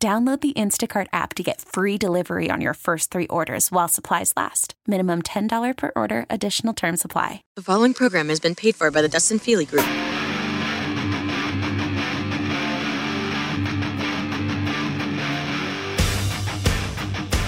Download 0.00 0.40
the 0.40 0.52
Instacart 0.52 1.08
app 1.12 1.34
to 1.34 1.42
get 1.42 1.60
free 1.60 1.98
delivery 1.98 2.52
on 2.52 2.60
your 2.60 2.74
first 2.74 3.10
three 3.10 3.26
orders 3.26 3.72
while 3.72 3.88
supplies 3.88 4.32
last. 4.36 4.74
Minimum 4.86 5.22
$10 5.22 5.76
per 5.76 5.90
order, 5.96 6.24
additional 6.30 6.72
term 6.72 6.96
supply. 6.96 7.42
The 7.56 7.62
following 7.62 7.94
program 7.94 8.28
has 8.28 8.38
been 8.38 8.54
paid 8.54 8.76
for 8.76 8.92
by 8.92 9.02
the 9.02 9.08
Dustin 9.08 9.40
Fealy 9.40 9.68
Group. 9.68 9.84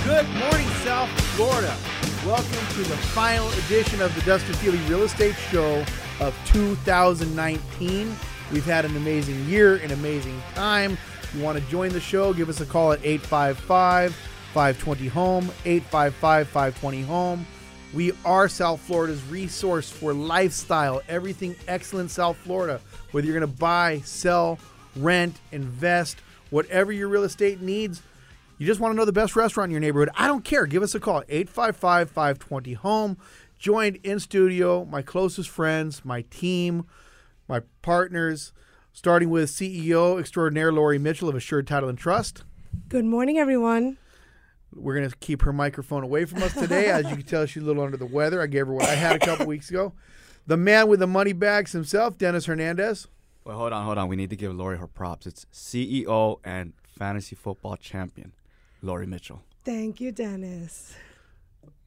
Good 0.05 0.29
morning, 0.41 0.67
South 0.83 1.09
Florida. 1.37 1.77
Welcome 2.27 2.75
to 2.75 2.83
the 2.83 2.97
final 3.15 3.49
edition 3.53 4.03
of 4.03 4.13
the 4.17 4.23
Dustin 4.23 4.57
Fealy 4.57 4.89
Real 4.89 5.05
Estate 5.05 5.37
Show 5.53 5.85
of 6.19 6.37
2019. 6.47 8.17
We've 8.51 8.65
had 8.65 8.85
an 8.85 8.97
amazing 8.97 9.45
year, 9.45 9.77
an 9.77 9.93
amazing 9.93 10.43
time. 10.57 10.99
You 11.35 11.45
want 11.45 11.59
to 11.59 11.71
join 11.71 11.91
the 11.91 12.01
show, 12.01 12.33
give 12.33 12.49
us 12.49 12.61
a 12.61 12.67
call 12.67 12.91
at 12.91 12.99
855 13.05 14.13
520 14.53 15.07
Home, 15.09 15.45
855 15.65 16.49
520 16.49 17.03
Home. 17.03 17.47
We 17.95 18.13
are 18.25 18.49
South 18.49 18.81
Florida's 18.81 19.23
resource 19.27 19.89
for 19.89 20.13
lifestyle, 20.13 21.03
everything 21.09 21.55
excellent 21.69 22.11
South 22.11 22.37
Florida. 22.39 22.81
Whether 23.13 23.29
you're 23.29 23.39
going 23.39 23.49
to 23.49 23.59
buy, 23.59 24.01
sell, 24.05 24.59
rent, 24.97 25.37
invest, 25.53 26.19
whatever 26.51 26.91
your 26.91 27.07
real 27.07 27.23
estate 27.23 27.61
needs, 27.61 28.03
you 28.59 28.67
just 28.67 28.81
want 28.81 28.93
to 28.93 28.97
know 28.97 29.05
the 29.05 29.13
best 29.13 29.37
restaurant 29.37 29.69
in 29.69 29.73
your 29.73 29.81
neighborhood. 29.81 30.11
I 30.17 30.27
don't 30.27 30.45
care. 30.45 30.67
Give 30.67 30.83
us 30.83 30.97
a 30.97 31.01
call, 31.01 31.23
855 31.29 32.11
520 32.11 32.73
Home. 32.73 33.17
Joined 33.57 34.01
in 34.03 34.19
studio, 34.19 34.85
my 34.85 35.03
closest 35.03 35.49
friends, 35.49 36.05
my 36.05 36.23
team, 36.23 36.87
my 37.47 37.61
partners, 37.83 38.53
starting 38.93 39.31
with 39.31 39.51
CEO 39.51 40.19
extraordinaire 40.19 40.73
Lori 40.73 40.99
Mitchell 40.99 41.29
of 41.29 41.35
Assured 41.35 41.67
Title 41.67 41.89
and 41.89 41.99
Trust. 41.99 42.45
Good 42.89 43.05
morning, 43.05 43.39
everyone. 43.39 43.97
We're 44.75 44.95
going 44.97 45.11
to 45.11 45.17
keep 45.17 45.43
her 45.43 45.53
microphone 45.53 46.05
away 46.05 46.25
from 46.25 46.43
us 46.43 46.55
today. 46.55 46.87
As 46.91 47.09
you 47.11 47.17
can 47.17 47.25
tell, 47.25 47.45
she's 47.47 47.63
a 47.63 47.67
little 47.67 47.83
under 47.83 47.97
the 47.97 48.07
weather. 48.07 48.41
I 48.41 48.47
gave 48.47 48.67
her 48.67 48.73
what 48.73 48.89
I 48.89 48.95
had 48.95 49.17
a 49.17 49.19
couple 49.19 49.47
weeks 49.47 49.69
ago. 49.71 49.93
The 50.47 50.57
man 50.57 50.89
with 50.89 51.01
the 51.01 51.07
money 51.07 51.33
bags 51.33 51.73
himself, 51.73 52.17
Dennis 52.19 52.47
Hernandez. 52.47 53.09
Well, 53.45 53.57
hold 53.57 53.73
on, 53.73 53.85
hold 53.85 53.99
on. 53.99 54.09
We 54.09 54.17
need 54.17 54.31
to 54.31 54.37
give 54.37 54.55
Lori 54.55 54.79
her 54.79 54.87
props. 54.87 55.27
It's 55.27 55.47
CEO 55.53 56.39
and 56.45 56.73
fantasy 56.87 57.35
football 57.35 57.77
champion, 57.77 58.33
Lori 58.83 59.07
Mitchell. 59.07 59.43
Thank 59.65 60.01
you, 60.01 60.13
Dennis. 60.13 60.95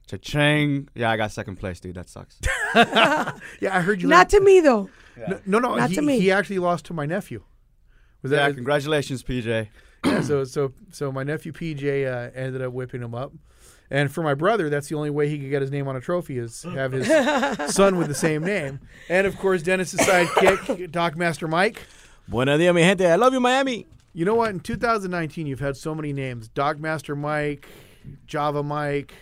Cha-ching. 0.07 0.89
Yeah, 0.95 1.09
I 1.09 1.17
got 1.17 1.31
second 1.31 1.55
place, 1.57 1.79
dude. 1.79 1.95
That 1.95 2.09
sucks. 2.09 2.39
Yeah, 3.61 3.75
I 3.77 3.81
heard 3.81 4.01
you. 4.01 4.07
Not 4.07 4.29
to 4.31 4.39
me, 4.39 4.59
though. 4.59 4.89
No, 5.17 5.39
no, 5.45 5.59
no 5.59 5.75
Not 5.75 5.89
he, 5.89 5.95
to 5.95 6.01
me. 6.01 6.19
he 6.19 6.31
actually 6.31 6.59
lost 6.59 6.85
to 6.85 6.93
my 6.93 7.05
nephew. 7.05 7.43
Was 8.21 8.31
yeah, 8.31 8.47
that 8.47 8.55
congratulations, 8.55 9.21
PJ. 9.21 9.67
yeah, 10.05 10.21
so 10.21 10.43
so 10.43 10.73
so 10.91 11.11
my 11.11 11.23
nephew 11.23 11.51
PJ 11.51 12.05
uh, 12.07 12.31
ended 12.33 12.61
up 12.61 12.71
whipping 12.71 13.01
him 13.01 13.13
up, 13.13 13.33
and 13.91 14.11
for 14.11 14.23
my 14.23 14.33
brother, 14.33 14.69
that's 14.69 14.87
the 14.87 14.95
only 14.95 15.09
way 15.09 15.27
he 15.27 15.37
could 15.37 15.49
get 15.49 15.61
his 15.61 15.71
name 15.71 15.87
on 15.87 15.95
a 15.95 16.01
trophy 16.01 16.37
is 16.37 16.63
have 16.73 16.93
his 16.93 17.07
son 17.73 17.97
with 17.97 18.07
the 18.07 18.15
same 18.15 18.43
name, 18.43 18.79
and 19.09 19.27
of 19.27 19.37
course 19.37 19.61
Dennis's 19.61 19.99
sidekick, 19.99 20.89
Doc 20.91 21.15
Master 21.17 21.47
Mike. 21.47 21.81
Buenos 22.27 22.57
dias, 22.57 22.73
mi 22.73 22.81
gente. 22.81 23.05
I 23.05 23.15
love 23.15 23.33
you, 23.33 23.41
Miami. 23.41 23.85
You 24.13 24.23
know 24.25 24.35
what? 24.35 24.51
In 24.51 24.61
2019, 24.61 25.45
you've 25.45 25.59
had 25.59 25.75
so 25.75 25.93
many 25.93 26.13
names: 26.13 26.47
Doc 26.47 26.79
Master 26.79 27.15
Mike, 27.15 27.67
Java 28.25 28.63
Mike, 28.63 29.13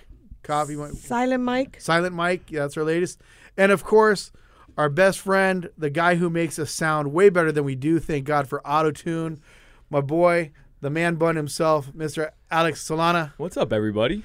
Coffee 0.43 0.75
Mike, 0.75 0.93
Silent 0.93 1.43
Mike. 1.43 1.81
Silent 1.81 2.13
Mike. 2.13 2.51
Yeah, 2.51 2.61
that's 2.61 2.77
our 2.77 2.83
latest, 2.83 3.19
and 3.57 3.71
of 3.71 3.83
course. 3.83 4.31
Our 4.77 4.89
best 4.89 5.19
friend, 5.19 5.69
the 5.77 5.89
guy 5.89 6.15
who 6.15 6.29
makes 6.29 6.57
us 6.57 6.71
sound 6.71 7.11
way 7.13 7.29
better 7.29 7.51
than 7.51 7.63
we 7.65 7.75
do, 7.75 7.99
thank 7.99 8.25
God 8.25 8.47
for 8.47 8.65
auto 8.65 8.91
tune, 8.91 9.41
my 9.89 10.01
boy, 10.01 10.51
the 10.79 10.89
man 10.89 11.15
bun 11.15 11.35
himself, 11.35 11.91
Mr. 11.93 12.31
Alex 12.49 12.81
Solana. 12.87 13.33
What's 13.37 13.57
up, 13.57 13.73
everybody? 13.73 14.23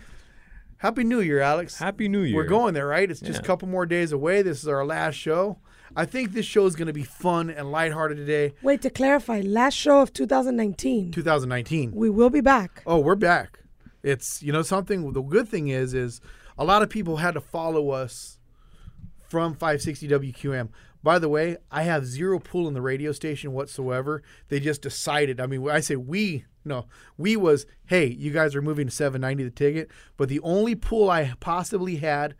Happy 0.78 1.04
New 1.04 1.20
Year, 1.20 1.40
Alex. 1.40 1.78
Happy 1.78 2.08
New 2.08 2.20
Year. 2.20 2.36
We're 2.36 2.44
going 2.44 2.74
there, 2.74 2.86
right? 2.86 3.10
It's 3.10 3.20
just 3.20 3.40
a 3.40 3.42
Yeah. 3.42 3.46
couple 3.46 3.66
more 3.68 3.86
days 3.86 4.12
away. 4.12 4.42
This 4.42 4.62
is 4.62 4.68
our 4.68 4.84
last 4.86 5.14
show. 5.14 5.58
I 5.96 6.04
think 6.04 6.32
this 6.32 6.46
show 6.46 6.66
is 6.66 6.76
going 6.76 6.86
to 6.88 6.92
be 6.92 7.02
fun 7.02 7.50
and 7.50 7.72
lighthearted 7.72 8.18
today. 8.18 8.54
Wait, 8.62 8.82
to 8.82 8.90
clarify, 8.90 9.40
last 9.40 9.74
show 9.74 10.00
of 10.00 10.12
2019. 10.12 11.10
2019. 11.12 11.92
We 11.94 12.10
will 12.10 12.30
be 12.30 12.40
back. 12.40 12.82
Oh, 12.86 12.98
we're 12.98 13.14
back. 13.14 13.60
It's 14.02 14.42
you 14.42 14.52
know 14.52 14.62
something. 14.62 15.12
The 15.12 15.22
good 15.22 15.48
thing 15.48 15.68
is, 15.68 15.92
is 15.94 16.20
a 16.58 16.64
lot 16.64 16.82
of 16.82 16.88
people 16.90 17.16
had 17.16 17.34
to 17.34 17.40
follow 17.40 17.90
us 17.90 18.35
from 19.28 19.54
560 19.54 20.08
WQAM. 20.08 20.68
By 21.02 21.18
the 21.18 21.28
way, 21.28 21.56
I 21.70 21.82
have 21.82 22.04
zero 22.04 22.38
pull 22.38 22.66
in 22.66 22.74
the 22.74 22.82
radio 22.82 23.12
station 23.12 23.52
whatsoever. 23.52 24.22
They 24.48 24.58
just 24.58 24.82
decided. 24.82 25.40
I 25.40 25.46
mean, 25.46 25.68
I 25.68 25.80
say 25.80 25.96
we, 25.96 26.44
no, 26.64 26.86
we 27.16 27.36
was, 27.36 27.66
hey, 27.86 28.06
you 28.06 28.32
guys 28.32 28.56
are 28.56 28.62
moving 28.62 28.88
to 28.88 28.92
790 28.92 29.44
the 29.44 29.50
ticket. 29.50 29.90
But 30.16 30.28
the 30.28 30.40
only 30.40 30.74
pull 30.74 31.08
I 31.08 31.32
possibly 31.38 31.96
had, 31.96 32.34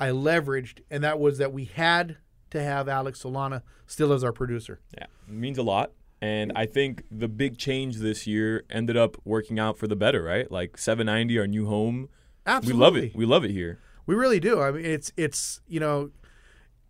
I 0.00 0.08
leveraged, 0.08 0.80
and 0.90 1.04
that 1.04 1.20
was 1.20 1.38
that 1.38 1.52
we 1.52 1.66
had 1.66 2.16
to 2.50 2.62
have 2.62 2.88
Alex 2.88 3.22
Solana 3.22 3.62
still 3.86 4.12
as 4.12 4.24
our 4.24 4.32
producer. 4.32 4.80
Yeah, 4.96 5.06
it 5.28 5.34
means 5.34 5.58
a 5.58 5.62
lot. 5.62 5.92
And 6.20 6.52
I 6.54 6.66
think 6.66 7.04
the 7.10 7.28
big 7.28 7.58
change 7.58 7.96
this 7.96 8.26
year 8.26 8.64
ended 8.70 8.96
up 8.96 9.16
working 9.24 9.58
out 9.58 9.76
for 9.76 9.88
the 9.88 9.96
better, 9.96 10.22
right? 10.22 10.50
Like 10.50 10.78
790, 10.78 11.38
our 11.38 11.46
new 11.46 11.66
home. 11.66 12.08
Absolutely, 12.46 12.78
We 12.78 12.84
love 12.84 12.96
it. 12.96 13.16
We 13.16 13.26
love 13.26 13.44
it 13.44 13.50
here. 13.50 13.78
We 14.06 14.14
really 14.14 14.40
do. 14.40 14.60
I 14.60 14.70
mean, 14.72 14.84
it's 14.84 15.12
it's 15.16 15.60
you 15.66 15.80
know, 15.80 16.10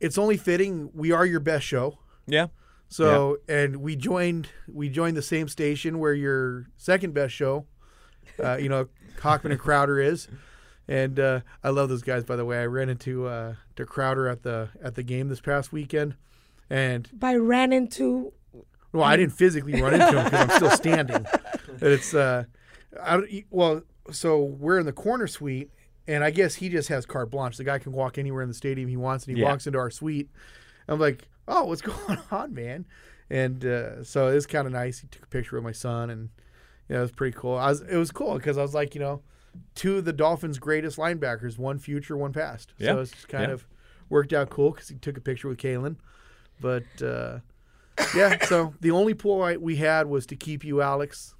it's 0.00 0.18
only 0.18 0.36
fitting. 0.36 0.90
We 0.94 1.12
are 1.12 1.26
your 1.26 1.40
best 1.40 1.64
show. 1.64 1.98
Yeah. 2.26 2.46
So 2.88 3.38
and 3.48 3.76
we 3.76 3.96
joined 3.96 4.48
we 4.70 4.88
joined 4.88 5.16
the 5.16 5.22
same 5.22 5.48
station 5.48 5.98
where 5.98 6.12
your 6.14 6.66
second 6.76 7.14
best 7.14 7.32
show, 7.34 7.66
uh, 8.42 8.56
you 8.56 8.68
know, 8.68 8.88
Hochman 9.20 9.50
and 9.52 9.58
Crowder 9.58 9.98
is. 10.00 10.28
And 10.88 11.18
uh, 11.20 11.40
I 11.62 11.70
love 11.70 11.88
those 11.88 12.02
guys. 12.02 12.24
By 12.24 12.36
the 12.36 12.44
way, 12.44 12.58
I 12.60 12.66
ran 12.66 12.88
into 12.90 13.26
uh, 13.26 13.54
to 13.76 13.86
Crowder 13.86 14.28
at 14.28 14.42
the 14.42 14.68
at 14.82 14.94
the 14.94 15.02
game 15.02 15.28
this 15.28 15.40
past 15.40 15.72
weekend, 15.72 16.16
and 16.68 17.08
By 17.12 17.36
ran 17.36 17.72
into. 17.72 18.32
well, 18.92 19.04
I 19.04 19.16
didn't 19.16 19.32
physically 19.32 19.80
run 19.80 19.94
into 19.94 20.06
him 20.18 20.24
because 20.24 20.40
I'm 20.40 20.56
still 20.56 20.70
standing. 20.70 21.26
But 21.80 21.90
it's 21.92 22.14
uh, 22.14 22.44
I, 23.02 23.16
don't- 23.16 23.30
well, 23.50 23.82
so 24.10 24.42
we're 24.42 24.78
in 24.78 24.86
the 24.86 24.92
corner 24.92 25.26
suite, 25.26 25.70
and 26.06 26.24
I 26.24 26.30
guess 26.30 26.56
he 26.56 26.68
just 26.68 26.88
has 26.88 27.06
carte 27.06 27.30
blanche. 27.30 27.56
The 27.56 27.64
guy 27.64 27.78
can 27.78 27.92
walk 27.92 28.18
anywhere 28.18 28.42
in 28.42 28.48
the 28.48 28.54
stadium 28.54 28.88
he 28.88 28.96
wants, 28.96 29.26
and 29.26 29.36
he 29.36 29.42
Yeah. 29.42 29.48
walks 29.48 29.66
into 29.66 29.78
our 29.78 29.90
suite. 29.90 30.30
I'm 30.88 30.98
like, 30.98 31.28
oh, 31.48 31.64
what's 31.64 31.82
going 31.82 32.18
on, 32.30 32.54
man? 32.54 32.86
And 33.30 33.64
uh, 33.64 34.04
so 34.04 34.28
it 34.28 34.34
was 34.34 34.46
kind 34.46 34.66
of 34.66 34.72
nice. 34.72 34.98
He 35.00 35.06
took 35.08 35.22
a 35.24 35.28
picture 35.28 35.56
with 35.56 35.64
my 35.64 35.72
son, 35.72 36.10
and 36.10 36.28
yeah, 36.88 36.98
it 36.98 37.02
was 37.02 37.12
pretty 37.12 37.36
cool. 37.36 37.56
I 37.56 37.68
was, 37.70 37.80
it 37.82 37.96
was 37.96 38.10
cool 38.10 38.34
because 38.34 38.58
I 38.58 38.62
was 38.62 38.74
like, 38.74 38.94
you 38.94 39.00
know, 39.00 39.22
two 39.74 39.96
of 39.98 40.04
the 40.04 40.12
Dolphins' 40.12 40.58
greatest 40.58 40.98
linebackers, 40.98 41.56
one 41.58 41.78
future, 41.78 42.16
one 42.16 42.32
past. 42.32 42.74
Yeah. 42.78 42.92
So 42.94 43.00
it's 43.00 43.10
just 43.12 43.28
kind 43.28 43.48
Yeah. 43.48 43.54
of 43.54 43.66
worked 44.10 44.32
out 44.32 44.50
cool 44.50 44.72
because 44.72 44.88
he 44.88 44.96
took 44.96 45.16
a 45.16 45.20
picture 45.20 45.48
with 45.48 45.58
Kalen. 45.58 45.96
But 46.60 46.84
uh, 47.02 47.38
yeah, 48.14 48.44
so 48.44 48.74
the 48.80 48.90
only 48.90 49.14
pull 49.14 49.42
I, 49.42 49.56
we 49.56 49.76
had 49.76 50.06
was 50.08 50.26
to 50.26 50.36
keep 50.36 50.64
you, 50.64 50.82
Alex. 50.82 51.34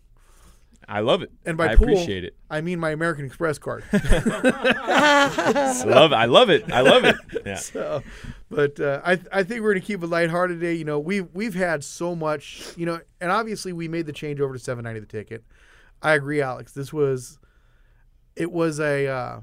I 0.89 1.01
love 1.01 1.23
it. 1.23 1.31
And 1.45 1.57
by 1.57 1.73
I 1.73 1.77
pool, 1.77 1.89
appreciate 1.89 2.25
it. 2.25 2.37
I 2.51 2.61
mean 2.61 2.79
my 2.81 2.91
American 2.91 3.25
Express 3.25 3.59
card. 3.59 3.85
I 3.93 5.83
love 5.87 6.13
it. 6.13 6.15
I 6.15 6.25
love 6.27 6.51
it. 6.51 6.71
I 6.73 6.81
love 6.81 7.05
it. 7.05 7.17
Yeah. 7.47 7.57
so, 7.57 8.03
but 8.51 8.79
uh, 8.79 9.01
I 9.05 9.19
I 9.33 9.43
think 9.43 9.63
we're 9.63 9.73
gonna 9.75 9.85
keep 9.85 10.03
it 10.03 10.07
lighthearted 10.07 10.61
today. 10.61 10.75
You 10.75 10.85
know, 10.85 10.99
we've 10.99 11.29
we've 11.33 11.55
had 11.55 11.83
so 11.83 12.15
much. 12.15 12.73
You 12.77 12.87
know, 12.87 13.01
and 13.21 13.31
obviously 13.33 13.73
we 13.73 13.89
made 13.89 14.07
the 14.07 14.13
change 14.13 14.41
over 14.41 14.53
to 14.53 14.59
seven 14.59 14.85
ninety 14.85 15.01
the 15.01 15.07
ticket. 15.07 15.45
I 16.03 16.15
agree, 16.15 16.41
Alex. 16.43 16.73
This 16.73 16.93
was, 16.93 17.39
it 18.35 18.51
was 18.51 18.81
a, 18.81 19.07
uh, 19.07 19.41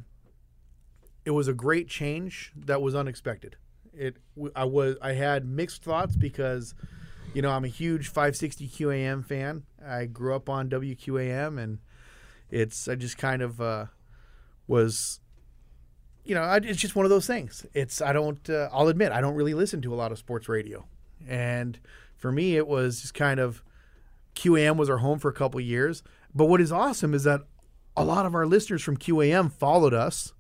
it 1.26 1.32
was 1.32 1.48
a 1.48 1.54
great 1.54 1.88
change 1.88 2.52
that 2.56 2.82
was 2.82 2.96
unexpected. 2.96 3.56
It 3.94 4.18
I 4.56 4.66
was 4.66 4.98
I 5.02 5.14
had 5.14 5.46
mixed 5.46 5.84
thoughts 5.84 6.16
because, 6.16 6.74
you 7.34 7.42
know, 7.42 7.52
I'm 7.52 7.66
a 7.66 7.70
huge 7.70 8.08
560 8.08 8.68
QAM 8.68 9.26
fan. 9.26 9.64
I 9.86 10.06
grew 10.06 10.36
up 10.36 10.50
on 10.50 10.70
WQAM, 10.70 11.62
and 11.62 11.80
it's 12.50 12.88
I 12.88 12.96
just 12.96 13.18
kind 13.18 13.42
of 13.42 13.62
uh, 13.62 13.86
was 14.68 15.20
you 16.24 16.36
know, 16.36 16.42
I, 16.42 16.58
it's 16.58 16.80
just 16.80 16.96
one 16.96 17.06
of 17.06 17.10
those 17.10 17.26
things. 17.26 17.66
It's 17.74 18.02
I 18.02 18.14
don't. 18.14 18.48
Uh, 18.50 18.70
I'll 18.72 18.88
admit 18.88 19.12
I 19.12 19.22
don't 19.22 19.36
really 19.36 19.54
listen 19.54 19.82
to 19.82 19.94
a 19.94 19.96
lot 19.96 20.12
of 20.12 20.18
sports 20.18 20.48
radio, 20.48 20.86
and 21.28 21.80
for 22.16 22.32
me 22.32 22.56
it 22.56 22.68
was 22.68 23.02
just 23.02 23.14
kind 23.14 23.40
of 23.40 23.64
QAM 24.36 24.78
was 24.78 24.90
our 24.90 24.98
home 24.98 25.20
for 25.20 25.30
a 25.30 25.34
couple 25.34 25.60
years. 25.60 26.04
But 26.34 26.46
what 26.46 26.62
is 26.62 26.72
awesome 26.72 27.14
is 27.14 27.24
that 27.24 27.42
a 27.98 28.04
lot 28.04 28.26
of 28.26 28.36
our 28.36 28.46
listeners 28.46 28.84
from 28.84 28.98
QAM 28.98 29.52
followed 29.52 29.94
us. 29.94 30.34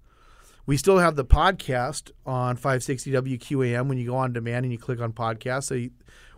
We 0.65 0.77
still 0.77 0.99
have 0.99 1.15
the 1.15 1.25
podcast 1.25 2.11
on 2.27 2.55
560 2.55 3.11
WQAM 3.11 3.87
when 3.87 3.97
you 3.97 4.05
go 4.05 4.15
on 4.15 4.33
demand 4.33 4.65
and 4.65 4.71
you 4.71 4.77
click 4.77 5.01
on 5.01 5.13
podcast. 5.13 5.63
So 5.63 5.73
you, 5.73 5.89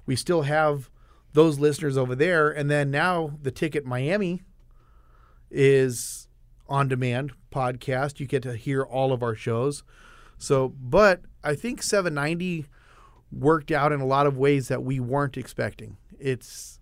we 0.05 0.15
still 0.15 0.43
have 0.43 0.89
those 1.33 1.59
listeners 1.59 1.97
over 1.97 2.15
there. 2.15 2.49
And 2.49 2.69
then 2.69 2.91
now 2.91 3.37
the 3.41 3.51
Ticket 3.51 3.85
Miami 3.85 4.41
is 5.49 6.27
on 6.67 6.87
demand 6.87 7.33
podcast. 7.51 8.19
You 8.19 8.25
get 8.25 8.43
to 8.43 8.55
hear 8.55 8.83
all 8.83 9.11
of 9.13 9.21
our 9.21 9.35
shows. 9.35 9.83
So, 10.37 10.69
but 10.69 11.21
I 11.43 11.55
think 11.55 11.83
790 11.83 12.65
worked 13.31 13.71
out 13.71 13.91
in 13.91 14.01
a 14.01 14.05
lot 14.05 14.27
of 14.27 14.37
ways 14.37 14.67
that 14.69 14.83
we 14.83 14.99
weren't 14.99 15.37
expecting. 15.37 15.97
It's, 16.19 16.79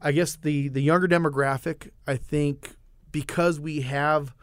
I 0.00 0.12
guess, 0.12 0.36
the 0.36 0.68
the 0.68 0.82
younger 0.82 1.08
demographic. 1.08 1.90
I 2.06 2.16
think 2.16 2.76
because 3.12 3.60
we 3.60 3.82
have 3.82 4.34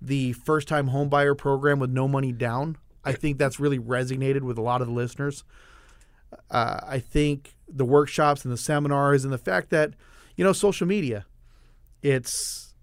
the 0.00 0.32
first 0.32 0.68
time 0.68 0.90
homebuyer 0.90 1.36
program 1.36 1.78
with 1.78 1.90
no 1.90 2.06
money 2.08 2.32
down, 2.32 2.76
I 3.04 3.12
think 3.12 3.38
that's 3.38 3.60
really 3.60 3.78
resonated 3.78 4.42
with 4.42 4.58
a 4.58 4.62
lot 4.62 4.80
of 4.80 4.86
the 4.86 4.92
listeners. 4.92 5.44
Uh, 6.50 6.80
I 6.82 6.98
think 6.98 7.54
the 7.68 7.84
workshops 7.84 8.44
and 8.44 8.52
the 8.52 8.58
seminars 8.58 9.24
and 9.24 9.32
the 9.32 9.38
fact 9.38 9.70
that 9.70 9.94
you 10.36 10.44
know 10.44 10.52
social 10.52 10.86
media, 10.86 11.26
it's 12.02 12.74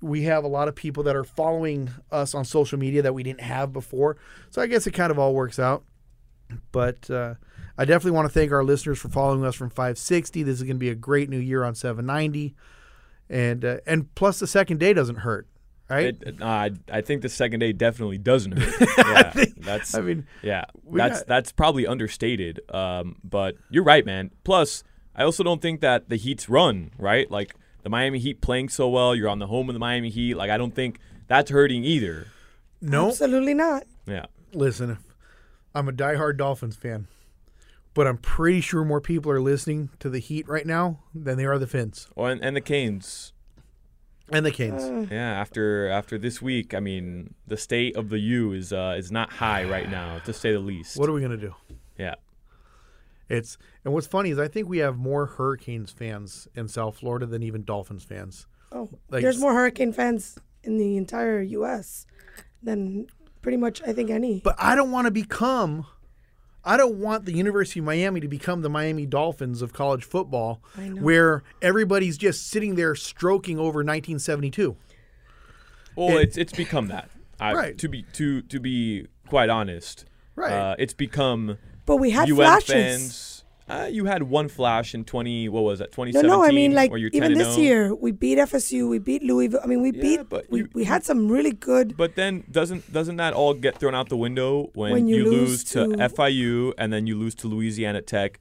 we 0.00 0.22
have 0.22 0.44
a 0.44 0.48
lot 0.48 0.68
of 0.68 0.74
people 0.74 1.02
that 1.04 1.16
are 1.16 1.24
following 1.24 1.90
us 2.12 2.34
on 2.34 2.44
social 2.44 2.78
media 2.78 3.02
that 3.02 3.14
we 3.14 3.22
didn't 3.22 3.40
have 3.40 3.72
before. 3.72 4.16
So 4.50 4.60
I 4.60 4.66
guess 4.66 4.86
it 4.86 4.92
kind 4.92 5.10
of 5.10 5.18
all 5.18 5.34
works 5.34 5.58
out. 5.58 5.84
But 6.70 7.10
uh, 7.10 7.34
I 7.78 7.84
definitely 7.84 8.12
want 8.12 8.26
to 8.26 8.32
thank 8.32 8.52
our 8.52 8.64
listeners 8.64 8.98
for 8.98 9.08
following 9.08 9.44
us 9.44 9.54
from 9.54 9.70
560. 9.70 10.42
This 10.42 10.56
is 10.56 10.62
going 10.62 10.76
to 10.76 10.80
be 10.80 10.90
a 10.90 10.94
great 10.94 11.28
new 11.28 11.38
year 11.38 11.64
on 11.64 11.74
790, 11.74 12.54
and 13.28 13.64
uh, 13.64 13.78
and 13.86 14.14
plus 14.14 14.38
the 14.38 14.46
second 14.46 14.78
day 14.78 14.92
doesn't 14.92 15.16
hurt, 15.16 15.46
right? 15.88 16.16
It, 16.20 16.40
uh, 16.42 16.44
I, 16.44 16.70
I 16.90 17.00
think 17.00 17.22
the 17.22 17.28
second 17.28 17.60
day 17.60 17.72
definitely 17.72 18.18
doesn't 18.18 18.52
hurt. 18.58 18.88
Yeah, 18.98 19.30
think- 19.30 19.62
that's. 19.64 19.94
I 19.94 20.00
mean, 20.00 20.26
yeah, 20.42 20.64
we 20.84 20.98
that's 20.98 21.20
got- 21.20 21.26
that's 21.28 21.52
probably 21.52 21.86
understated. 21.86 22.60
Um, 22.74 23.16
but 23.24 23.56
you're 23.70 23.84
right, 23.84 24.04
man. 24.04 24.30
Plus, 24.44 24.82
I 25.14 25.22
also 25.24 25.42
don't 25.42 25.62
think 25.62 25.80
that 25.80 26.08
the 26.08 26.16
Heat's 26.16 26.48
run 26.48 26.90
right, 26.98 27.30
like 27.30 27.54
the 27.82 27.88
Miami 27.90 28.18
Heat 28.18 28.40
playing 28.40 28.68
so 28.68 28.88
well. 28.88 29.14
You're 29.14 29.28
on 29.28 29.38
the 29.38 29.46
home 29.46 29.68
of 29.68 29.74
the 29.74 29.78
Miami 29.80 30.10
Heat. 30.10 30.34
Like 30.34 30.50
I 30.50 30.58
don't 30.58 30.74
think 30.74 30.98
that's 31.28 31.50
hurting 31.50 31.84
either. 31.84 32.26
no. 32.80 33.08
Absolutely 33.08 33.54
not. 33.54 33.84
Yeah. 34.06 34.26
Listen, 34.52 34.98
I'm 35.74 35.88
a 35.88 35.92
diehard 35.92 36.36
Dolphins 36.38 36.76
fan, 36.76 37.06
but 37.94 38.06
I'm 38.06 38.16
pretty 38.18 38.60
sure 38.60 38.84
more 38.84 39.00
people 39.00 39.30
are 39.32 39.40
listening 39.40 39.90
to 40.00 40.08
the 40.08 40.18
Heat 40.18 40.48
right 40.48 40.66
now 40.66 41.00
than 41.14 41.36
they 41.36 41.44
are 41.44 41.58
the 41.58 41.66
Fins 41.66 42.08
Well, 42.14 42.28
and, 42.30 42.42
and 42.44 42.56
the 42.56 42.60
Canes. 42.60 43.32
And 44.30 44.44
the 44.44 44.50
Canes. 44.50 44.82
Uh, 44.82 45.06
Yeah, 45.10 45.40
after 45.40 45.88
after 45.88 46.18
this 46.18 46.40
week, 46.42 46.74
I 46.74 46.80
mean, 46.80 47.34
the 47.46 47.56
state 47.56 47.96
of 47.96 48.08
the 48.08 48.18
U 48.18 48.52
is 48.52 48.72
uh, 48.72 48.94
is 48.98 49.10
not 49.12 49.32
high 49.32 49.64
right 49.64 49.90
now, 49.90 50.18
to 50.20 50.32
say 50.32 50.52
the 50.52 50.58
least. 50.58 50.96
what 50.98 51.08
are 51.08 51.12
we 51.12 51.20
gonna 51.20 51.36
do? 51.36 51.54
yeah. 51.98 52.14
It's 53.28 53.58
and 53.84 53.92
what's 53.92 54.06
funny 54.06 54.30
is 54.30 54.38
I 54.38 54.48
think 54.48 54.68
we 54.68 54.78
have 54.78 54.96
more 54.96 55.26
Hurricanes 55.26 55.90
fans 55.90 56.46
in 56.54 56.68
South 56.68 56.98
Florida 56.98 57.26
than 57.26 57.42
even 57.42 57.64
Dolphins 57.64 58.04
fans. 58.04 58.46
oh, 58.72 58.88
Like- 59.10 59.22
there's 59.22 59.38
more 59.40 59.52
Hurricane 59.54 59.92
fans 59.92 60.38
in 60.62 60.76
the 60.78 60.96
entire 60.96 61.40
U.S. 61.40 62.06
than 62.62 63.06
pretty 63.42 63.56
much 63.58 63.82
I 63.86 63.92
think 63.92 64.10
any. 64.10 64.40
But 64.44 64.54
I 64.58 64.74
don't 64.76 64.90
want 64.92 65.06
to 65.06 65.10
become. 65.10 65.86
I 66.66 66.76
don't 66.76 66.96
want 66.96 67.24
the 67.26 67.32
University 67.32 67.78
of 67.78 67.86
Miami 67.86 68.20
to 68.20 68.26
become 68.28 68.62
the 68.62 68.68
Miami 68.68 69.06
Dolphins 69.06 69.62
of 69.62 69.72
college 69.72 70.04
football, 70.04 70.60
where 71.00 71.44
everybody's 71.62 72.18
just 72.18 72.48
sitting 72.48 72.74
there 72.74 72.94
stroking 72.96 73.56
over 73.58 73.84
1972. 73.84 74.76
Well, 75.94 76.18
It- 76.18 76.22
it's 76.22 76.36
it's 76.36 76.52
become 76.52 76.88
that. 76.88 77.08
I, 77.38 77.54
Right. 77.54 77.78
To 77.78 77.88
be 77.88 78.02
to 78.14 78.42
to 78.42 78.58
be 78.60 79.06
quite 79.28 79.48
honest, 79.48 80.04
Right. 80.34 80.52
Uh, 80.52 80.76
it's 80.78 80.92
become 80.94 81.58
but 81.86 81.96
we 81.96 82.10
had 82.10 82.28
UN 82.28 82.36
flashes. 82.36 82.68
fans. 82.72 83.35
Uh, 83.68 83.88
you 83.90 84.04
had 84.04 84.22
one 84.22 84.48
flash 84.48 84.94
in 84.94 85.04
twenty. 85.04 85.48
What 85.48 85.64
was 85.64 85.80
that? 85.80 85.90
Twenty 85.90 86.12
No, 86.12 86.20
no, 86.20 86.44
I 86.44 86.52
mean 86.52 86.72
like 86.72 86.92
even 87.12 87.34
this 87.34 87.58
year 87.58 87.92
we 87.94 88.12
beat 88.12 88.38
FSU, 88.38 88.88
we 88.88 88.98
beat 89.00 89.24
Louisville. 89.24 89.58
I 89.62 89.66
mean 89.66 89.82
we 89.82 89.90
Yeah, 89.90 90.02
beat 90.02 90.28
but 90.28 90.48
we, 90.50 90.60
you- 90.60 90.68
we 90.72 90.84
had 90.84 91.02
some 91.04 91.28
really 91.28 91.50
good. 91.52 91.96
But 91.96 92.14
then 92.14 92.44
doesn't 92.50 92.92
doesn't 92.92 93.16
that 93.16 93.32
all 93.34 93.54
get 93.54 93.78
thrown 93.78 93.94
out 93.94 94.08
the 94.08 94.16
window 94.16 94.70
when, 94.74 94.92
When 94.92 95.08
you 95.08 95.24
lose, 95.24 95.32
lose 95.50 95.64
to, 95.64 95.96
to- 95.96 96.08
FIU 96.10 96.74
and 96.78 96.92
then 96.92 97.08
you 97.08 97.16
lose 97.16 97.34
to 97.36 97.48
Louisiana 97.48 98.02
Tech, 98.02 98.38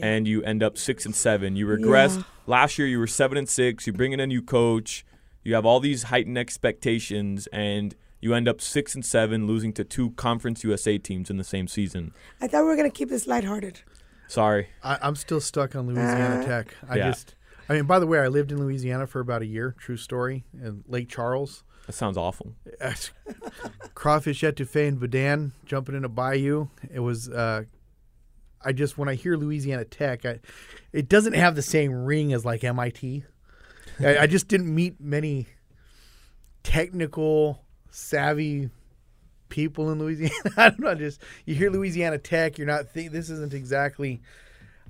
and 0.00 0.26
you 0.26 0.42
end 0.42 0.64
up 0.64 0.76
six 0.78 1.06
and 1.06 1.14
seven? 1.14 1.54
You 1.54 1.66
regress. 1.68 2.16
Yeah. 2.16 2.22
Last 2.48 2.76
year 2.76 2.88
you 2.88 2.98
were 2.98 3.06
seven 3.06 3.38
and 3.38 3.48
six. 3.48 3.86
You 3.86 3.92
bring 3.92 4.12
in 4.12 4.18
a 4.20 4.26
new 4.26 4.42
coach. 4.42 5.04
You 5.44 5.54
have 5.54 5.64
all 5.64 5.78
these 5.78 6.04
heightened 6.04 6.38
expectations, 6.38 7.46
and 7.52 7.94
you 8.20 8.34
end 8.34 8.48
up 8.48 8.60
six 8.60 8.96
and 8.96 9.04
seven, 9.04 9.46
losing 9.46 9.72
to 9.74 9.84
two 9.84 10.10
Conference 10.12 10.64
USA 10.64 10.98
teams 10.98 11.30
in 11.30 11.36
the 11.36 11.44
same 11.44 11.68
season. 11.68 12.12
I 12.40 12.48
thought 12.48 12.62
we 12.62 12.68
were 12.70 12.76
gonna 12.76 12.90
keep 12.90 13.10
this 13.10 13.28
lighthearted. 13.28 13.82
Sorry. 14.28 14.68
I, 14.82 14.98
I'm 15.02 15.16
still 15.16 15.40
stuck 15.40 15.76
on 15.76 15.86
Louisiana 15.86 16.40
Uh, 16.40 16.44
Tech. 16.46 16.74
I 16.88 16.96
Yeah. 16.96 17.08
just, 17.10 17.34
I 17.68 17.74
mean, 17.74 17.84
by 17.84 17.98
the 17.98 18.06
way, 18.06 18.18
I 18.20 18.28
lived 18.28 18.50
in 18.52 18.58
Louisiana 18.58 19.06
for 19.06 19.20
about 19.20 19.42
a 19.42 19.46
year. 19.46 19.74
True 19.78 19.96
story 19.96 20.44
in 20.52 20.82
Lake 20.88 21.08
Charles. 21.08 21.62
That 21.86 21.92
sounds 21.92 22.16
awful. 22.16 22.52
Crawfish 23.94 24.42
etouffee 24.42 24.88
and 24.88 24.98
Badan 25.00 25.52
jumping 25.64 25.94
in 25.94 26.04
a 26.04 26.08
bayou. 26.08 26.68
It 26.92 27.00
was. 27.00 27.28
Uh, 27.28 27.64
I 28.64 28.72
just 28.72 28.98
when 28.98 29.08
I 29.08 29.14
hear 29.14 29.36
Louisiana 29.36 29.84
Tech, 29.84 30.24
I, 30.26 30.40
it 30.92 31.08
doesn't 31.08 31.34
have 31.34 31.54
the 31.54 31.62
same 31.62 31.92
ring 32.04 32.32
as 32.32 32.44
like 32.44 32.64
MIT. 32.64 33.24
I, 34.00 34.18
I 34.18 34.26
just 34.26 34.48
didn't 34.48 34.74
meet 34.74 35.00
many 35.00 35.46
technical, 36.64 37.62
savvy 37.90 38.70
people 39.48 39.90
in 39.90 39.98
Louisiana. 39.98 40.34
I 40.56 40.70
don't 40.70 40.80
know. 40.80 40.94
Just 40.94 41.20
you 41.44 41.54
hear 41.54 41.70
Louisiana 41.70 42.18
Tech, 42.18 42.58
you're 42.58 42.66
not 42.66 42.90
think 42.90 43.12
this 43.12 43.30
isn't 43.30 43.54
exactly. 43.54 44.20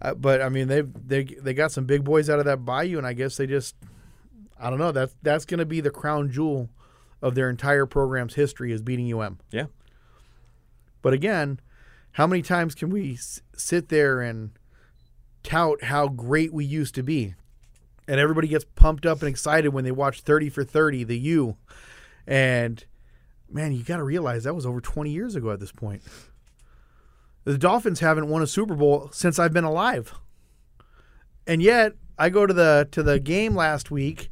Uh, 0.00 0.14
but 0.14 0.42
I 0.42 0.48
mean, 0.48 0.68
they 0.68 0.82
they 0.82 1.24
they 1.24 1.54
got 1.54 1.72
some 1.72 1.84
big 1.84 2.04
boys 2.04 2.28
out 2.28 2.38
of 2.38 2.44
that 2.44 2.64
bayou, 2.64 2.98
and 2.98 3.06
I 3.06 3.12
guess 3.12 3.36
they 3.36 3.46
just. 3.46 3.74
I 4.58 4.70
don't 4.70 4.78
know. 4.78 4.92
That's 4.92 5.14
that's 5.22 5.44
going 5.44 5.58
to 5.58 5.66
be 5.66 5.80
the 5.80 5.90
crown 5.90 6.30
jewel 6.30 6.70
of 7.20 7.34
their 7.34 7.50
entire 7.50 7.86
program's 7.86 8.34
history 8.34 8.72
is 8.72 8.82
beating 8.82 9.12
UM. 9.12 9.38
Yeah. 9.50 9.66
But 11.02 11.12
again, 11.12 11.60
how 12.12 12.26
many 12.26 12.42
times 12.42 12.74
can 12.74 12.90
we 12.90 13.14
s- 13.14 13.40
sit 13.56 13.88
there 13.88 14.20
and 14.20 14.50
tout 15.42 15.84
how 15.84 16.08
great 16.08 16.52
we 16.52 16.64
used 16.64 16.94
to 16.94 17.02
be? 17.02 17.34
And 18.08 18.20
everybody 18.20 18.48
gets 18.48 18.64
pumped 18.64 19.04
up 19.04 19.20
and 19.20 19.28
excited 19.28 19.70
when 19.70 19.84
they 19.84 19.90
watch 19.90 20.22
30 20.22 20.48
for 20.50 20.64
30, 20.64 21.04
the 21.04 21.18
U. 21.18 21.56
And 22.26 22.84
man, 23.50 23.72
you 23.72 23.82
got 23.82 23.98
to 23.98 24.04
realize 24.04 24.44
that 24.44 24.54
was 24.54 24.66
over 24.66 24.80
20 24.80 25.10
years 25.10 25.36
ago 25.36 25.50
at 25.50 25.60
this 25.60 25.72
point. 25.72 26.02
The 27.44 27.58
Dolphins 27.58 28.00
haven't 28.00 28.28
won 28.28 28.42
a 28.42 28.46
Super 28.46 28.74
Bowl 28.74 29.08
since 29.12 29.38
I've 29.38 29.52
been 29.52 29.64
alive. 29.64 30.14
And 31.46 31.62
yet, 31.62 31.92
I 32.18 32.28
go 32.28 32.46
to 32.46 32.52
the 32.52 32.88
to 32.92 33.02
the 33.02 33.20
game 33.20 33.54
last 33.54 33.90
week 33.90 34.30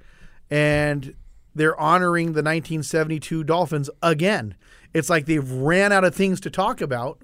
and 0.51 1.15
they're 1.55 1.79
honoring 1.79 2.29
the 2.29 2.43
1972 2.43 3.45
Dolphins 3.45 3.89
again. 4.03 4.57
It's 4.93 5.11
like 5.11 5.27
they've 5.27 5.49
ran 5.49 5.93
out 5.93 6.05
of 6.05 6.15
things 6.15 6.41
to 6.41 6.51
talk 6.51 6.81
about 6.81 7.21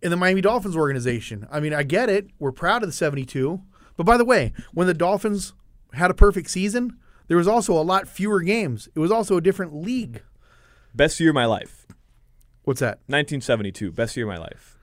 in 0.00 0.10
the 0.10 0.16
Miami 0.16 0.40
Dolphins 0.40 0.76
organization. 0.76 1.46
I 1.50 1.60
mean, 1.60 1.72
I 1.72 1.84
get 1.84 2.08
it. 2.08 2.28
We're 2.38 2.52
proud 2.52 2.82
of 2.82 2.88
the 2.88 2.92
72. 2.92 3.60
But 3.96 4.06
by 4.06 4.16
the 4.16 4.24
way, 4.24 4.52
when 4.72 4.86
the 4.86 4.94
Dolphins 4.94 5.52
had 5.92 6.10
a 6.10 6.14
perfect 6.14 6.50
season, 6.50 6.98
there 7.28 7.36
was 7.36 7.48
also 7.48 7.74
a 7.74 7.82
lot 7.82 8.08
fewer 8.08 8.40
games. 8.40 8.88
It 8.94 8.98
was 8.98 9.12
also 9.12 9.36
a 9.36 9.40
different 9.40 9.74
league. 9.74 10.22
Best 10.94 11.18
year 11.20 11.30
of 11.30 11.34
my 11.34 11.46
life. 11.46 11.86
What's 12.64 12.80
that? 12.80 12.98
1972. 13.06 13.92
Best 13.92 14.16
year 14.16 14.26
of 14.26 14.32
my 14.34 14.38
life. 14.38 14.78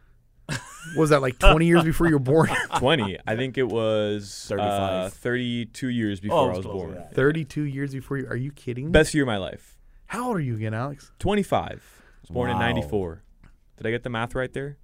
What 0.96 1.02
was 1.02 1.10
that 1.12 1.22
like 1.22 1.38
20 1.38 1.66
years 1.68 1.84
before 1.84 2.08
you 2.08 2.14
were 2.14 2.20
born? 2.20 2.50
20. 2.78 3.20
I 3.28 3.36
think 3.36 3.58
it 3.58 3.68
was 3.68 4.46
35. 4.48 4.70
Uh, 5.06 5.10
32 5.10 5.88
years 5.90 6.20
Oh, 6.20 6.22
before 6.22 6.38
it 6.38 6.54
I 6.54 6.58
was 6.58 6.66
was 6.66 6.74
born. 6.74 6.94
yeah. 6.96 7.08
32 7.14 7.62
years 7.64 7.94
before 7.94 8.18
you. 8.18 8.28
Are 8.28 8.36
you 8.36 8.52
kidding? 8.52 8.86
me? 8.86 8.92
Best 8.92 9.14
year 9.14 9.24
of 9.24 9.28
my 9.28 9.38
life. 9.38 9.78
How 10.08 10.28
old 10.30 10.38
are 10.38 10.42
you 10.42 10.56
again, 10.56 10.74
Alex? 10.74 11.12
25. 11.20 11.62
I 11.62 11.74
was 12.22 12.30
born 12.32 12.50
in 12.50 12.56
Wow. 12.56 12.62
94. 12.62 13.22
Did 13.78 13.88
I 13.88 13.92
get 13.92 14.04
the 14.04 14.10
math 14.10 14.34
right 14.34 14.52
there? 14.52 14.78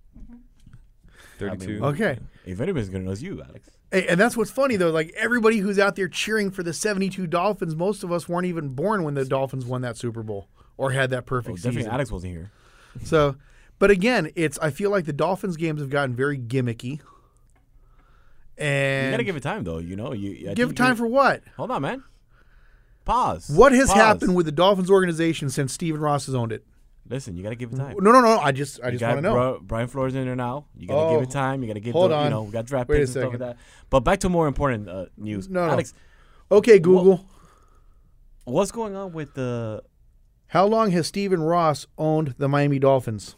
32. 1.40 1.84
Okay. 1.84 2.20
If 2.46 2.62
anybody's 2.62 2.90
gonna 2.90 3.04
know, 3.06 3.12
it's 3.12 3.22
you, 3.22 3.42
Alex. 3.42 3.70
Hey, 3.92 4.08
And 4.08 4.20
that's 4.20 4.38
what's 4.38 4.52
funny 4.52 4.76
though. 4.76 4.92
Like 4.92 5.12
everybody 5.18 5.58
who's 5.58 5.80
out 5.80 5.96
there 5.96 6.08
cheering 6.08 6.52
for 6.52 6.64
the 6.64 6.74
72 6.74 7.26
Dolphins, 7.28 7.76
most 7.76 8.04
of 8.04 8.12
us 8.12 8.30
weren't 8.30 8.46
even 8.46 8.70
born 8.70 9.04
when 9.04 9.16
the 9.16 9.26
Dolphins 9.26 9.66
won 9.66 9.82
that 9.82 9.98
Super 9.98 10.22
Bowl 10.24 10.50
or 10.78 10.92
had 10.92 11.10
that 11.12 11.20
Oh, 11.20 11.22
perfect 11.24 11.58
definitely 11.58 11.82
season. 11.82 11.92
Alex 11.94 12.12
wasn't 12.12 12.34
here. 12.34 12.52
So, 13.04 13.36
but 13.80 13.92
again, 13.92 14.32
it's 14.36 14.58
I 14.60 14.70
feel 14.72 14.90
like 14.90 15.06
the 15.06 15.14
Dolphins 15.14 15.58
games 15.58 15.82
have 15.82 15.90
gotten 15.90 16.16
very 16.16 16.38
gimmicky. 16.38 17.00
And 18.58 19.06
You 19.08 19.12
gotta 19.12 19.24
give 19.24 19.36
it 19.36 19.44
time, 19.44 19.64
though. 19.66 19.80
You 19.80 19.96
know, 19.96 20.14
you 20.14 20.50
I 20.50 20.54
give 20.54 20.70
it 20.72 20.78
time 20.78 20.96
for 20.96 21.06
what? 21.08 21.44
Hold 21.58 21.72
on, 21.72 21.82
man. 21.82 22.04
Pause. 23.04 23.50
What 23.50 23.72
has 23.74 23.88
Pause. 23.90 23.98
happened 23.98 24.36
with 24.36 24.46
the 24.46 24.52
Dolphins 24.52 24.90
organization 24.90 25.50
since 25.50 25.74
Stephen 25.74 26.00
Ross 26.02 26.26
has 26.28 26.36
owned 26.36 26.52
it? 26.52 26.66
Listen, 27.08 27.36
you 27.36 27.44
gotta 27.44 27.56
give 27.56 27.72
it 27.74 27.76
time. 27.76 27.96
No, 28.00 28.12
no, 28.12 28.22
no. 28.22 28.40
I 28.40 28.52
just 28.52 28.80
I 28.82 28.88
You 28.88 28.98
just 28.98 29.04
want 29.04 29.18
to 29.18 29.22
know. 29.22 29.52
Bri- 29.60 29.68
Brian 29.68 29.88
Flores 29.88 30.16
in 30.16 30.26
there 30.26 30.36
now. 30.36 30.66
You 30.76 30.88
gotta 30.88 31.00
Oh, 31.02 31.14
give 31.20 31.30
it 31.30 31.32
time. 31.32 31.62
You 31.62 31.68
gotta 31.68 31.80
give. 31.82 31.94
hold 31.94 32.12
the, 32.12 32.16
on. 32.16 32.24
You 32.24 32.30
know, 32.32 32.44
we 32.44 32.52
got 32.52 32.66
draft 32.66 32.90
Wait 32.90 32.96
a 32.96 33.00
picks 33.02 33.10
and 33.10 33.14
stuff 33.14 33.24
like 33.26 33.34
second. 33.42 33.48
that. 33.48 33.58
But 33.92 34.00
back 34.00 34.20
to 34.22 34.30
more 34.30 34.48
important 34.48 34.90
uh, 34.90 35.06
news. 35.18 35.48
No, 35.50 35.68
no. 35.76 35.84
Okay, 36.52 36.80
Google. 36.80 37.26
What's 38.46 38.72
going 38.72 38.96
on 38.96 39.12
with 39.12 39.34
the? 39.34 39.84
How 40.56 40.66
long 40.66 40.92
has 40.92 41.08
Stephen 41.08 41.44
Ross 41.44 41.86
owned 41.98 42.34
the 42.38 42.48
Miami 42.48 42.80
Dolphins? 42.80 43.36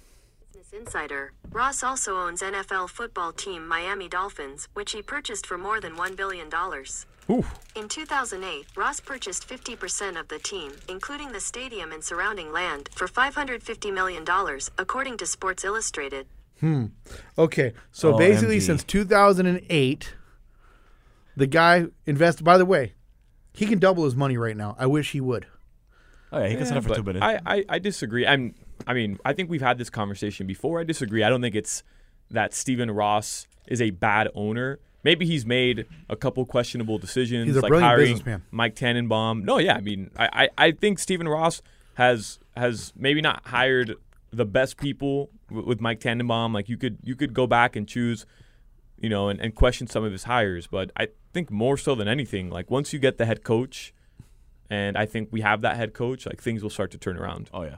Business 0.53 0.71
Insider. 0.71 1.33
Ross 1.50 1.81
also 1.81 2.15
owns 2.15 2.43
NFL 2.43 2.91
football 2.91 3.31
team 3.31 3.67
Miami 3.67 4.07
Dolphins, 4.07 4.67
which 4.75 4.91
he 4.91 5.01
purchased 5.01 5.47
for 5.47 5.57
more 5.57 5.81
than 5.81 5.95
$1 5.95 6.15
billion. 6.15 6.47
In 7.75 7.89
2008, 7.89 8.67
Ross 8.75 9.00
purchased 9.00 9.50
50% 9.50 10.19
of 10.19 10.27
the 10.27 10.38
team, 10.38 10.74
including 10.88 11.31
the 11.31 11.39
stadium 11.39 11.91
and 11.91 12.03
surrounding 12.03 12.51
land, 12.51 12.89
for 12.93 13.07
$550 13.07 13.91
million, 13.91 14.24
according 14.77 15.17
to 15.17 15.25
Sports 15.25 15.63
Illustrated. 15.65 16.27
Hmm. 16.59 16.86
Okay, 17.36 17.74
so 17.91 18.15
basically, 18.15 18.59
OMG. 18.59 18.62
since 18.62 18.83
2008, 18.83 20.13
the 21.36 21.47
guy 21.47 21.88
invested. 22.05 22.43
By 22.43 22.59
the 22.59 22.65
way, 22.65 22.93
he 23.53 23.65
can 23.65 23.79
double 23.79 24.03
his 24.03 24.15
money 24.15 24.38
right 24.38 24.55
now. 24.55 24.75
I 24.77 24.86
wish 24.86 25.13
he 25.13 25.19
would. 25.19 25.47
Oh 26.31 26.39
yeah, 26.39 26.48
he 26.48 26.55
can 26.55 26.63
eh, 26.63 26.67
sign 26.67 26.77
up 26.77 26.84
for 26.84 26.96
two 26.96 27.03
minutes. 27.03 27.24
I, 27.24 27.39
I, 27.46 27.65
I 27.69 27.79
disagree. 27.79 28.25
I'm 28.25 28.55
I 28.86 28.93
mean, 28.93 29.17
I 29.25 29.34
think 29.34 29.50
we've 29.50 29.62
had 29.62 29.77
this 29.77 29.89
conversation 29.89 30.48
before. 30.48 30.79
I 30.79 30.84
disagree. 30.84 31.24
I 31.24 31.29
don't 31.29 31.41
think 31.41 31.55
it's 31.55 31.84
that 32.29 32.53
Stephen 32.53 32.91
Ross 32.91 33.48
is 33.67 33.81
a 33.81 33.91
bad 33.91 34.29
owner. 34.36 34.79
Maybe 35.03 35.25
he's 35.25 35.46
made 35.46 35.86
a 36.10 36.15
couple 36.15 36.46
questionable 36.46 36.98
decisions, 36.98 37.48
He's 37.48 37.55
a 37.55 37.62
like 37.62 37.69
brilliant 37.69 37.89
hiring 37.89 38.05
businessman. 38.05 38.43
Mike 38.51 38.75
Tannenbaum. 38.75 39.46
No, 39.46 39.57
yeah, 39.57 39.75
I 39.75 39.81
mean, 39.81 40.12
I, 40.17 40.29
I, 40.34 40.50
I 40.57 40.72
think 40.72 41.00
Stephen 41.00 41.27
Ross 41.27 41.62
has 41.93 42.39
has 42.55 42.91
maybe 42.96 43.22
not 43.22 43.48
hired 43.48 43.96
the 44.31 44.46
best 44.46 44.77
people 44.77 45.29
w- 45.50 45.65
with 45.67 45.79
Mike 45.79 46.00
Tannenbaum. 46.00 46.53
Like 46.53 46.67
you 46.67 46.77
could 46.77 46.98
you 47.03 47.15
could 47.15 47.34
go 47.34 47.48
back 47.48 47.75
and 47.75 47.88
choose, 47.88 48.25
you 49.00 49.10
know, 49.10 49.29
and, 49.29 49.39
and 49.39 49.55
question 49.55 49.88
some 49.88 50.03
of 50.03 50.12
his 50.12 50.25
hires. 50.25 50.67
But 50.67 50.91
I 50.98 51.07
think 51.34 51.51
more 51.51 51.77
so 51.77 51.96
than 51.96 52.07
anything, 52.07 52.50
like 52.50 52.69
once 52.69 52.91
you 52.91 53.00
get 53.00 53.17
the 53.17 53.25
head 53.25 53.43
coach, 53.43 53.93
and 54.69 54.97
I 54.97 55.05
think 55.05 55.29
we 55.31 55.41
have 55.41 55.62
that 55.62 55.77
head 55.77 55.93
coach, 55.93 56.25
like 56.25 56.41
things 56.41 56.63
will 56.63 56.69
start 56.69 56.91
to 56.91 56.97
turn 56.97 57.17
around. 57.17 57.50
oh 57.53 57.63
yeah. 57.63 57.77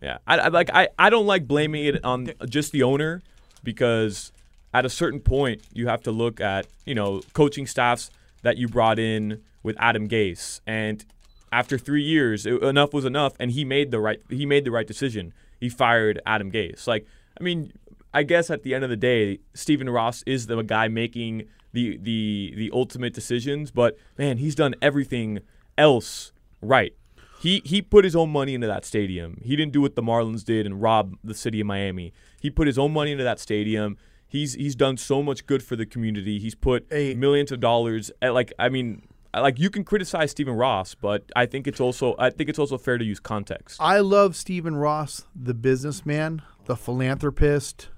Yeah, 0.00 0.18
I, 0.28 0.38
I 0.38 0.48
like 0.48 0.70
I, 0.72 0.88
I 0.98 1.10
don't 1.10 1.26
like 1.26 1.48
blaming 1.48 1.84
it 1.84 2.04
on 2.04 2.30
just 2.48 2.70
the 2.70 2.84
owner 2.84 3.20
because 3.64 4.30
at 4.72 4.84
a 4.84 4.90
certain 4.90 5.20
point 5.20 5.62
you 5.72 5.88
have 5.88 6.02
to 6.04 6.10
look 6.10 6.40
at 6.40 6.66
you 6.84 6.94
know 6.94 7.20
coaching 7.32 7.66
staffs 7.66 8.10
that 8.42 8.56
you 8.56 8.68
brought 8.68 8.98
in 8.98 9.42
with 9.62 9.76
Adam 9.78 10.08
Gase 10.08 10.60
and 10.66 11.04
after 11.50 11.78
three 11.78 12.02
years 12.02 12.46
it, 12.46 12.62
enough 12.62 12.92
was 12.92 13.04
enough 13.04 13.34
and 13.40 13.50
he 13.50 13.64
made 13.64 13.90
the 13.90 13.98
right 13.98 14.20
he 14.30 14.46
made 14.46 14.64
the 14.64 14.70
right 14.70 14.86
decision 14.86 15.32
he 15.58 15.68
fired 15.68 16.20
Adam 16.24 16.52
Gase 16.52 16.86
like 16.86 17.06
I 17.38 17.42
mean 17.42 17.72
I 18.14 18.22
guess 18.22 18.50
at 18.50 18.62
the 18.62 18.74
end 18.74 18.84
of 18.84 18.90
the 18.90 18.96
day 18.96 19.40
Stephen 19.54 19.90
Ross 19.90 20.22
is 20.26 20.46
the 20.46 20.62
guy 20.62 20.88
making 20.88 21.44
the 21.72 21.96
the 21.96 22.52
the 22.56 22.70
ultimate 22.72 23.14
decisions 23.14 23.70
but 23.70 23.96
man 24.16 24.38
he's 24.38 24.54
done 24.54 24.74
everything 24.80 25.40
else 25.78 26.32
right 26.60 26.92
he 27.40 27.62
he 27.64 27.80
put 27.80 28.04
his 28.04 28.16
own 28.16 28.30
money 28.30 28.54
into 28.54 28.66
that 28.66 28.84
stadium. 28.84 29.40
He 29.44 29.54
didn't 29.54 29.72
do 29.72 29.80
what 29.80 29.94
the 29.94 30.02
Marlins 30.02 30.44
did 30.44 30.66
and 30.66 30.82
rob 30.82 31.14
the 31.22 31.34
city 31.34 31.60
of 31.60 31.68
Miami. 31.68 32.12
He 32.40 32.50
put 32.50 32.66
his 32.66 32.76
own 32.78 32.92
money 32.92 33.12
into 33.12 33.22
that 33.22 33.38
stadium. 33.38 33.96
He's 34.26 34.54
he's 34.54 34.74
done 34.74 34.96
so 34.96 35.22
much 35.22 35.46
good 35.46 35.62
for 35.62 35.76
the 35.76 35.86
community. 35.86 36.40
He's 36.40 36.56
put 36.56 36.86
Hey. 36.90 37.14
millions 37.14 37.52
of 37.52 37.60
dollars. 37.60 38.10
At 38.20 38.34
like 38.34 38.52
I 38.58 38.68
mean, 38.68 39.06
like 39.32 39.56
you 39.60 39.70
can 39.70 39.84
criticize 39.84 40.32
Stephen 40.32 40.54
Ross, 40.54 40.96
but 40.96 41.30
I 41.36 41.46
think 41.46 41.68
it's 41.68 41.78
also 41.80 42.16
I 42.18 42.30
think 42.30 42.50
it's 42.50 42.58
also 42.58 42.76
fair 42.76 42.98
to 42.98 43.04
use 43.04 43.20
context. 43.20 43.76
I 43.80 44.00
love 44.00 44.34
Stephen 44.34 44.74
Ross, 44.74 45.24
the 45.32 45.54
businessman, 45.54 46.42
the 46.64 46.74
philanthropist. 46.76 47.88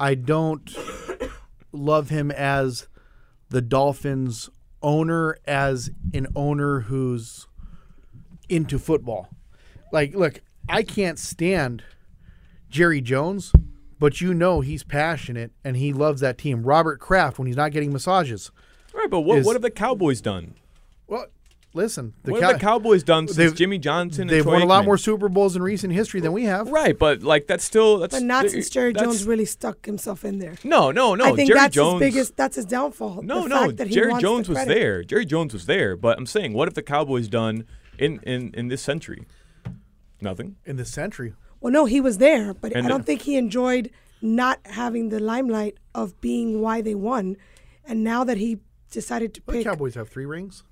I 0.00 0.16
don't 0.16 0.68
love 1.72 2.08
him 2.08 2.32
as 2.32 2.88
the 3.50 3.62
Dolphins 3.62 4.50
owner, 4.82 5.38
as 5.46 5.90
an 6.14 6.26
owner 6.36 6.80
who's 6.80 7.46
into 8.48 8.78
football. 8.78 9.28
Like, 9.92 10.14
look, 10.14 10.40
I 10.68 10.82
can't 10.82 11.18
stand 11.18 11.82
Jerry 12.70 13.00
Jones, 13.00 13.52
but 13.98 14.20
you 14.20 14.32
know 14.34 14.60
he's 14.60 14.84
passionate 14.84 15.50
and 15.64 15.76
he 15.76 15.92
loves 15.92 16.20
that 16.20 16.38
team. 16.38 16.62
Robert 16.62 17.00
Kraft, 17.00 17.38
when 17.38 17.46
he's 17.46 17.56
not 17.56 17.72
getting 17.72 17.92
massages. 17.92 18.50
All 18.94 19.00
right, 19.00 19.10
but 19.10 19.20
what 19.20 19.38
is- 19.38 19.46
what 19.46 19.54
have 19.54 19.62
the 19.62 19.70
Cowboys 19.70 20.20
done? 20.20 20.54
Well, 21.06 21.26
listen, 21.74 22.14
the 22.24 22.32
what 22.32 22.42
have 22.42 22.54
the 22.54 22.58
Cowboys 22.58 23.02
done 23.02 23.28
since 23.28 23.52
Jimmy 23.52 23.78
Johnson? 23.78 24.22
and 24.22 24.30
they've 24.30 24.42
Troy 24.42 24.54
won 24.54 24.62
a 24.62 24.66
lot 24.66 24.84
more 24.84 24.98
Super 24.98 25.28
Bowls 25.28 25.56
in 25.56 25.62
recent 25.62 25.92
history 25.92 26.20
than 26.20 26.32
we 26.32 26.44
have. 26.44 26.70
Right, 26.70 26.98
but 26.98 27.22
like 27.22 27.46
that's 27.46 27.64
still 27.64 27.98
that's 27.98 28.14
But 28.14 28.22
not 28.24 28.50
since 28.50 28.70
Jerry 28.70 28.92
Jones 28.92 29.24
really 29.24 29.44
stuck 29.44 29.86
himself 29.86 30.24
in 30.24 30.38
there. 30.38 30.56
No, 30.64 30.90
no, 30.90 31.14
no. 31.14 31.24
I 31.24 31.32
think 31.32 31.48
Jerry 31.48 31.60
that's 31.60 31.74
Jones, 31.74 32.02
his 32.02 32.12
biggest. 32.12 32.36
That's 32.36 32.56
his 32.56 32.64
downfall. 32.64 33.22
No, 33.22 33.42
the 33.42 33.48
no. 33.48 33.60
fact 33.66 33.76
that 33.78 33.88
he 33.88 33.94
Jerry 33.94 34.10
wants 34.10 34.22
Jones 34.22 34.46
the 34.46 34.54
was 34.54 34.66
there. 34.66 35.02
Jerry 35.04 35.24
Jones 35.24 35.52
was 35.52 35.66
there. 35.66 35.96
But 35.96 36.18
I'm 36.18 36.26
saying, 36.26 36.52
what 36.52 36.68
have 36.68 36.74
the 36.74 36.82
Cowboys 36.82 37.28
done 37.28 37.64
in 37.98 38.20
in 38.22 38.52
in 38.54 38.68
this 38.68 38.82
century? 38.82 39.26
Nothing. 40.20 40.56
In 40.64 40.76
this 40.76 40.90
century. 40.90 41.34
Well, 41.60 41.72
no, 41.72 41.84
he 41.84 42.00
was 42.00 42.18
there, 42.18 42.54
but 42.54 42.72
And 42.74 42.86
I 42.86 42.88
don't 42.88 43.04
think 43.04 43.22
he 43.22 43.36
enjoyed 43.36 43.90
not 44.20 44.60
having 44.64 45.08
the 45.08 45.20
limelight 45.20 45.76
of 45.94 46.20
being 46.20 46.60
why 46.60 46.80
they 46.82 46.94
won. 46.94 47.36
And 47.84 48.04
now 48.04 48.24
that 48.24 48.36
he 48.36 48.58
decided 48.90 49.34
to 49.34 49.42
The 49.46 49.52
pick, 49.52 49.64
Cowboys 49.64 49.94
have 49.94 50.08
three 50.08 50.26
rings. 50.26 50.62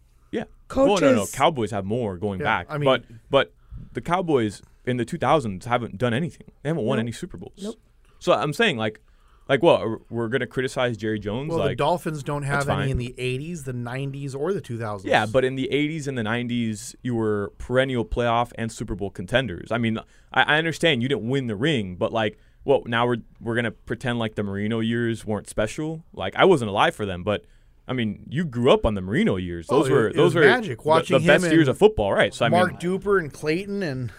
Yeah. 0.71 0.77
Well, 0.77 0.87
no, 0.87 0.95
no. 1.13 1.15
Coaches- 1.21 1.35
Cowboys 1.35 1.71
have 1.71 1.85
more 1.85 2.17
going 2.19 2.41
Yeah, 2.41 2.45
back. 2.45 2.67
I 2.71 2.79
mean- 2.79 2.85
but 2.85 3.05
but 3.31 3.53
the 3.93 4.01
Cowboys 4.01 4.63
in 4.85 4.97
the 4.97 5.05
2000s 5.05 5.65
haven't 5.65 5.99
done 5.99 6.15
anything. 6.15 6.47
They 6.63 6.71
haven't 6.71 6.85
won 6.85 6.97
Nope. 6.97 7.05
any 7.05 7.13
Super 7.13 7.37
Bowls. 7.37 7.59
Nope. 7.63 7.77
So 8.19 8.33
I'm 8.33 8.53
saying 8.53 8.77
like 8.77 9.01
like 9.49 9.63
what 9.63 10.11
we're 10.11 10.29
gonna 10.29 10.47
criticize 10.47 10.97
Jerry 10.97 11.21
Jones 11.21 11.53
Well, 11.55 11.69
the 11.69 11.77
Dolphins 11.77 12.25
don't 12.25 12.43
have 12.43 12.69
any 12.69 12.83
fine. 12.83 12.89
in 12.91 12.99
the 12.99 13.15
80s, 13.17 13.63
the 13.65 13.73
90s, 13.73 14.35
or 14.35 14.53
the 14.53 14.61
2000s. 14.61 15.05
Yeah, 15.05 15.25
but 15.25 15.45
in 15.45 15.55
the 15.55 15.69
80s 15.71 16.09
and 16.09 16.19
the 16.19 16.25
90s, 16.25 16.97
you 17.03 17.15
were 17.15 17.53
perennial 17.59 18.05
playoff 18.05 18.51
and 18.59 18.73
Super 18.73 18.97
Bowl 18.97 19.11
contenders. 19.11 19.71
I 19.71 19.79
mean, 19.79 19.99
I, 20.33 20.43
I 20.55 20.59
understand 20.59 21.01
you 21.03 21.09
didn't 21.09 21.29
win 21.29 21.47
the 21.47 21.55
ring, 21.55 21.95
but 21.95 22.13
like, 22.13 22.39
well, 22.65 22.83
now 22.87 23.07
we're 23.07 23.19
we're 23.41 23.55
gonna 23.55 23.71
pretend 23.71 24.19
like 24.19 24.35
the 24.35 24.43
Marino 24.43 24.81
years 24.81 25.25
weren't 25.25 25.49
special. 25.49 26.03
Like, 26.13 26.35
I 26.35 26.45
wasn't 26.45 26.69
alive 26.71 26.97
for 26.97 27.07
them, 27.07 27.23
but 27.23 27.45
I 27.89 27.93
mean, 27.93 28.27
you 28.29 28.45
grew 28.45 28.73
up 28.73 28.85
on 28.85 28.95
the 28.95 29.01
Marino 29.01 29.37
years. 29.37 29.67
Oh, 29.71 29.79
Those 29.81 29.89
it- 29.89 29.93
were 29.93 30.09
it 30.09 30.17
those 30.17 30.35
was 30.35 30.35
were 30.37 30.41
magic, 30.51 30.83
the- 30.83 30.89
watching 30.89 31.21
the, 31.21 31.27
best 31.27 31.45
him 31.45 31.53
years 31.53 31.69
of 31.69 31.79
football, 31.79 32.13
right? 32.13 32.35
So 32.35 32.45
I 32.45 32.49
Mark 32.49 32.71
mean, 32.71 32.79
Duper 32.99 33.21
and 33.21 33.33
Clayton 33.33 33.83
and 33.83 34.13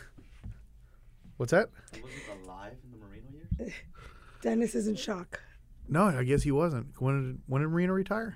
what's 1.38 1.52
that? 1.52 1.70
He 1.94 2.02
wasn't 2.02 2.46
alive 2.46 2.74
in 2.84 2.92
the 2.92 3.06
Marino 3.06 3.28
years. 3.60 3.74
Dennis 4.42 4.76
is 4.76 4.88
in 4.88 4.96
shock. 4.96 5.42
No, 5.90 6.04
I 6.06 6.24
guess 6.24 6.44
he 6.44 6.52
wasn't. 6.52 6.88
When 7.00 7.24
did, 7.34 7.42
when 7.48 7.62
did 7.62 7.70
Marino 7.70 7.94
retire? 7.94 8.36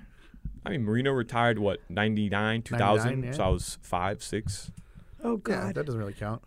I 0.64 0.70
mean, 0.70 0.84
Marino 0.84 1.10
retired 1.12 1.58
what 1.58 1.80
99, 1.88 2.62
2000. 2.62 3.24
yeah. 3.24 3.32
So 3.32 3.44
I 3.44 3.48
was 3.48 3.78
five, 3.82 4.22
six. 4.22 4.70
Oh 5.24 5.32
Yeah, 5.48 5.56
God. 5.56 5.74
that 5.74 5.86
doesn't 5.86 6.00
really 6.00 6.12
count. 6.12 6.42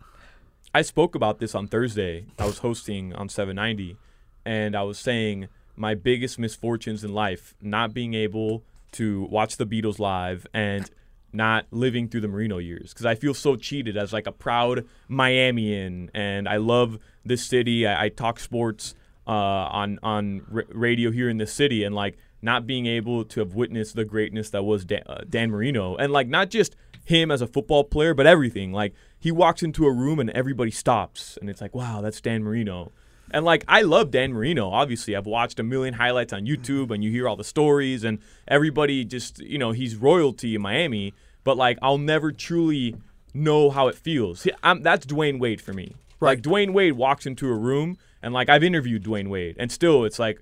I 0.74 0.82
spoke 0.82 1.14
about 1.14 1.38
this 1.38 1.54
on 1.54 1.68
Thursday. 1.68 2.26
I 2.38 2.44
was 2.46 2.58
hosting 2.58 3.12
on 3.14 3.28
790, 3.28 3.96
and 4.44 4.76
I 4.76 4.82
was 4.82 4.98
saying 4.98 5.48
my 5.76 5.94
biggest 5.94 6.38
misfortunes 6.38 7.02
in 7.04 7.12
life 7.14 7.54
not 7.60 7.94
being 7.94 8.14
able 8.14 8.62
to 8.92 9.24
watch 9.30 9.56
the 9.56 9.66
Beatles 9.66 9.98
live 9.98 10.46
and 10.54 10.90
not 11.32 11.66
living 11.70 12.08
through 12.08 12.22
the 12.22 12.28
Marino 12.28 12.58
years 12.58 12.92
because 12.92 13.06
I 13.06 13.14
feel 13.14 13.34
so 13.34 13.56
cheated 13.56 13.96
as 13.96 14.12
like 14.12 14.26
a 14.26 14.32
proud 14.32 14.86
Miamian, 15.10 16.08
and 16.14 16.48
I 16.48 16.56
love 16.56 16.98
this 17.24 17.44
city. 17.44 17.86
I, 17.86 18.04
I 18.04 18.08
talk 18.08 18.40
sports 18.40 18.94
uh, 19.26 19.30
on 19.30 19.98
on 20.02 20.46
r- 20.52 20.64
radio 20.70 21.10
here 21.10 21.28
in 21.28 21.38
the 21.38 21.46
city, 21.46 21.84
and 21.84 21.94
like 21.94 22.16
not 22.42 22.66
being 22.66 22.86
able 22.86 23.24
to 23.24 23.40
have 23.40 23.54
witnessed 23.54 23.96
the 23.96 24.04
greatness 24.04 24.50
that 24.50 24.64
was 24.64 24.86
uh, 24.90 25.24
Dan 25.28 25.50
Marino, 25.50 25.96
and 25.96 26.12
like 26.12 26.28
not 26.28 26.50
just 26.50 26.76
him 27.04 27.30
as 27.30 27.40
a 27.40 27.46
football 27.46 27.84
player, 27.84 28.14
but 28.14 28.26
everything. 28.26 28.72
Like 28.72 28.94
he 29.18 29.30
walks 29.30 29.62
into 29.62 29.86
a 29.86 29.92
room 29.92 30.18
and 30.18 30.30
everybody 30.30 30.70
stops, 30.70 31.36
and 31.40 31.50
it's 31.50 31.60
like, 31.60 31.74
wow, 31.74 32.00
that's 32.00 32.20
Dan 32.20 32.42
Marino. 32.42 32.92
And 33.30 33.44
like 33.44 33.64
I 33.68 33.82
love 33.82 34.10
Dan 34.10 34.32
Marino. 34.32 34.70
Obviously, 34.70 35.16
I've 35.16 35.26
watched 35.26 35.58
a 35.58 35.62
million 35.62 35.94
highlights 35.94 36.32
on 36.32 36.46
YouTube, 36.46 36.90
and 36.90 37.02
you 37.02 37.10
hear 37.10 37.28
all 37.28 37.36
the 37.36 37.44
stories, 37.44 38.04
and 38.04 38.18
everybody 38.46 39.04
just 39.04 39.38
you 39.40 39.58
know 39.58 39.72
he's 39.72 39.96
royalty 39.96 40.54
in 40.54 40.62
Miami. 40.62 41.14
But 41.44 41.56
like 41.56 41.78
I'll 41.82 41.98
never 41.98 42.32
truly 42.32 42.96
know 43.34 43.70
how 43.70 43.88
it 43.88 43.94
feels. 43.94 44.46
I'm, 44.62 44.82
that's 44.82 45.06
Dwyane 45.06 45.38
Wade 45.38 45.60
for 45.60 45.72
me. 45.72 45.94
Like 46.20 46.40
Dwyane 46.40 46.72
Wade 46.72 46.94
walks 46.94 47.26
into 47.26 47.48
a 47.48 47.54
room, 47.54 47.98
and 48.22 48.32
like 48.32 48.48
I've 48.48 48.64
interviewed 48.64 49.04
Dwyane 49.04 49.28
Wade, 49.28 49.56
and 49.58 49.70
still 49.70 50.04
it's 50.04 50.18
like 50.18 50.40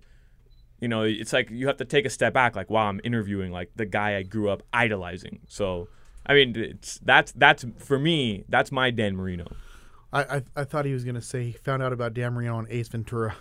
you 0.84 0.88
know, 0.88 1.02
it's 1.02 1.32
like 1.32 1.50
you 1.50 1.66
have 1.66 1.78
to 1.78 1.84
take 1.86 2.04
a 2.04 2.10
step 2.10 2.34
back. 2.34 2.54
Like, 2.54 2.68
wow, 2.68 2.88
I'm 2.88 3.00
interviewing 3.04 3.50
like 3.50 3.70
the 3.74 3.86
guy 3.86 4.16
I 4.16 4.22
grew 4.22 4.50
up 4.50 4.62
idolizing. 4.70 5.40
So, 5.48 5.88
I 6.26 6.34
mean, 6.34 6.54
it's 6.56 6.98
that's 6.98 7.32
that's 7.32 7.64
for 7.78 7.98
me. 7.98 8.44
That's 8.50 8.70
my 8.70 8.90
Dan 8.90 9.16
Marino. 9.16 9.46
I, 10.14 10.36
I 10.36 10.42
I 10.56 10.64
thought 10.64 10.84
he 10.84 10.92
was 10.92 11.04
gonna 11.04 11.20
say 11.20 11.44
he 11.44 11.52
found 11.52 11.82
out 11.82 11.92
about 11.92 12.14
Dan 12.14 12.32
Marino 12.34 12.56
on 12.56 12.66
Ace 12.70 12.88
Ventura. 12.88 13.34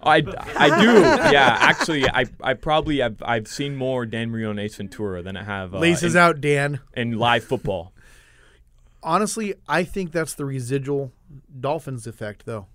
I, 0.00 0.22
I 0.56 0.80
do. 0.82 1.00
Yeah, 1.32 1.56
actually, 1.58 2.08
I 2.08 2.26
I 2.42 2.54
probably 2.54 2.98
have 2.98 3.16
I've 3.22 3.48
seen 3.48 3.76
more 3.76 4.06
Dan 4.06 4.30
Marino 4.30 4.50
and 4.50 4.60
Ace 4.60 4.76
Ventura 4.76 5.22
than 5.22 5.36
I 5.36 5.42
have 5.42 5.74
uh, 5.74 5.78
Laces 5.78 6.14
in, 6.14 6.20
out, 6.20 6.40
Dan. 6.40 6.80
in 6.94 7.18
live 7.18 7.44
football. 7.44 7.92
Honestly, 9.02 9.54
I 9.68 9.84
think 9.84 10.12
that's 10.12 10.34
the 10.34 10.44
residual 10.44 11.12
Dolphins 11.58 12.06
effect, 12.06 12.44
though. 12.46 12.66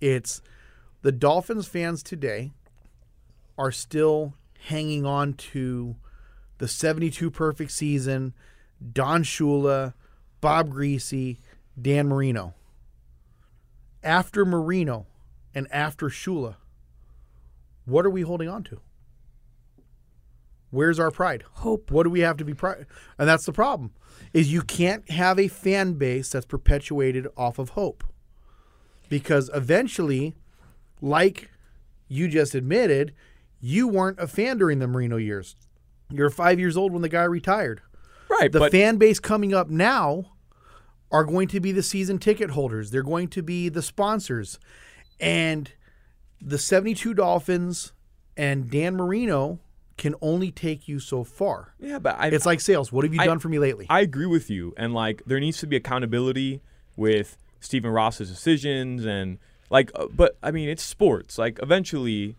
It's 0.00 0.40
the 1.02 1.12
Dolphins 1.12 1.66
fans 1.66 2.02
today 2.02 2.52
are 3.58 3.72
still 3.72 4.34
hanging 4.68 5.04
on 5.04 5.34
to 5.34 5.96
the 6.58 6.68
72 6.68 7.30
perfect 7.30 7.72
season, 7.72 8.32
Don 8.92 9.24
Shula, 9.24 9.94
Bob 10.40 10.72
Griese, 10.72 11.38
Dan 11.80 12.08
Marino. 12.08 12.54
After 14.02 14.44
Marino 14.44 15.06
and 15.54 15.68
after 15.70 16.08
Shula, 16.08 16.56
what 17.84 18.04
are 18.06 18.10
we 18.10 18.22
holding 18.22 18.48
on 18.48 18.64
to? 18.64 18.80
Where's 20.70 20.98
our 20.98 21.10
pride? 21.10 21.44
Hope. 21.52 21.90
What 21.90 22.04
do 22.04 22.10
we 22.10 22.20
have 22.20 22.38
to 22.38 22.44
be 22.44 22.54
proud? 22.54 22.86
And 23.18 23.28
that's 23.28 23.44
the 23.44 23.52
problem. 23.52 23.92
Is 24.32 24.52
you 24.52 24.62
can't 24.62 25.08
have 25.10 25.38
a 25.38 25.48
fan 25.48 25.94
base 25.94 26.30
that's 26.30 26.46
perpetuated 26.46 27.28
off 27.36 27.58
of 27.58 27.70
hope. 27.70 28.02
Because 29.10 29.50
eventually, 29.52 30.34
like 31.02 31.50
you 32.08 32.28
just 32.28 32.54
admitted, 32.54 33.14
you 33.60 33.86
weren't 33.86 34.18
a 34.18 34.26
fan 34.26 34.56
during 34.58 34.78
the 34.78 34.86
Marino 34.86 35.18
years. 35.18 35.56
You're 36.10 36.30
5 36.30 36.58
years 36.58 36.76
old 36.76 36.92
when 36.92 37.02
the 37.02 37.08
guy 37.08 37.24
retired. 37.24 37.82
Right, 38.28 38.50
The 38.50 38.70
fan 38.70 38.96
base 38.96 39.20
coming 39.20 39.52
up 39.52 39.68
now 39.68 40.31
are 41.12 41.24
going 41.24 41.46
to 41.48 41.60
be 41.60 41.70
the 41.72 41.82
season 41.82 42.18
ticket 42.18 42.50
holders. 42.50 42.90
They're 42.90 43.02
going 43.02 43.28
to 43.28 43.42
be 43.42 43.68
the 43.68 43.82
sponsors. 43.82 44.58
And 45.20 45.70
the 46.40 46.58
72 46.58 47.14
Dolphins 47.14 47.92
and 48.36 48.70
Dan 48.70 48.96
Marino 48.96 49.60
can 49.98 50.14
only 50.22 50.50
take 50.50 50.88
you 50.88 50.98
so 50.98 51.22
far. 51.22 51.74
yeah, 51.78 51.98
but 51.98 52.16
I, 52.18 52.28
It's 52.28 52.46
like 52.46 52.60
sales. 52.60 52.90
What 52.90 53.04
have 53.04 53.14
you 53.14 53.20
I- 53.20 53.26
done 53.26 53.38
for 53.38 53.48
me 53.48 53.58
lately? 53.58 53.86
I 53.90 54.00
agree 54.00 54.26
with 54.26 54.50
you, 54.50 54.72
and 54.76 54.94
like 54.94 55.22
there 55.26 55.38
needs 55.38 55.58
to 55.58 55.66
be 55.66 55.76
accountability 55.76 56.60
with 56.96 57.36
Stephen 57.60 57.90
Ross's 57.90 58.28
decisions, 58.30 59.04
and 59.04 59.38
like, 59.70 59.92
uh, 59.94 60.06
but 60.12 60.36
I 60.42 60.50
mean, 60.50 60.68
it's 60.70 60.82
sports. 60.82 61.36
Like 61.38 61.60
eventually, 61.62 62.36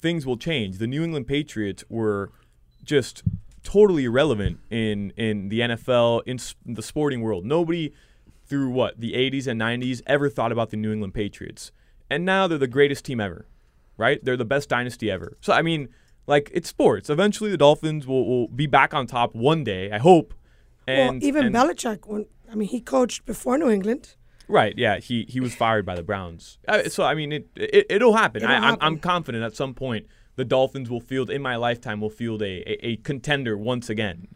things 0.00 0.24
will 0.24 0.36
change. 0.38 0.78
The 0.78 0.86
New 0.86 1.02
England 1.02 1.26
Patriots 1.26 1.84
were 1.90 2.30
just 2.84 3.22
totally 3.64 4.04
irrelevant 4.04 4.60
in 4.70 5.12
in 5.16 5.48
the 5.48 5.60
NFL, 5.60 6.22
in 6.26 6.38
the 6.64 6.82
sporting 6.82 7.20
world. 7.20 7.44
Nobody 7.44 7.92
through 8.46 8.70
what 8.70 9.00
the 9.00 9.14
80s 9.14 9.46
and 9.46 9.60
90s 9.60 10.02
ever 10.06 10.28
thought 10.28 10.52
about 10.52 10.70
the 10.70 10.76
New 10.76 10.92
England 10.92 11.14
Patriots, 11.14 11.72
and 12.08 12.24
now 12.24 12.46
they're 12.46 12.58
the 12.58 12.68
greatest 12.68 13.04
team 13.04 13.18
ever, 13.20 13.46
right? 13.96 14.24
They're 14.24 14.36
the 14.36 14.44
best 14.44 14.68
dynasty 14.68 15.10
ever. 15.10 15.36
So 15.40 15.52
I 15.52 15.62
mean. 15.62 15.88
Like 16.26 16.50
it's 16.54 16.70
sports. 16.70 17.10
Eventually, 17.10 17.50
the 17.50 17.58
Dolphins 17.58 18.06
will, 18.06 18.26
will 18.26 18.48
be 18.48 18.66
back 18.66 18.94
on 18.94 19.06
top 19.06 19.34
one 19.34 19.62
day. 19.62 19.92
I 19.92 19.98
hope. 19.98 20.32
And 20.88 21.20
well, 21.20 21.28
even 21.28 21.44
and- 21.44 21.54
Belichick, 21.54 22.06
when 22.06 22.24
I 22.50 22.54
mean, 22.54 22.68
he 22.68 22.80
coached 22.80 23.26
before 23.26 23.58
New 23.58 23.68
England. 23.68 24.14
Right. 24.48 24.72
Yeah. 24.78 25.00
He 25.00 25.26
he 25.28 25.38
was 25.38 25.54
fired 25.54 25.84
by 25.84 25.94
the 25.94 26.02
Browns. 26.02 26.56
So 26.88 27.04
I 27.04 27.14
mean, 27.14 27.30
it, 27.32 27.48
it 27.56 27.86
it'll 27.90 28.16
happen. 28.16 28.42
It'll 28.42 28.54
I, 28.54 28.70
I'm 28.70 28.78
I'm 28.80 28.98
confident 28.98 29.44
at 29.44 29.54
some 29.54 29.74
point 29.74 30.06
the 30.36 30.44
Dolphins 30.44 30.90
will 30.90 31.00
field 31.00 31.30
in 31.30 31.42
my 31.42 31.56
lifetime 31.56 32.00
will 32.00 32.10
field 32.10 32.42
a, 32.42 32.68
a, 32.68 32.86
a 32.86 32.96
contender 32.96 33.56
once 33.56 33.88
again. 33.88 34.28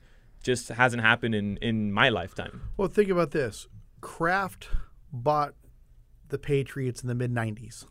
Just 0.42 0.68
hasn't 0.68 1.02
happened 1.02 1.34
in 1.34 1.56
in 1.58 1.92
my 1.92 2.08
lifetime. 2.08 2.62
well, 2.76 2.88
think 2.88 3.10
about 3.10 3.32
this. 3.32 3.66
Kraft 4.00 4.68
bought 5.12 5.54
the 6.28 6.38
Patriots 6.38 7.02
in 7.02 7.08
the 7.08 7.14
mid 7.14 7.32
90s. 7.32 7.86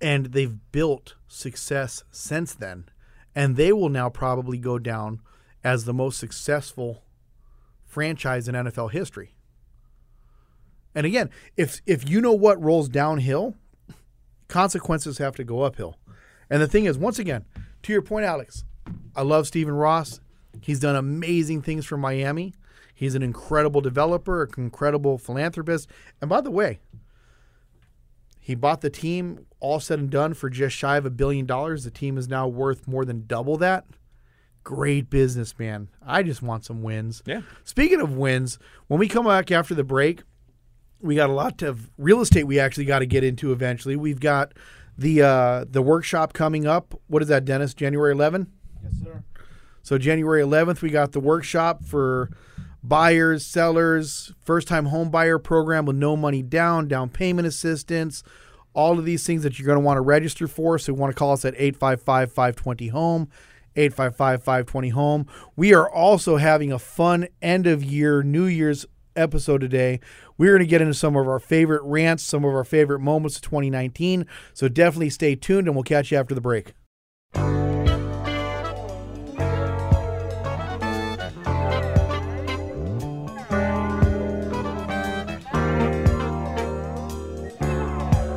And 0.00 0.26
they've 0.26 0.56
built 0.72 1.14
success 1.28 2.04
since 2.10 2.54
then. 2.54 2.86
And 3.34 3.56
they 3.56 3.72
will 3.72 3.88
now 3.88 4.08
probably 4.08 4.58
go 4.58 4.78
down 4.78 5.20
as 5.62 5.84
the 5.84 5.92
most 5.92 6.18
successful 6.18 7.04
franchise 7.84 8.48
in 8.48 8.54
NFL 8.54 8.92
history. 8.92 9.34
And 10.94 11.06
again, 11.06 11.30
if 11.56 11.80
if 11.86 12.08
you 12.08 12.20
know 12.20 12.32
what 12.32 12.60
rolls 12.62 12.88
downhill, 12.88 13.54
consequences 14.48 15.18
have 15.18 15.36
to 15.36 15.44
go 15.44 15.62
uphill. 15.62 15.96
And 16.50 16.60
the 16.60 16.68
thing 16.68 16.84
is, 16.84 16.98
once 16.98 17.18
again, 17.18 17.44
to 17.82 17.92
your 17.92 18.02
point, 18.02 18.26
Alex, 18.26 18.64
I 19.14 19.22
love 19.22 19.46
Stephen 19.46 19.74
Ross. 19.74 20.20
He's 20.60 20.80
done 20.80 20.96
amazing 20.96 21.62
things 21.62 21.86
for 21.86 21.96
Miami. 21.96 22.54
He's 22.94 23.14
an 23.14 23.22
incredible 23.22 23.80
developer, 23.80 24.42
an 24.42 24.64
incredible 24.64 25.16
philanthropist. 25.16 25.88
And 26.20 26.28
by 26.28 26.40
the 26.40 26.50
way, 26.50 26.80
he 28.40 28.54
bought 28.54 28.80
the 28.80 28.90
team 28.90 29.46
all 29.60 29.80
said 29.80 29.98
and 29.98 30.10
done 30.10 30.34
for 30.34 30.50
just 30.50 30.76
shy 30.76 30.96
of 30.96 31.06
a 31.06 31.10
billion 31.10 31.46
dollars. 31.46 31.84
The 31.84 31.90
team 31.90 32.18
is 32.18 32.28
now 32.28 32.48
worth 32.48 32.88
more 32.88 33.04
than 33.04 33.26
double 33.26 33.56
that. 33.58 33.86
Great 34.64 35.08
businessman. 35.08 35.88
I 36.04 36.22
just 36.22 36.42
want 36.42 36.64
some 36.64 36.82
wins. 36.82 37.22
Yeah. 37.24 37.42
Speaking 37.64 38.00
of 38.00 38.12
wins, 38.12 38.58
when 38.88 39.00
we 39.00 39.08
come 39.08 39.24
back 39.24 39.50
after 39.50 39.74
the 39.74 39.84
break, 39.84 40.22
we 41.00 41.14
got 41.14 41.30
a 41.30 41.34
lot 41.34 41.62
of 41.62 41.90
real 41.96 42.20
estate 42.20 42.44
we 42.44 42.58
actually 42.58 42.84
got 42.84 42.98
to 42.98 43.06
get 43.06 43.24
into 43.24 43.52
eventually. 43.52 43.96
We've 43.96 44.20
got 44.20 44.52
the 45.00 45.22
uh, 45.22 45.64
the 45.68 45.80
workshop 45.80 46.34
coming 46.34 46.66
up. 46.66 46.94
What 47.06 47.22
is 47.22 47.28
that, 47.28 47.46
Dennis? 47.46 47.72
January 47.72 48.12
11? 48.12 48.46
Yes, 48.82 48.92
sir. 49.02 49.24
So 49.82 49.96
January 49.96 50.42
11th, 50.42 50.82
we 50.82 50.90
got 50.90 51.12
the 51.12 51.20
workshop 51.20 51.82
for 51.84 52.30
buyers, 52.82 53.44
sellers, 53.44 54.32
first-time 54.44 54.86
home 54.86 55.10
buyer 55.10 55.38
program 55.38 55.86
with 55.86 55.96
no 55.96 56.16
money 56.16 56.42
down, 56.42 56.86
down 56.86 57.08
payment 57.08 57.48
assistance, 57.48 58.22
all 58.74 58.98
of 58.98 59.06
these 59.06 59.26
things 59.26 59.42
that 59.42 59.58
you're 59.58 59.66
going 59.66 59.76
to 59.76 59.84
want 59.84 59.96
to 59.96 60.02
register 60.02 60.46
for. 60.46 60.78
So 60.78 60.92
you 60.92 60.98
want 60.98 61.12
to 61.12 61.18
call 61.18 61.32
us 61.32 61.46
at 61.46 61.56
855-520-HOME, 61.56 63.28
855-520-HOME. 63.76 65.26
We 65.56 65.72
are 65.72 65.90
also 65.90 66.36
having 66.36 66.72
a 66.72 66.78
fun 66.78 67.26
end 67.40 67.66
of 67.66 67.82
year, 67.82 68.22
New 68.22 68.44
Year's 68.44 68.84
episode 69.16 69.60
today. 69.60 70.00
We're 70.38 70.52
going 70.52 70.60
to 70.60 70.66
get 70.66 70.80
into 70.80 70.94
some 70.94 71.16
of 71.16 71.28
our 71.28 71.40
favorite 71.40 71.82
rants, 71.82 72.22
some 72.22 72.44
of 72.44 72.54
our 72.54 72.64
favorite 72.64 73.00
moments 73.00 73.36
of 73.36 73.42
2019. 73.42 74.26
So 74.54 74.68
definitely 74.68 75.10
stay 75.10 75.34
tuned 75.34 75.66
and 75.66 75.76
we'll 75.76 75.84
catch 75.84 76.10
you 76.10 76.18
after 76.18 76.34
the 76.34 76.40
break. 76.40 76.74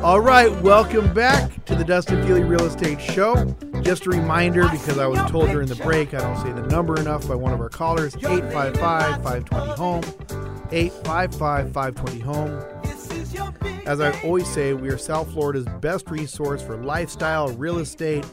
All 0.04 0.20
right, 0.20 0.50
welcome 0.60 1.14
back 1.14 1.64
to 1.64 1.74
the 1.74 1.82
Dustin 1.82 2.22
Fealy 2.24 2.46
Real 2.46 2.66
Estate 2.66 3.00
Show. 3.00 3.56
Just 3.80 4.04
a 4.04 4.10
reminder, 4.10 4.68
because 4.68 4.98
I 4.98 5.06
was 5.06 5.18
told 5.30 5.48
during 5.48 5.66
the 5.66 5.76
break, 5.76 6.12
I 6.12 6.18
don't 6.18 6.36
say 6.44 6.52
the 6.52 6.66
number 6.68 7.00
enough 7.00 7.26
by 7.26 7.34
one 7.34 7.54
of 7.54 7.60
our 7.62 7.70
callers 7.70 8.14
855 8.16 9.22
520 9.22 9.72
Home. 9.76 10.53
855 10.74 11.72
520 11.72 12.18
Home. 12.20 13.86
As 13.86 14.00
I 14.00 14.10
always 14.22 14.48
say, 14.48 14.74
we 14.74 14.88
are 14.88 14.98
South 14.98 15.32
Florida's 15.32 15.66
best 15.80 16.10
resource 16.10 16.60
for 16.62 16.76
lifestyle, 16.76 17.50
real 17.50 17.78
estate. 17.78 18.26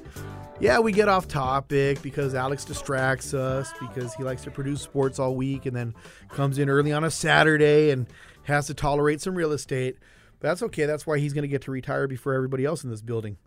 Yeah, 0.60 0.80
we 0.80 0.92
get 0.92 1.08
off 1.08 1.28
topic 1.28 2.02
because 2.02 2.34
Alex 2.34 2.66
distracts 2.66 3.36
us 3.36 3.72
because 3.80 4.16
he 4.16 4.24
likes 4.24 4.44
to 4.46 4.52
produce 4.52 4.82
sports 4.82 5.20
all 5.20 5.36
week 5.36 5.68
and 5.68 5.76
then 5.76 5.94
comes 6.30 6.58
in 6.58 6.68
early 6.68 6.92
on 6.92 7.04
a 7.04 7.12
Saturday 7.12 7.92
and 7.92 8.08
has 8.44 8.66
to 8.68 8.74
tolerate 8.74 9.22
some 9.22 9.36
real 9.36 9.52
estate. 9.52 9.98
But 10.40 10.48
that's 10.48 10.64
okay. 10.64 10.88
That's 10.88 11.06
why 11.06 11.20
he's 11.20 11.34
going 11.34 11.44
to 11.44 11.48
get 11.48 11.62
to 11.64 11.72
retire 11.72 12.08
before 12.08 12.34
everybody 12.34 12.66
else 12.66 12.84
in 12.84 12.90
this 12.90 13.04
building. 13.04 13.38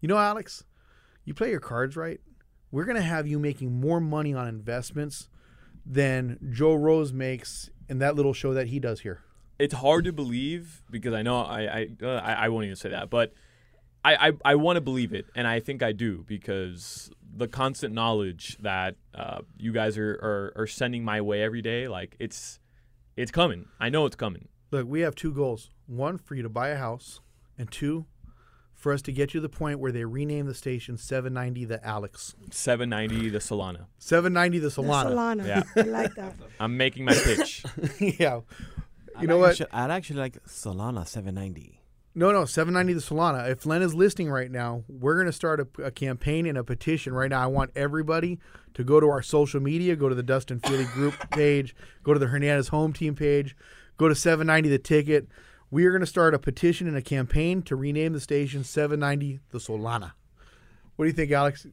You 0.00 0.08
know, 0.08 0.16
Alex, 0.16 0.64
you 1.26 1.34
play 1.34 1.50
your 1.50 1.60
cards 1.60 1.98
right. 1.98 2.20
We're 2.70 2.86
going 2.86 2.96
to 2.96 3.02
have 3.02 3.26
you 3.26 3.38
making 3.38 3.78
more 3.78 4.00
money 4.00 4.32
on 4.32 4.48
investments 4.48 5.28
than 5.84 6.38
Joe 6.50 6.74
Rose 6.74 7.12
makes 7.12 7.68
in 7.88 7.98
that 7.98 8.14
little 8.16 8.32
show 8.32 8.54
that 8.54 8.68
he 8.68 8.78
does 8.78 9.00
here. 9.00 9.22
It's 9.58 9.74
hard 9.74 10.04
to 10.04 10.12
believe 10.12 10.82
because 10.90 11.14
I 11.14 11.22
know 11.22 11.40
I 11.40 11.60
I 11.62 11.88
uh, 12.02 12.06
I, 12.06 12.32
I 12.32 12.48
won't 12.48 12.64
even 12.64 12.76
say 12.76 12.90
that, 12.90 13.10
but 13.10 13.32
I 14.04 14.28
I, 14.28 14.32
I 14.44 14.54
want 14.54 14.76
to 14.76 14.80
believe 14.80 15.12
it, 15.12 15.26
and 15.34 15.46
I 15.46 15.60
think 15.60 15.82
I 15.82 15.92
do 15.92 16.24
because 16.26 17.10
the 17.36 17.48
constant 17.48 17.94
knowledge 17.94 18.56
that 18.60 18.96
uh, 19.14 19.40
you 19.56 19.72
guys 19.72 19.98
are, 19.98 20.12
are 20.12 20.52
are 20.62 20.66
sending 20.66 21.04
my 21.04 21.20
way 21.20 21.42
every 21.42 21.62
day, 21.62 21.88
like 21.88 22.16
it's 22.18 22.60
it's 23.16 23.32
coming. 23.32 23.66
I 23.80 23.88
know 23.88 24.06
it's 24.06 24.16
coming. 24.16 24.48
Look, 24.70 24.86
we 24.86 25.00
have 25.00 25.14
two 25.14 25.32
goals. 25.32 25.70
One, 25.86 26.18
for 26.18 26.34
you 26.34 26.42
to 26.42 26.48
buy 26.48 26.68
a 26.68 26.76
house, 26.76 27.20
and 27.56 27.70
two, 27.70 28.06
for 28.78 28.92
us 28.92 29.02
to 29.02 29.12
get 29.12 29.34
you 29.34 29.40
to 29.40 29.42
the 29.42 29.48
point 29.48 29.80
where 29.80 29.90
they 29.92 30.04
rename 30.04 30.46
the 30.46 30.54
station 30.54 30.96
790 30.96 31.64
the 31.66 31.84
Alex. 31.84 32.34
790 32.52 33.28
the 33.28 33.38
Solana. 33.40 33.86
790 33.98 34.58
the 34.60 34.68
The 34.68 34.82
Solana. 34.82 35.10
Solana. 35.12 35.46
Yeah. 35.46 35.62
I 35.76 35.80
like 35.82 36.14
that. 36.14 36.34
I'm 36.60 36.76
making 36.76 37.04
my 37.04 37.12
pitch. 37.14 37.64
yeah. 38.00 38.40
I'd 39.16 39.22
You 39.22 39.26
know 39.28 39.38
what? 39.38 39.50
actually- 39.50 39.66
I'd 39.72 39.90
actually 39.90 40.20
like 40.20 40.42
Solana 40.46 41.06
790. 41.06 41.74
No, 42.14 42.30
no, 42.32 42.44
790 42.46 42.94
the 42.94 43.00
Solana. 43.00 43.50
If 43.50 43.66
Len 43.66 43.82
is 43.82 43.94
listening 43.94 44.30
right 44.30 44.50
now, 44.50 44.82
we're 44.88 45.14
going 45.14 45.26
to 45.26 45.32
start 45.32 45.60
a, 45.60 45.82
a 45.84 45.90
campaign 45.90 46.46
and 46.46 46.56
a 46.56 46.64
petition 46.64 47.12
right 47.12 47.30
now. 47.30 47.42
I 47.42 47.46
want 47.46 47.70
everybody 47.76 48.38
to 48.74 48.82
go 48.84 48.98
to 49.00 49.08
our 49.08 49.22
social 49.22 49.60
media, 49.60 49.94
go 49.96 50.08
to 50.08 50.14
the 50.14 50.22
Dustin 50.22 50.60
Fealy 50.60 50.90
group 50.92 51.14
page, 51.30 51.74
go 52.04 52.12
to 52.14 52.18
the 52.20 52.26
Hernandez 52.28 52.68
home 52.68 52.92
team 52.92 53.14
page, 53.16 53.56
go 53.98 54.08
to 54.08 54.14
790 54.14 54.68
the 54.68 54.78
ticket. 54.78 55.28
We 55.70 55.84
are 55.84 55.90
going 55.90 56.00
to 56.00 56.06
start 56.06 56.34
a 56.34 56.38
petition 56.38 56.88
and 56.88 56.96
a 56.96 57.02
campaign 57.02 57.62
to 57.62 57.76
rename 57.76 58.12
the 58.12 58.20
station 58.20 58.64
790 58.64 59.40
the 59.50 59.58
Solana. 59.58 60.12
What 60.96 61.04
do 61.04 61.08
you 61.08 61.14
think, 61.14 61.30
Alex? 61.30 61.66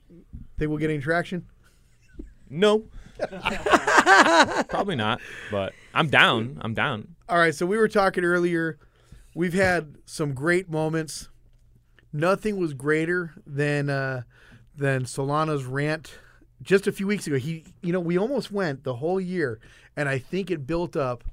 Think 0.58 0.70
we'll 0.70 0.78
get 0.78 0.90
any 0.90 1.00
traction? 1.00 1.46
No. 2.50 2.86
Probably 4.70 4.96
not, 4.96 5.22
but 5.50 5.74
I'm 5.94 6.10
down. 6.10 6.60
I'm 6.62 6.74
down. 6.74 7.16
All 7.30 7.38
right, 7.38 7.56
so 7.56 7.66
we 7.66 7.78
were 7.78 7.88
talking 7.88 8.24
earlier. 8.24 8.78
We've 9.34 9.54
had 9.54 9.96
some 10.06 10.34
great 10.34 10.70
moments. 10.70 11.30
Nothing 12.12 12.58
was 12.58 12.74
greater 12.74 13.34
than 13.48 13.90
uh, 13.90 14.24
than 14.76 15.04
Solana's 15.06 15.64
rant 15.64 16.20
just 16.62 16.88
a 16.88 16.92
few 16.92 17.08
weeks 17.08 17.28
ago, 17.28 17.38
he, 17.38 17.64
you 17.82 17.94
know, 17.94 18.00
we 18.00 18.18
almost 18.18 18.52
went 18.52 18.84
the 18.84 18.96
whole 18.96 19.20
year, 19.20 19.60
and 19.96 20.10
I 20.10 20.20
think 20.20 20.52
it 20.52 20.68
built 20.68 20.96
up. 20.96 21.24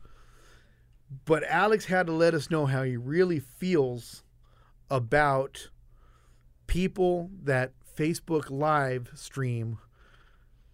But 1.25 1.45
Alex 1.45 1.87
had 1.87 2.07
to 2.07 2.13
let 2.13 2.35
us 2.35 2.51
know 2.51 2.67
how 2.67 2.83
he 2.85 2.97
really 2.97 3.39
feels 3.41 4.23
about 4.91 5.69
people 6.67 7.31
that 7.43 7.73
Facebook 7.99 8.51
live 8.51 9.11
stream 9.15 9.79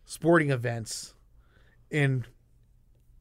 sporting 0.05 0.51
events 0.51 1.15
in 1.91 2.25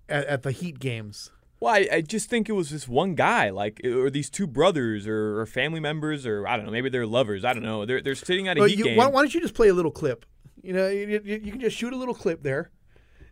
at, 0.07 0.25
at 0.25 0.43
the 0.43 0.51
Heat 0.51 0.79
games. 0.79 1.31
Well, 1.59 1.73
I, 1.73 1.87
I 1.91 2.01
just 2.01 2.29
think 2.29 2.49
it 2.49 2.53
was 2.53 2.69
this 2.69 2.87
one 2.87 3.15
guy, 3.15 3.49
like, 3.49 3.81
or 3.83 4.11
these 4.11 4.29
two 4.29 4.45
brothers, 4.45 5.07
or, 5.07 5.39
or 5.39 5.45
family 5.47 5.79
members, 5.79 6.25
or 6.27 6.47
I 6.47 6.55
don't 6.55 6.67
know, 6.67 6.71
maybe 6.71 6.89
they're 6.89 7.07
lovers. 7.07 7.43
I 7.43 7.53
don't 7.53 7.63
know. 7.63 7.83
They're 7.85 8.01
they're 8.01 8.13
sitting 8.13 8.47
at 8.47 8.57
a 8.57 8.59
Well, 8.59 8.69
Heat 8.69 8.77
you- 8.77 8.83
game. 8.85 8.97
why, 8.97 9.07
why 9.07 9.21
don't 9.21 9.33
you 9.33 9.41
just 9.41 9.55
play 9.55 9.69
a 9.69 9.73
little 9.73 9.91
clip? 9.91 10.25
You 10.61 10.73
know, 10.73 10.87
you, 10.87 11.07
you, 11.25 11.41
you 11.43 11.51
can 11.51 11.59
just 11.59 11.75
shoot 11.77 11.93
a 11.93 11.97
little 11.97 12.13
clip 12.13 12.43
there, 12.43 12.69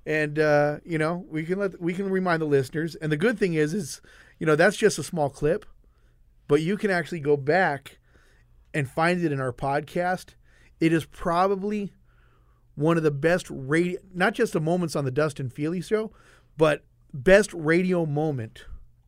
and 0.06 0.38
uh, 0.40 0.78
you 0.86 0.98
know 0.98 1.26
we 1.30 1.44
can 1.44 1.60
let 1.60 1.82
we 1.82 1.94
can 1.94 2.10
remind 2.10 2.42
the 2.42 2.46
listeners. 2.46 2.96
And 2.96 3.12
the 3.12 3.18
good 3.18 3.40
thing 3.40 3.54
is, 3.54 3.74
is 3.74 4.02
you 4.40 4.46
know 4.46 4.56
that's 4.56 4.78
just 4.78 5.00
a 5.00 5.04
small 5.04 5.30
clip, 5.30 5.66
but 6.48 6.62
you 6.62 6.78
can 6.78 6.92
actually 6.92 7.20
go 7.20 7.38
back 7.38 7.98
and 8.74 8.90
find 8.90 9.24
it 9.24 9.32
in 9.32 9.40
our 9.40 9.54
podcast. 9.54 10.36
It 10.80 10.92
is 10.92 11.06
probably 11.06 11.94
one 12.76 12.98
of 12.98 13.04
the 13.04 13.12
best 13.12 13.48
radio, 13.50 14.00
not 14.14 14.34
just 14.34 14.54
the 14.54 14.60
moments 14.60 14.96
on 14.96 15.06
the 15.06 15.12
Dustin 15.12 15.50
Fealy 15.50 15.84
show, 15.84 16.12
but 16.58 16.84
best 17.14 17.54
radio 17.54 18.06
moment 18.06 18.66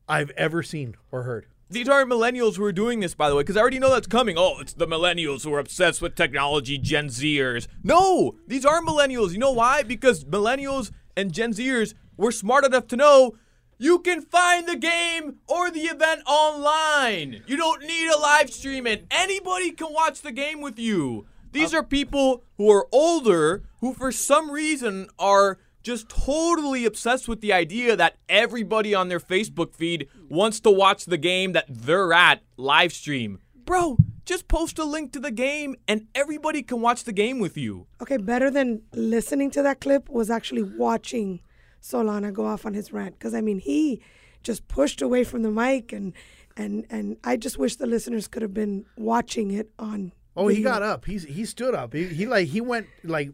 I've 0.08 0.32
ever 0.32 0.64
seen 0.64 0.96
or 1.12 1.24
heard. 1.24 1.48
These 1.70 1.90
aren't 1.90 2.10
millennials 2.10 2.56
who 2.56 2.64
are 2.64 2.72
doing 2.72 3.02
this, 3.02 3.14
by 3.14 3.30
the 3.30 3.36
way, 3.36 3.42
because 3.42 3.58
I 3.58 3.62
already 3.62 3.80
know 3.80 3.90
that's 3.90 4.08
coming. 4.08 4.38
Oh, 4.38 4.60
it's 4.60 4.74
the 4.74 4.88
millennials 4.88 5.44
who 5.44 5.54
are 5.54 5.60
obsessed 5.60 6.02
with 6.02 6.16
technology, 6.16 6.78
Gen 6.78 7.08
Zers. 7.10 7.68
No, 7.84 8.36
these 8.48 8.66
aren't 8.66 8.88
millennials. 8.88 9.34
You 9.34 9.40
know 9.40 9.52
why? 9.52 9.84
Because 9.84 10.24
millennials 10.24 10.92
and 11.18 11.34
Gen 11.34 11.52
Zers 11.52 11.94
were 12.16 12.32
smart 12.32 12.64
enough 12.64 12.88
to 12.88 12.96
know 12.96 13.36
you 13.78 14.00
can 14.00 14.22
find 14.22 14.66
the 14.68 14.78
game 14.78 15.40
or 15.48 15.70
the 15.70 15.82
event 15.82 16.22
online. 16.26 17.44
You 17.48 17.58
don't 17.58 17.84
need 17.84 18.10
a 18.10 18.18
live 18.18 18.50
stream 18.50 18.88
and 18.88 19.06
Anybody 19.12 19.72
can 19.72 19.92
watch 19.92 20.22
the 20.22 20.32
game 20.32 20.62
with 20.62 20.80
you. 20.80 21.28
These 21.52 21.74
uh, 21.74 21.80
are 21.80 21.84
people 21.84 22.44
who 22.58 22.72
are 22.72 22.88
older 22.92 23.64
who, 23.82 23.94
for 23.94 24.12
some 24.12 24.52
reason, 24.52 25.10
are 25.20 25.60
just 25.88 26.10
totally 26.10 26.84
obsessed 26.84 27.30
with 27.30 27.39
the 27.39 27.54
idea 27.54 27.95
that 27.95 28.17
everybody 28.28 28.93
on 28.93 29.08
their 29.08 29.21
Facebook 29.21 29.73
feed 29.73 30.10
wants 30.28 30.60
to 30.60 30.69
watch 30.69 31.06
the 31.06 31.17
game 31.17 31.54
that 31.54 31.63
they're 31.69 32.12
at 32.12 32.43
live 32.58 32.91
stream. 32.91 33.39
Bro, 33.56 33.95
just 34.26 34.50
post 34.50 34.78
a 34.80 34.84
link 34.84 35.13
to 35.13 35.19
the 35.21 35.32
game 35.32 35.78
and 35.88 36.08
everybody 36.13 36.62
can 36.62 36.82
watch 36.82 37.06
the 37.06 37.13
game 37.13 37.39
with 37.39 37.56
you. 37.56 37.88
Okay, 38.02 38.17
better 38.17 38.52
than 38.52 38.82
listening 38.91 39.50
to 39.52 39.62
that 39.62 39.80
clip 39.80 40.10
was 40.10 40.30
actually 40.30 40.63
watching 40.63 41.39
Solana 41.82 42.34
go 42.34 42.45
off 42.45 42.65
on 42.65 42.73
his 42.73 42.91
rant. 42.91 43.17
Because 43.17 43.34
I 43.34 43.39
mean, 43.39 43.60
he 43.60 44.02
just 44.43 44.67
pushed 44.67 45.02
away 45.02 45.23
from 45.23 45.41
the 45.43 45.52
mic, 45.52 45.93
and 45.93 46.12
and 46.58 46.86
and 46.89 47.15
I 47.23 47.38
just 47.38 47.58
wish 47.58 47.78
the 47.78 47.88
listeners 47.88 48.28
could 48.28 48.41
have 48.41 48.54
been 48.54 48.86
watching 48.97 49.52
it 49.52 49.69
on. 49.80 50.12
Oh, 50.36 50.50
he 50.50 50.62
got 50.62 50.84
up. 50.84 51.06
He's 51.06 51.23
he 51.23 51.45
stood 51.45 51.73
up. 51.73 51.93
He, 51.93 52.08
he 52.08 52.26
like 52.26 52.50
he 52.50 52.60
went 52.60 52.88
like 53.06 53.32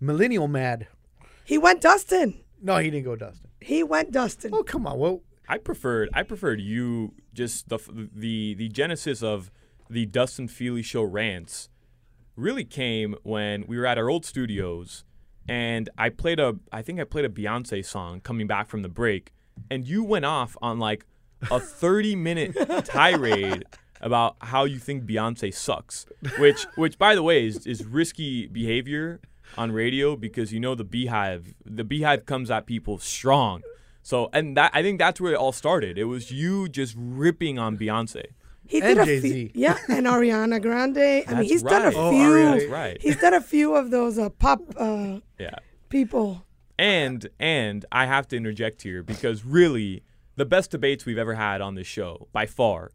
millennial 0.00 0.46
mad. 0.46 0.86
He 1.46 1.58
went 1.58 1.80
Dustin. 1.80 2.40
No, 2.60 2.76
he 2.78 2.90
didn't 2.90 3.04
go 3.04 3.16
Dustin. 3.16 3.48
He 3.60 3.82
went 3.82 4.10
Dustin. 4.10 4.50
Oh 4.52 4.62
come 4.62 4.86
on. 4.86 4.98
Well, 4.98 5.22
I 5.48 5.58
preferred 5.58 6.10
I 6.12 6.24
preferred 6.24 6.60
you 6.60 7.14
just 7.32 7.68
the 7.68 7.78
the 8.14 8.54
the 8.54 8.68
genesis 8.68 9.22
of 9.22 9.50
the 9.88 10.06
Dustin 10.06 10.48
Fealy 10.48 10.84
show 10.84 11.02
rants 11.02 11.68
really 12.34 12.64
came 12.64 13.14
when 13.22 13.64
we 13.66 13.78
were 13.78 13.86
at 13.86 13.96
our 13.96 14.10
old 14.10 14.24
studios 14.24 15.04
and 15.48 15.88
I 15.96 16.08
played 16.08 16.40
a 16.40 16.56
I 16.72 16.82
think 16.82 16.98
I 17.00 17.04
played 17.04 17.24
a 17.24 17.28
Beyonce 17.28 17.84
song 17.84 18.20
coming 18.20 18.48
back 18.48 18.68
from 18.68 18.82
the 18.82 18.88
break 18.88 19.32
and 19.70 19.86
you 19.86 20.02
went 20.02 20.24
off 20.24 20.56
on 20.60 20.80
like 20.80 21.06
a 21.50 21.60
30 21.60 22.16
minute 22.16 22.56
tirade 22.84 23.64
about 24.00 24.36
how 24.40 24.64
you 24.64 24.78
think 24.78 25.04
Beyonce 25.04 25.54
sucks 25.54 26.06
which 26.38 26.66
which 26.74 26.98
by 26.98 27.14
the 27.14 27.22
way 27.22 27.46
is 27.46 27.66
is 27.66 27.84
risky 27.84 28.48
behavior 28.48 29.20
on 29.56 29.72
radio 29.72 30.16
because 30.16 30.52
you 30.52 30.60
know 30.60 30.74
the 30.74 30.84
beehive 30.84 31.54
the 31.64 31.84
beehive 31.84 32.26
comes 32.26 32.50
at 32.50 32.66
people 32.66 32.98
strong 32.98 33.62
so 34.02 34.28
and 34.32 34.56
that 34.56 34.70
I 34.74 34.82
think 34.82 34.98
that's 34.98 35.20
where 35.20 35.32
it 35.32 35.36
all 35.36 35.52
started 35.52 35.98
it 35.98 36.04
was 36.04 36.30
you 36.30 36.68
just 36.68 36.94
ripping 36.98 37.58
on 37.58 37.76
Beyonce 37.76 38.24
He 38.68 38.80
And 38.80 38.88
did 38.88 38.98
a 38.98 39.04
Jay-Z. 39.06 39.30
few, 39.30 39.50
yeah, 39.54 39.78
and 39.88 40.06
Ariana 40.06 40.60
Grande. 40.60 40.98
I 40.98 41.00
mean, 41.00 41.24
That's 41.36 41.48
he's 41.50 41.62
done 41.62 41.82
a 41.82 41.86
right. 41.86 41.94
Oh, 41.96 42.10
few. 42.10 42.20
Ariana. 42.28 42.58
That's 42.58 42.70
right. 42.70 42.98
He's 43.00 43.20
done 43.20 43.34
a 43.34 43.40
few 43.40 43.76
of 43.76 43.90
those 43.92 44.18
uh, 44.18 44.28
pop 44.30 44.60
uh, 44.76 45.20
yeah 45.38 45.58
people. 45.88 46.44
And 46.78 47.28
and 47.38 47.84
I 47.92 48.06
have 48.06 48.26
to 48.28 48.36
interject 48.36 48.82
here 48.82 49.02
because 49.02 49.44
really 49.44 50.02
the 50.34 50.44
best 50.44 50.72
debates 50.72 51.06
we've 51.06 51.16
ever 51.26 51.34
had 51.34 51.60
on 51.60 51.74
this 51.76 51.86
show 51.86 52.26
by 52.32 52.44
far 52.46 52.90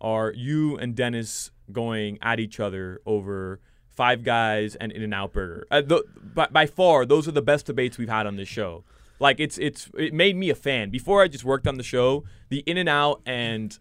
are 0.00 0.30
you 0.36 0.76
and 0.76 0.94
Dennis 0.94 1.50
going 1.72 2.18
at 2.20 2.38
each 2.38 2.60
other 2.60 3.00
over 3.06 3.60
Five 3.94 4.24
Guys 4.24 4.74
and 4.76 4.92
In 4.92 5.02
and 5.02 5.14
Out 5.14 5.32
Burger. 5.32 5.66
Uh, 5.70 5.80
the, 5.80 6.04
by, 6.34 6.46
by 6.50 6.66
far, 6.66 7.06
those 7.06 7.26
are 7.28 7.32
the 7.32 7.42
best 7.42 7.66
debates 7.66 7.96
we've 7.98 8.08
had 8.08 8.26
on 8.26 8.36
this 8.36 8.48
show. 8.48 8.84
Like 9.20 9.38
it's 9.40 9.58
it's 9.58 9.88
it 9.96 10.12
made 10.12 10.36
me 10.36 10.50
a 10.50 10.54
fan. 10.54 10.90
Before 10.90 11.22
I 11.22 11.28
just 11.28 11.44
worked 11.44 11.66
on 11.68 11.76
the 11.76 11.84
show, 11.84 12.24
the 12.48 12.58
In 12.66 12.76
and 12.76 12.88
Out 12.88 13.22
and 13.24 13.78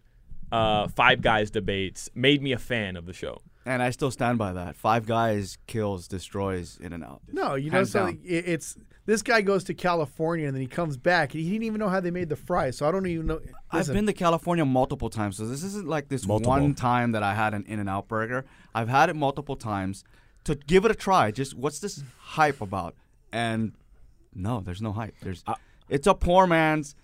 uh, 0.51 0.87
Five 0.87 1.21
Guys 1.21 1.49
debates 1.49 2.09
made 2.13 2.41
me 2.41 2.51
a 2.51 2.59
fan 2.59 2.95
of 2.95 3.05
the 3.07 3.13
show. 3.13 3.41
And 3.65 3.81
I 3.81 3.89
still 3.91 4.11
stand 4.11 4.37
by 4.37 4.53
that. 4.53 4.75
Five 4.75 5.05
Guys 5.07 5.57
kills, 5.67 6.07
destroys 6.07 6.77
In 6.81 6.93
and 6.93 7.03
Out. 7.03 7.21
no, 7.31 7.55
you 7.55 7.71
know, 7.71 7.77
Hands 7.77 7.91
so 7.91 8.05
down. 8.07 8.19
it, 8.23 8.47
it's 8.47 8.77
this 9.05 9.21
guy 9.21 9.41
goes 9.41 9.63
to 9.65 9.73
California 9.73 10.47
and 10.47 10.55
then 10.55 10.61
he 10.61 10.67
comes 10.67 10.97
back. 10.97 11.33
and 11.33 11.43
He 11.43 11.49
didn't 11.51 11.63
even 11.63 11.79
know 11.79 11.89
how 11.89 11.99
they 11.99 12.11
made 12.11 12.29
the 12.29 12.35
fries, 12.35 12.77
so 12.77 12.87
I 12.87 12.91
don't 12.91 13.05
even 13.05 13.27
know. 13.27 13.41
I've 13.71 13.87
been 13.87 14.05
to 14.05 14.13
California 14.13 14.65
multiple 14.65 15.09
times, 15.09 15.37
so 15.37 15.45
this 15.45 15.63
isn't 15.63 15.87
like 15.87 16.09
this 16.09 16.25
Multiple. 16.25 16.51
one 16.51 16.73
time 16.73 17.11
that 17.11 17.23
I 17.23 17.33
had 17.33 17.53
an 17.53 17.65
In 17.67 17.79
and 17.79 17.89
Out 17.89 18.07
burger. 18.07 18.45
I've 18.73 18.89
had 18.89 19.09
it 19.09 19.15
multiple 19.15 19.55
times 19.55 20.03
to 20.45 20.55
give 20.55 20.85
it 20.85 20.91
a 20.91 20.95
try. 20.95 21.31
Just 21.31 21.55
what's 21.55 21.79
this 21.79 22.03
hype 22.19 22.61
about? 22.61 22.95
And 23.31 23.73
no, 24.33 24.59
there's 24.61 24.81
no 24.81 24.91
hype. 24.91 25.15
There's 25.21 25.43
it's 25.89 26.07
a 26.07 26.13
poor 26.13 26.47
man's 26.47 26.95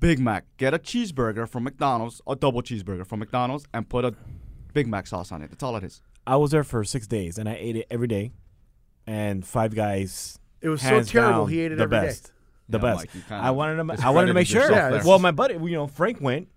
Big 0.00 0.18
Mac. 0.18 0.44
Get 0.56 0.74
a 0.74 0.78
cheeseburger 0.78 1.48
from 1.48 1.64
McDonald's, 1.64 2.20
a 2.26 2.36
double 2.36 2.62
cheeseburger 2.62 3.06
from 3.06 3.20
McDonald's, 3.20 3.66
and 3.74 3.88
put 3.88 4.04
a 4.04 4.14
Big 4.72 4.86
Mac 4.86 5.06
sauce 5.06 5.32
on 5.32 5.42
it. 5.42 5.50
That's 5.50 5.62
all 5.62 5.76
it 5.76 5.84
is. 5.84 6.02
I 6.26 6.36
was 6.36 6.50
there 6.50 6.64
for 6.64 6.82
six 6.84 7.06
days 7.06 7.38
and 7.38 7.48
I 7.48 7.54
ate 7.58 7.76
it 7.76 7.86
every 7.90 8.08
day. 8.08 8.32
And 9.06 9.46
Five 9.46 9.74
Guys. 9.74 10.38
It 10.60 10.68
was 10.68 10.80
so 10.80 10.88
hands 10.88 11.10
terrible, 11.10 11.44
down, 11.44 11.48
he 11.52 11.60
ate 11.60 11.72
it 11.72 11.76
the 11.76 11.84
every 11.84 11.98
day. 11.98 12.06
best. 12.06 12.32
The 12.68 12.78
Yeah, 12.78 12.82
best. 12.82 12.96
Mike, 13.00 13.14
you 13.14 13.20
kinda 13.22 13.42
I 13.44 13.50
wanted 13.50 13.76
to. 13.76 13.80
I 13.80 13.84
wanted 13.84 13.92
to 13.92 13.94
discredited 13.96 14.34
make 14.34 14.46
sure. 14.48 14.60
yourself 14.62 14.76
Yeah, 14.76 14.90
there. 14.90 15.02
well, 15.04 15.18
my 15.18 15.30
buddy, 15.30 15.54
you 15.54 15.70
know, 15.72 15.86
Frank 15.86 16.20
went. 16.20 16.48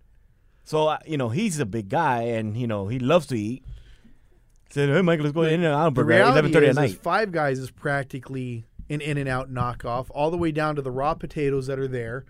So 0.64 0.88
uh, 0.88 0.98
you 1.06 1.18
know, 1.18 1.30
he's 1.30 1.60
a 1.60 1.66
big 1.66 1.90
guy, 1.90 2.22
and 2.24 2.58
you 2.58 2.68
know, 2.68 2.88
he 2.88 3.00
loves 3.00 3.28
to 3.28 3.36
eat. 3.40 3.64
Said, 4.72 4.90
"Hey, 4.90 5.02
Mike, 5.02 5.20
let's 5.20 5.34
go 5.34 5.42
in 5.44 5.64
and 5.64 5.66
out 5.66 5.86
the 5.86 5.92
burger 6.04 6.14
at 6.14 6.22
eleven 6.22 6.52
reality 6.52 6.54
thirty 6.54 6.68
is, 6.68 6.78
at 6.78 6.84
is 6.86 6.92
night." 6.94 7.02
Five 7.02 7.32
Guys 7.32 7.60
is 7.60 7.72
practically 7.72 8.66
an 8.90 9.02
In 9.02 9.18
and 9.18 9.28
Out 9.30 9.52
knockoff, 9.52 10.08
all 10.12 10.30
the 10.32 10.38
way 10.38 10.52
down 10.52 10.76
to 10.76 10.82
the 10.82 10.92
raw 10.92 11.14
potatoes 11.16 11.68
that 11.68 11.78
are 11.80 11.88
there. 11.88 12.26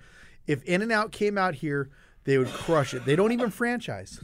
If 0.48 0.64
In 0.64 0.82
and 0.82 0.92
Out 0.92 1.12
came 1.12 1.38
out 1.38 1.56
here, 1.56 1.90
they 2.24 2.38
would 2.38 2.48
crush 2.50 2.94
it. 2.94 3.06
They 3.06 3.16
don't 3.16 3.32
even 3.34 3.50
franchise. 3.50 4.22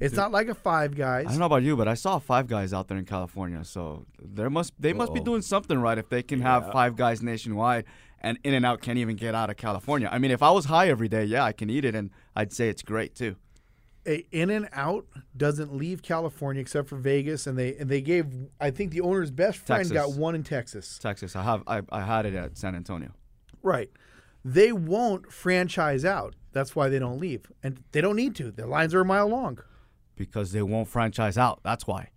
It's 0.00 0.14
not 0.14 0.30
like 0.32 0.48
a 0.48 0.54
Five 0.54 0.94
Guys. 0.94 1.26
I 1.26 1.30
don't 1.30 1.38
know 1.40 1.46
about 1.46 1.62
you, 1.62 1.76
but 1.76 1.88
I 1.88 1.94
saw 1.94 2.18
Five 2.18 2.46
Guys 2.46 2.72
out 2.72 2.88
there 2.88 2.98
in 2.98 3.04
California, 3.04 3.64
so 3.64 4.06
there 4.22 4.50
must 4.50 4.72
they 4.78 4.92
must 4.92 5.12
be 5.12 5.20
Uh-oh. 5.20 5.24
doing 5.24 5.42
something 5.42 5.78
right 5.78 5.98
if 5.98 6.08
they 6.08 6.22
can 6.22 6.40
have 6.40 6.70
Five 6.72 6.96
Guys 6.96 7.22
nationwide 7.22 7.84
and 8.20 8.38
In 8.44 8.54
and 8.54 8.64
Out 8.66 8.80
can't 8.80 8.98
even 8.98 9.16
get 9.16 9.34
out 9.34 9.50
of 9.50 9.56
California. 9.56 10.08
I 10.10 10.18
mean, 10.18 10.30
if 10.30 10.42
I 10.42 10.50
was 10.50 10.66
high 10.66 10.88
every 10.88 11.08
day, 11.08 11.24
yeah, 11.24 11.44
I 11.44 11.52
can 11.52 11.70
eat 11.70 11.84
it 11.84 11.94
and 11.94 12.10
I'd 12.36 12.52
say 12.52 12.68
it's 12.68 12.82
great 12.82 13.14
too. 13.14 13.36
a 14.06 14.24
In 14.30 14.50
and 14.50 14.68
Out 14.72 15.06
doesn't 15.36 15.74
leave 15.74 16.02
California 16.02 16.60
except 16.60 16.88
for 16.88 16.96
Vegas, 16.96 17.46
and 17.46 17.58
they 17.58 17.76
and 17.76 17.90
they 17.90 18.00
gave 18.00 18.26
I 18.60 18.70
think 18.70 18.92
the 18.92 19.00
owner's 19.00 19.30
best 19.30 19.58
friend 19.58 19.88
Texas. 19.88 19.92
got 19.92 20.10
one 20.18 20.34
in 20.34 20.42
Texas. 20.44 20.98
Texas, 20.98 21.34
I 21.36 21.42
have 21.42 21.62
I, 21.66 21.82
I 21.90 22.02
had 22.02 22.24
it 22.26 22.34
at 22.34 22.56
San 22.56 22.74
Antonio. 22.74 23.10
Right. 23.62 23.90
They 24.44 24.70
won't 24.72 25.32
franchise 25.32 26.04
out. 26.04 26.34
That's 26.52 26.74
why 26.76 26.88
they 26.88 26.98
don't 27.00 27.18
leave, 27.18 27.50
and 27.62 27.82
they 27.92 28.00
don't 28.00 28.16
need 28.16 28.34
to. 28.36 28.50
Their 28.52 28.66
lines 28.66 28.94
are 28.94 29.00
a 29.00 29.04
mile 29.04 29.26
long. 29.28 29.58
Because 30.18 30.52
they 30.52 30.62
won't 30.62 30.88
franchise 30.88 31.38
out. 31.38 31.60
That's 31.62 31.86
why. 31.86 32.10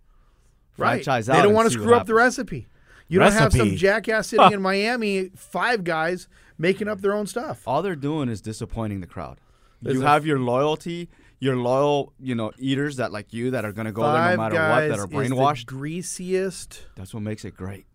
Right. 0.76 1.04
Franchise 1.04 1.28
out. 1.28 1.36
They 1.36 1.42
don't 1.42 1.54
want 1.54 1.70
to 1.70 1.72
screw 1.72 1.94
up 1.94 2.06
the 2.06 2.14
recipe. 2.14 2.66
You 3.08 3.18
don't 3.18 3.32
have 3.32 3.52
some 3.52 3.76
jackass 3.76 4.28
sitting 4.28 4.52
in 4.52 4.62
Miami, 4.62 5.30
five 5.36 5.84
guys 5.84 6.28
making 6.58 6.88
up 6.88 7.00
their 7.00 7.14
own 7.14 7.26
stuff. 7.26 7.62
All 7.66 7.82
they're 7.82 7.96
doing 7.96 8.28
is 8.28 8.40
disappointing 8.40 9.00
the 9.00 9.06
crowd. 9.06 9.38
There's 9.82 9.96
you 9.96 10.02
a- 10.02 10.06
have 10.06 10.24
your 10.24 10.38
loyalty, 10.38 11.08
your 11.38 11.56
loyal, 11.56 12.12
you 12.18 12.34
know, 12.34 12.52
eaters 12.58 12.96
that 12.96 13.12
like 13.12 13.32
you 13.32 13.50
that 13.50 13.64
are 13.64 13.72
gonna 13.72 13.92
go 13.92 14.02
there 14.02 14.30
no 14.30 14.36
matter 14.36 14.54
what, 14.54 14.88
that 14.88 14.98
are 14.98 15.04
is 15.04 15.04
the 15.04 15.08
brainwashed. 15.08 15.66
greasiest. 15.66 16.86
That's 16.96 17.12
what 17.12 17.22
makes 17.22 17.44
it 17.44 17.56
great. 17.56 17.86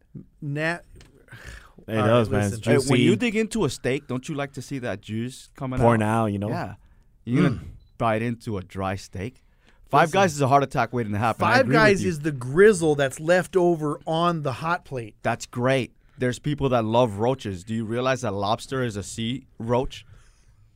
Nat. 0.41 0.83
It 1.87 1.97
All 1.97 2.05
does, 2.05 2.29
right, 2.29 2.39
man. 2.39 2.47
It's 2.53 2.65
Hey, 2.65 2.73
juicy. 2.73 2.91
when 2.91 2.99
you 2.99 3.15
dig 3.15 3.35
into 3.35 3.63
a 3.63 3.69
steak, 3.69 4.07
don't 4.07 4.27
you 4.27 4.35
like 4.35 4.51
to 4.53 4.61
see 4.61 4.79
that 4.79 4.99
juice 4.99 5.49
coming 5.55 5.79
pouring 5.79 6.01
out? 6.01 6.23
out, 6.23 6.25
you 6.27 6.39
know. 6.39 6.49
Yeah. 6.49 6.75
You're 7.23 7.43
gonna 7.43 7.61
mm. 7.61 7.67
bite 7.97 8.21
into 8.21 8.57
a 8.57 8.61
dry 8.61 8.95
steak. 8.95 9.41
Five 9.89 10.11
guys 10.11 10.33
is 10.33 10.41
a 10.41 10.47
heart 10.47 10.63
attack 10.63 10.91
waiting 10.93 11.13
to 11.13 11.17
happen. 11.19 11.39
Five 11.39 11.69
guys 11.71 12.03
is 12.03 12.19
the 12.19 12.31
grizzle 12.31 12.95
that's 12.95 13.19
left 13.19 13.55
over 13.55 13.99
on 14.05 14.43
the 14.43 14.51
hot 14.53 14.83
plate. 14.85 15.15
That's 15.23 15.45
great. 15.45 15.91
there's 16.17 16.39
people 16.39 16.69
that 16.69 16.83
love 16.83 17.19
roaches. 17.19 17.63
Do 17.63 17.73
you 17.75 17.85
realize 17.85 18.21
that 18.21 18.33
lobster 18.33 18.83
is 18.83 18.95
a 18.97 19.03
sea 19.03 19.45
roach? 19.59 20.05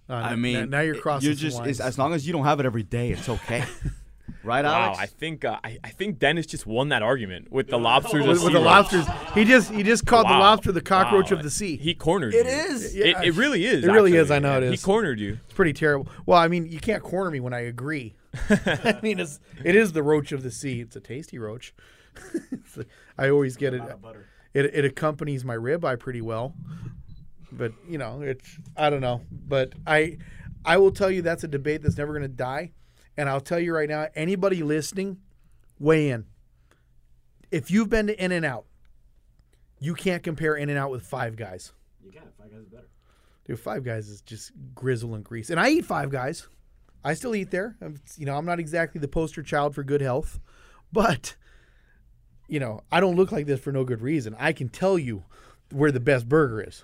Uh, 0.09 0.13
I 0.13 0.31
n- 0.33 0.41
mean, 0.41 0.55
n- 0.57 0.69
now 0.69 0.81
you're 0.81 0.95
it- 0.95 1.01
crossing. 1.01 1.25
You're 1.27 1.35
just 1.35 1.59
lines. 1.59 1.79
as 1.81 1.97
long 1.97 2.13
as 2.13 2.27
you 2.27 2.33
don't 2.33 2.43
have 2.45 2.59
it 2.59 2.65
every 2.65 2.83
day, 2.83 3.09
it's 3.11 3.27
okay. 3.27 3.63
right, 4.43 4.63
Wow, 4.65 4.83
Alex? 4.85 4.99
I 4.99 5.05
think 5.07 5.43
uh, 5.45 5.57
I, 5.63 5.77
I 5.83 5.89
think 5.89 6.19
Dennis 6.19 6.45
just 6.45 6.65
won 6.67 6.89
that 6.89 7.01
argument 7.01 7.51
with 7.51 7.67
the 7.69 7.77
lobsters. 7.79 8.27
with, 8.27 8.43
with 8.43 8.53
the 8.53 8.59
lobsters. 8.59 9.05
He 9.33 9.45
just 9.45 9.71
he 9.71 9.83
just 9.83 10.05
called 10.05 10.25
the 10.27 10.31
lobster 10.37 10.71
the 10.71 10.81
cockroach 10.81 11.31
Wow. 11.31 11.37
of 11.37 11.43
the 11.43 11.49
sea. 11.49 11.75
He 11.77 11.93
cornered 11.95 12.33
It 12.33 12.45
you. 12.45 12.51
is. 12.51 12.95
It, 12.95 13.15
it 13.23 13.33
really 13.35 13.65
is. 13.65 13.83
It 13.83 13.91
really 13.91 14.15
is. 14.15 14.29
I 14.31 14.39
know 14.39 14.61
it 14.61 14.69
He 14.71 14.77
cornered 14.77 15.19
you. 15.19 15.39
It's 15.45 15.53
pretty 15.53 15.73
terrible. 15.73 16.07
Well, 16.25 16.37
I 16.37 16.47
mean, 16.49 16.67
you 16.71 16.79
can't 16.79 17.01
corner 17.03 17.31
me 17.31 17.39
when 17.39 17.53
I 17.53 17.61
agree. 17.61 18.13
I 18.49 18.99
mean, 19.03 19.19
it's 19.19 19.39
it 19.63 19.75
is 19.75 19.91
the 19.91 20.03
roach 20.03 20.31
of 20.31 20.43
the 20.43 20.51
sea. 20.51 20.81
It's 20.81 20.95
a 20.95 20.99
tasty 21.01 21.37
roach. 21.37 21.73
A- 22.77 22.85
I 23.17 23.29
always 23.29 23.57
get 23.57 23.73
it. 23.73 23.81
It 24.53 24.65
it 24.73 24.85
accompanies 24.85 25.43
my 25.45 25.55
ribeye 25.55 25.99
pretty 25.99 26.21
well. 26.21 26.53
But 27.51 27.73
you 27.87 27.97
know, 27.97 28.21
it's 28.21 28.57
I 28.77 28.89
don't 28.89 29.01
know. 29.01 29.21
But 29.31 29.73
I 29.85 30.17
I 30.63 30.77
will 30.77 30.91
tell 30.91 31.11
you 31.11 31.21
that's 31.21 31.43
a 31.43 31.47
debate 31.47 31.81
that's 31.83 31.97
never 31.97 32.13
going 32.13 32.23
to 32.23 32.27
die. 32.27 32.71
And 33.17 33.27
I'll 33.27 33.41
tell 33.41 33.59
you 33.59 33.73
right 33.73 33.89
now, 33.89 34.07
anybody 34.15 34.63
listening, 34.63 35.17
weigh 35.79 36.09
in. 36.09 36.25
If 37.51 37.69
you've 37.69 37.89
been 37.89 38.07
to 38.07 38.23
In 38.23 38.31
and 38.31 38.45
Out, 38.45 38.65
you 39.79 39.93
can't 39.93 40.23
compare 40.23 40.55
In 40.55 40.69
and 40.69 40.79
Out 40.79 40.91
with 40.91 41.03
Five 41.05 41.35
Guys. 41.35 41.73
You 42.03 42.11
can. 42.11 42.21
Five 42.37 42.51
guys 42.51 42.61
is 42.61 42.69
better. 42.69 42.87
Dude, 43.45 43.59
Five 43.59 43.83
Guys 43.83 44.07
is 44.07 44.21
just 44.21 44.51
grizzle 44.73 45.15
and 45.15 45.23
grease. 45.25 45.49
And 45.49 45.59
I 45.59 45.69
eat 45.69 45.85
Five 45.85 46.09
Guys. 46.09 46.47
I 47.03 47.13
still 47.13 47.35
eat 47.35 47.51
there. 47.51 47.75
I'm, 47.81 47.99
you 48.17 48.25
know, 48.25 48.37
I'm 48.37 48.45
not 48.45 48.59
exactly 48.59 48.99
the 48.99 49.07
poster 49.07 49.41
child 49.43 49.75
for 49.75 49.83
good 49.83 50.01
health, 50.01 50.39
but 50.91 51.35
you 52.47 52.59
know, 52.59 52.81
I 52.91 52.99
don't 52.99 53.15
look 53.15 53.31
like 53.31 53.45
this 53.45 53.61
for 53.61 53.71
no 53.71 53.85
good 53.85 54.01
reason. 54.01 54.35
I 54.37 54.51
can 54.51 54.67
tell 54.67 54.99
you 54.99 55.23
where 55.71 55.91
the 55.91 56.01
best 56.01 56.27
burger 56.27 56.61
is. 56.61 56.83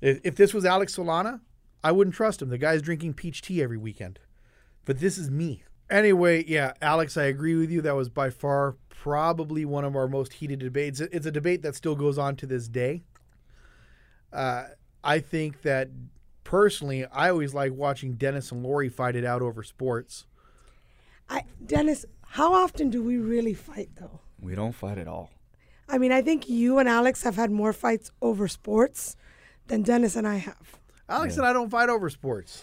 If, 0.00 0.36
this 0.36 0.54
was 0.54 0.64
Alex 0.64 0.96
Solana, 0.96 1.40
I 1.82 1.90
wouldn't 1.90 2.14
trust 2.14 2.40
him. 2.40 2.50
The 2.50 2.58
guy's 2.58 2.82
drinking 2.82 3.14
peach 3.14 3.42
tea 3.42 3.60
every 3.60 3.76
weekend. 3.76 4.20
But 4.84 5.00
this 5.00 5.18
is 5.18 5.28
me. 5.28 5.64
Anyway, 5.90 6.44
yeah, 6.46 6.74
Alex, 6.80 7.16
I 7.16 7.24
agree 7.24 7.56
with 7.56 7.68
you. 7.68 7.82
That 7.82 7.96
was 7.96 8.08
by 8.08 8.30
far 8.30 8.76
probably 8.90 9.64
one 9.64 9.84
of 9.84 9.96
our 9.96 10.06
most 10.06 10.34
heated 10.34 10.60
debates. 10.60 11.00
It's 11.00 11.26
a 11.26 11.32
debate 11.32 11.62
that 11.62 11.74
still 11.74 11.96
goes 11.96 12.16
on 12.16 12.36
to 12.36 12.46
this 12.46 12.68
day. 12.68 13.02
Uh, 14.32 14.66
I 15.02 15.18
think 15.18 15.62
that 15.62 15.88
personally, 16.48 17.04
I 17.12 17.28
always 17.28 17.52
like 17.52 17.74
watching 17.74 18.14
Dennis 18.14 18.50
and 18.50 18.62
Lori 18.62 18.88
fight 18.88 19.14
it 19.14 19.24
out 19.24 19.42
over 19.42 19.62
sports. 19.62 20.24
I, 21.28 21.44
Dennis, 21.64 22.06
how 22.26 22.54
often 22.54 22.88
do 22.88 23.02
we 23.02 23.18
really 23.18 23.52
fight 23.52 23.90
though? 24.00 24.20
we 24.40 24.54
don't 24.54 24.72
fight 24.72 24.96
at 24.98 25.06
all. 25.08 25.30
I 25.90 25.98
mean, 25.98 26.10
I 26.12 26.22
think 26.22 26.48
you 26.48 26.78
and 26.78 26.88
Alex 26.88 27.22
have 27.24 27.36
had 27.36 27.50
more 27.50 27.72
fights 27.74 28.10
over 28.22 28.48
sports 28.48 29.14
than 29.66 29.82
Dennis 29.82 30.16
and 30.16 30.26
I 30.26 30.36
have. 30.36 30.78
Alex 31.08 31.36
and 31.36 31.44
I 31.46 31.52
don't 31.52 31.68
fight 31.70 31.90
over 31.90 32.08
sports. 32.08 32.62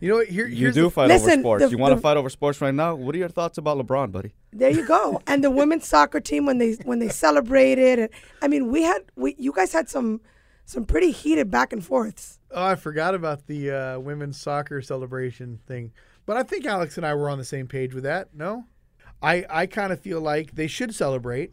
You 0.00 0.08
know 0.08 0.14
what? 0.16 0.26
Here, 0.28 0.46
You 0.48 0.56
here's 0.56 0.74
do 0.74 0.82
the- 0.84 0.90
fight 0.90 1.10
over 1.10 1.14
Listen, 1.24 1.40
sports. 1.40 1.64
the- 1.64 1.70
you 1.70 1.78
want 1.78 1.94
to 1.94 2.00
fight 2.00 2.16
over 2.16 2.28
sports 2.30 2.60
right 2.60 2.74
now? 2.74 2.94
What 2.96 3.14
are 3.14 3.18
your 3.18 3.28
thoughts 3.28 3.58
about 3.58 3.78
LeBron, 3.78 4.10
buddy? 4.10 4.32
There 4.52 4.70
you 4.70 4.84
go. 4.86 5.22
and 5.28 5.44
the 5.44 5.50
women's 5.60 5.86
soccer 5.86 6.18
team 6.20 6.46
when 6.46 6.58
they 6.58 6.72
when 6.84 6.98
they 6.98 7.08
celebrated, 7.10 7.98
and 8.00 8.08
I 8.42 8.48
mean, 8.48 8.70
we 8.72 8.82
had 8.82 9.02
we 9.14 9.36
you 9.38 9.52
guys 9.52 9.72
had 9.72 9.88
some 9.88 10.20
some 10.64 10.84
pretty 10.84 11.10
heated 11.10 11.50
back 11.50 11.72
and 11.72 11.84
forths. 11.84 12.40
Oh, 12.50 12.64
I 12.64 12.74
forgot 12.76 13.14
about 13.14 13.46
the 13.46 13.70
uh, 13.70 13.98
women's 13.98 14.40
soccer 14.40 14.80
celebration 14.80 15.60
thing. 15.66 15.92
But 16.26 16.36
I 16.36 16.42
think 16.42 16.64
Alex 16.64 16.96
and 16.96 17.04
I 17.04 17.14
were 17.14 17.28
on 17.28 17.38
the 17.38 17.44
same 17.44 17.66
page 17.66 17.94
with 17.94 18.04
that. 18.04 18.34
No, 18.34 18.64
I 19.22 19.44
I 19.50 19.66
kind 19.66 19.92
of 19.92 20.00
feel 20.00 20.20
like 20.20 20.54
they 20.54 20.66
should 20.66 20.94
celebrate. 20.94 21.52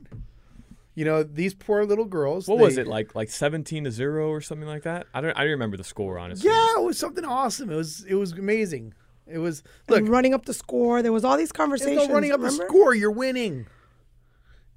You 0.93 1.06
know, 1.06 1.24
these 1.24 1.54
poor 1.54 1.86
little 1.86 2.06
girls. 2.06 2.47
What 2.47 2.58
they- 2.58 2.63
was 2.65 2.78
it 2.78 2.88
like? 2.88 3.15
Like 3.15 3.30
seventeen 3.30 3.84
to 3.86 3.91
zero 3.91 4.30
or 4.30 4.41
something 4.41 4.67
like 4.67 4.84
that? 4.84 5.08
I 5.13 5.21
don't. 5.21 5.36
I 5.38 5.41
don't 5.41 5.52
remember 5.52 5.78
the 5.78 5.84
score 5.84 6.17
honestly. 6.19 6.50
Yeah, 6.50 6.76
it 6.78 6.84
was 6.84 6.97
something 6.97 7.26
awesome. 7.26 7.69
It 7.69 7.76
was 7.76 8.06
it 8.06 8.15
was 8.15 8.34
amazing. 8.34 8.93
It 9.28 9.38
was 9.38 9.63
and 9.88 10.06
look. 10.06 10.13
running 10.13 10.34
up 10.34 10.45
the 10.45 10.54
score. 10.54 11.02
There 11.02 11.13
was 11.13 11.24
all 11.24 11.38
these 11.38 11.52
conversations. 11.52 12.08
not 12.08 12.13
running 12.13 12.32
up 12.32 12.41
the 12.41 12.52
score. 12.52 12.93
You're 12.93 13.12
winning. 13.12 13.67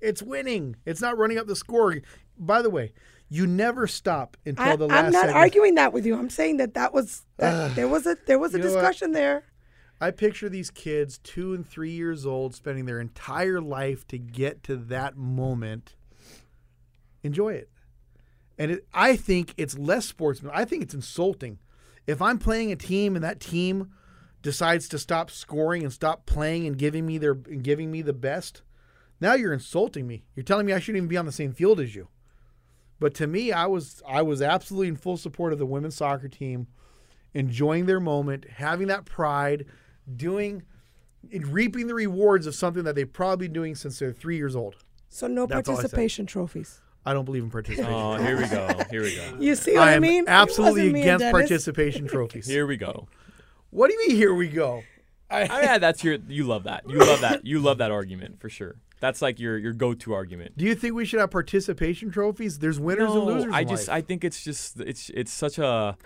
It's 0.01 0.23
winning. 0.23 0.77
It's 0.85 1.01
not 1.01 1.19
running 1.19 1.39
up 1.39 1.47
the 1.47 1.57
score. 1.57 1.97
By 2.39 2.63
the 2.63 2.71
way, 2.71 2.93
you 3.35 3.49
never 3.49 3.89
stop 3.89 4.37
until 4.47 4.65
I, 4.65 4.77
the 4.77 4.87
last 4.87 5.07
I'm 5.07 5.13
not 5.13 5.29
arguing 5.29 5.75
that 5.75 5.93
with 5.93 6.07
you. 6.07 6.17
I'm 6.17 6.31
saying 6.31 6.59
that 6.59 6.75
that 6.75 6.95
was 6.95 7.23
that 7.39 7.75
there 7.75 7.89
was 7.89 8.07
a 8.07 8.17
there 8.27 8.39
was 8.39 8.55
a 8.55 8.59
You 8.59 8.63
discussion 8.63 9.11
there. 9.11 9.43
I 10.01 10.13
picture 10.13 10.49
these 10.49 10.71
kids, 10.71 11.19
two 11.19 11.53
and 11.53 11.67
three 11.67 11.91
years 11.91 12.25
old, 12.25 12.55
spending 12.55 12.85
their 12.85 13.01
entire 13.01 13.61
life 13.61 14.07
to 14.09 14.19
get 14.19 14.63
to 14.65 14.77
that 14.77 15.17
moment. 15.17 15.97
Enjoy 17.25 17.55
it. 17.55 17.71
And 18.57 18.71
it, 18.71 18.87
I 18.95 19.17
think 19.17 19.53
it's 19.57 19.77
less 19.77 20.07
sportsman. 20.07 20.53
I 20.55 20.65
think 20.65 20.85
it's 20.85 20.95
insulting. 20.95 21.59
If 22.07 22.23
I'm 22.23 22.39
playing 22.39 22.71
a 22.71 22.77
team 22.77 23.17
and 23.17 23.25
that 23.25 23.41
team 23.41 23.91
decides 24.43 24.89
to 24.91 24.99
stop 24.99 25.29
scoring 25.29 25.83
and 25.83 25.93
stop 25.93 26.25
playing 26.25 26.69
and 26.69 26.79
giving 26.79 27.05
me 27.05 27.19
their 27.19 27.33
and 27.33 27.65
giving 27.65 27.91
me 27.91 28.01
the 28.01 28.13
best, 28.13 28.63
now 29.21 29.35
you're 29.35 29.53
insulting 29.53 30.07
me. 30.07 30.23
You're 30.37 30.45
telling 30.45 30.67
me 30.67 30.73
I 30.73 30.79
shouldn't 30.79 30.99
even 30.99 31.09
be 31.09 31.17
on 31.17 31.27
the 31.27 31.33
same 31.33 31.53
field 31.53 31.81
as 31.81 31.97
you. 31.97 32.07
But 33.05 33.13
to 33.17 33.27
me, 33.27 33.53
I 33.53 33.67
was 33.67 34.03
I 34.09 34.23
was 34.23 34.41
absolutely 34.41 34.89
in 34.89 34.97
full 34.97 35.19
support 35.19 35.53
of 35.53 35.59
the 35.59 35.67
women's 35.67 35.95
soccer 35.95 36.27
team, 36.27 36.69
enjoying 37.35 37.85
their 37.85 38.01
moment, 38.01 38.47
having 38.49 38.87
that 38.87 39.05
pride, 39.05 39.67
doing 40.17 40.63
reaping 41.31 41.87
the 41.87 41.93
rewards 41.93 42.47
of 42.47 42.55
something 42.55 42.83
that 42.85 42.95
they've 42.95 43.13
probably 43.13 43.47
been 43.47 43.53
doing 43.53 43.75
since 43.75 43.99
they're 43.99 44.11
three 44.11 44.39
years 44.39 44.57
old. 44.57 44.77
So 45.11 45.27
no 45.27 45.45
That's 45.45 45.69
all 45.69 45.75
I 45.75 45.77
participation 45.77 46.25
trophies. 46.25 46.81
I 47.05 47.13
don't 47.13 47.27
believe 47.27 47.43
in 47.43 47.51
participation. 47.51 47.93
Oh, 47.93 48.17
here 48.17 48.39
we 48.39 48.49
go. 48.49 48.69
Here 48.89 49.03
we 49.03 49.17
go. 49.17 49.37
You 49.39 49.55
see 49.55 49.75
what 49.75 49.89
I, 49.89 49.91
I 49.91 49.95
am 49.97 50.01
mean? 50.01 50.23
It 50.23 50.31
absolutely 50.31 50.85
wasn't 50.85 50.93
me 50.95 51.01
and 51.01 51.09
against 51.09 51.21
Dennis. 51.25 51.33
participation 51.33 52.09
trophies. 52.09 52.47
Here 52.47 52.67
we 52.67 52.79
go. 52.79 53.07
What 53.69 53.89
do 53.89 53.97
you 53.99 54.09
mean? 54.09 54.17
Here 54.17 54.33
we 54.33 54.49
go. 54.49 54.83
Oh, 55.31 55.39
yeah, 55.41 55.77
that's 55.77 56.03
your. 56.03 56.17
You 56.27 56.45
love 56.45 56.65
that. 56.65 56.89
You 56.89 57.01
love 57.01 57.21
that. 57.21 57.45
You 57.45 57.59
love 57.59 57.77
that 57.79 57.91
argument 57.91 58.41
for 58.41 58.49
sure. 58.49 58.77
That's 59.05 59.21
like 59.21 59.39
your 59.39 59.59
your 59.59 59.75
go 59.75 59.93
to 59.93 60.15
argument. 60.15 60.57
Do 60.57 60.65
you 60.65 60.75
think 60.75 60.95
we 60.95 61.05
should 61.05 61.21
have 61.21 61.31
participation 61.31 62.11
trophies? 62.11 62.59
There's 62.59 62.81
winners 62.81 63.13
and 63.13 63.27
No, 63.27 63.35
losers. 63.35 63.53
I 63.53 63.61
in 63.61 63.69
just 63.69 63.89
life. 63.89 63.97
I 63.97 64.01
think 64.01 64.25
it's 64.25 64.43
just 64.43 64.81
it's 64.81 65.11
it's 65.11 65.31
such 65.31 65.59
a 65.59 65.99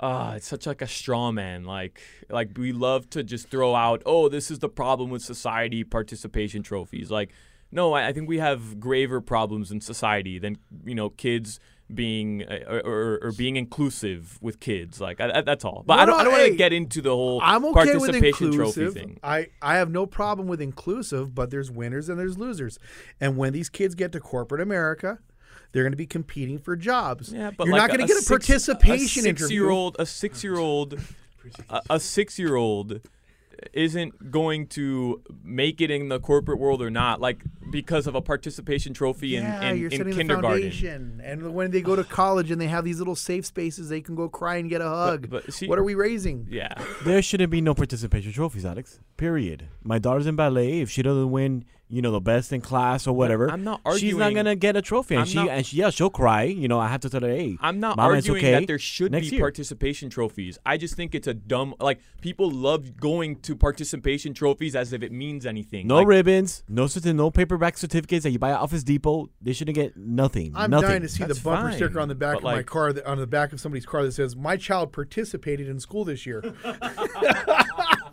uh 0.00 0.32
it's 0.36 0.48
such 0.48 0.66
like 0.66 0.80
a 0.80 0.86
straw 0.86 1.30
man 1.30 1.64
like 1.64 2.00
like 2.30 2.56
we 2.56 2.72
love 2.72 3.10
to 3.10 3.22
just 3.22 3.50
throw 3.50 3.74
out 3.74 4.02
oh 4.06 4.30
this 4.30 4.50
is 4.50 4.60
the 4.60 4.70
problem 4.70 5.10
with 5.10 5.20
society 5.20 5.84
participation 5.84 6.62
trophies 6.62 7.10
like 7.10 7.28
no 7.70 7.92
I, 7.92 8.06
I 8.06 8.12
think 8.14 8.26
we 8.26 8.38
have 8.38 8.80
graver 8.80 9.20
problems 9.20 9.70
in 9.70 9.82
society 9.82 10.38
than 10.38 10.56
you 10.86 10.94
know 10.94 11.10
kids 11.10 11.60
being 11.94 12.42
uh, 12.44 12.58
or, 12.68 12.80
or, 12.80 13.18
or 13.22 13.32
being 13.32 13.56
inclusive 13.56 14.38
with 14.40 14.60
kids 14.60 15.00
like 15.00 15.20
I, 15.20 15.38
I- 15.38 15.40
that's 15.42 15.64
all 15.64 15.82
but 15.86 15.96
No, 15.96 16.02
I 16.02 16.04
don't 16.06 16.20
I 16.20 16.24
don't 16.24 16.32
want 16.32 16.46
to 16.50 16.56
get 16.56 16.72
into 16.72 17.00
the 17.02 17.10
whole 17.10 17.40
I'm 17.42 17.64
okay 17.66 17.96
with 17.96 18.10
participation 18.10 18.52
trophy 18.52 18.90
thing 18.90 19.20
I, 19.22 19.48
I 19.60 19.76
have 19.76 19.90
no 19.90 20.06
problem 20.06 20.46
with 20.48 20.60
inclusive, 20.60 21.34
but 21.34 21.50
there's 21.50 21.70
winners 21.70 22.08
and 22.08 22.18
there's 22.18 22.38
losers. 22.38 22.78
And 23.20 23.36
when 23.36 23.52
these 23.52 23.68
kids 23.68 23.94
get 23.94 24.12
to 24.12 24.20
corporate 24.20 24.60
America, 24.60 25.18
they're 25.72 25.82
going 25.82 25.92
to 25.92 25.96
be 25.96 26.06
competing 26.06 26.58
for 26.58 26.76
jobs. 26.76 27.32
Yeah, 27.32 27.50
but 27.56 27.66
You're 27.66 27.72
like 27.76 27.82
not 27.82 27.88
going 27.96 28.00
to 28.00 28.06
get 28.06 28.16
a 28.16 28.22
six- 28.22 28.28
participation 28.46 29.26
a 29.26 29.28
interview. 29.30 29.46
six-year-old, 29.46 29.96
a 29.98 30.06
six-year-old, 30.06 30.98
a, 31.68 31.80
a 31.90 32.00
six-year-old 32.00 33.00
isn't 33.72 34.30
going 34.30 34.66
to 34.68 35.22
make 35.42 35.80
it 35.80 35.90
in 35.90 36.08
the 36.08 36.18
corporate 36.20 36.58
world 36.58 36.80
or 36.82 36.90
not, 36.90 37.20
like 37.20 37.42
because 37.70 38.06
of 38.06 38.14
a 38.14 38.20
participation 38.20 38.92
trophy 38.94 39.28
Yeah, 39.28 39.60
in, 39.62 39.68
in, 39.76 39.76
you're 39.80 39.90
in 39.90 39.98
setting 39.98 40.10
the 40.12 40.16
kindergarten. 40.16 40.60
foundation. 40.62 41.20
And 41.24 41.54
when 41.54 41.70
they 41.70 41.80
go 41.80 41.94
to 41.96 42.04
college 42.04 42.50
and 42.50 42.60
they 42.60 42.66
have 42.66 42.84
these 42.84 42.98
little 42.98 43.14
safe 43.16 43.46
spaces, 43.46 43.88
they 43.88 44.00
can 44.00 44.14
go 44.16 44.28
cry 44.28 44.56
and 44.56 44.68
get 44.68 44.80
a 44.80 44.88
hug. 44.88 45.30
but 45.30 45.52
see- 45.52 45.68
what 45.68 45.78
are 45.78 45.84
we 45.84 45.94
raising? 45.94 46.46
Yeah, 46.50 46.72
There 47.04 47.22
shouldn't 47.22 47.50
be 47.50 47.60
no 47.60 47.74
participation 47.74 48.32
trophies, 48.32 48.64
Alex. 48.64 48.98
Period. 49.16 49.68
My 49.84 49.98
daughter's 49.98 50.26
in 50.26 50.36
ballet. 50.36 50.80
If 50.80 50.90
she 50.90 51.02
doesn't 51.02 51.30
win, 51.30 51.64
you 51.90 52.00
know, 52.02 52.12
the 52.12 52.20
best 52.20 52.52
in 52.52 52.60
class 52.60 53.06
or 53.06 53.12
whatever, 53.14 53.50
I'm 53.50 53.64
not 53.64 53.80
She's 53.98 54.14
not 54.16 54.32
gonna 54.34 54.54
get 54.56 54.76
a 54.76 54.82
trophy, 54.82 55.14
and 55.16 55.22
I'm 55.22 55.26
she 55.26 55.34
not- 55.36 55.48
and 55.48 55.66
she, 55.66 55.76
yeah, 55.78 55.90
she'll 55.90 56.08
cry. 56.10 56.44
You 56.44 56.68
know, 56.68 56.78
I 56.78 56.88
have 56.88 57.00
to 57.00 57.10
tell 57.10 57.20
her, 57.22 57.28
hey, 57.28 57.56
I'm 57.60 57.80
not 57.80 57.96
Mama, 57.96 58.14
it's 58.14 58.28
arguing 58.28 58.44
okay. 58.54 58.60
that 58.60 58.66
there 58.66 58.78
should 58.78 59.12
Next 59.12 59.30
be 59.30 59.36
year. 59.36 59.42
participation 59.44 60.08
trophies. 60.08 60.58
I 60.64 60.76
just 60.76 60.94
think 60.94 61.14
it's 61.14 61.26
a 61.26 61.34
dumb 61.34 61.74
like 61.80 62.00
people 62.20 62.50
love 62.50 62.96
going 62.96 63.36
to 63.40 63.56
participation 63.56 64.34
trophies 64.34 64.76
as 64.76 64.92
if 64.92 65.02
it 65.02 65.12
means 65.12 65.44
anything. 65.46 65.86
No 65.86 65.96
Like, 65.96 66.06
ribbons, 66.06 66.62
no 66.68 66.84
certi- 66.84 67.14
no 67.14 67.30
paperback 67.30 67.76
certificates 67.76 68.22
that 68.22 68.30
you 68.30 68.38
buy 68.38 68.50
at 68.50 68.60
Office 68.60 68.84
Depot. 68.84 69.28
They 69.42 69.52
shouldn't 69.52 69.74
get 69.74 69.96
nothing. 69.96 70.52
I'm 70.54 70.70
nothing. 70.70 70.88
dying 70.88 71.02
to 71.02 71.08
see 71.08 71.24
That's 71.24 71.38
the 71.38 71.44
bumper 71.44 71.68
fine, 71.70 71.76
sticker 71.76 71.98
on 72.00 72.08
the 72.08 72.14
back 72.14 72.34
but 72.34 72.38
of 72.38 72.56
my 72.56 72.62
car, 72.62 72.92
that, 72.92 73.04
on 73.06 73.18
the 73.18 73.26
back 73.26 73.52
of 73.52 73.60
somebody's 73.60 73.86
car 73.86 74.04
that 74.04 74.12
says, 74.12 74.36
"My 74.36 74.56
child 74.56 74.92
participated 74.92 75.68
in 75.68 75.80
school 75.80 76.04
this 76.04 76.24
year." 76.26 76.40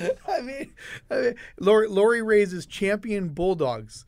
I 0.28 0.40
mean, 0.40 0.72
I 1.10 1.20
mean 1.20 1.34
Lori, 1.58 1.88
Lori 1.88 2.22
raises 2.22 2.66
champion 2.66 3.28
bulldogs. 3.28 4.04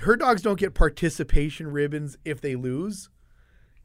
Her 0.00 0.16
dogs 0.16 0.42
don't 0.42 0.58
get 0.58 0.74
participation 0.74 1.68
ribbons 1.68 2.16
if 2.24 2.40
they 2.40 2.56
lose. 2.56 3.08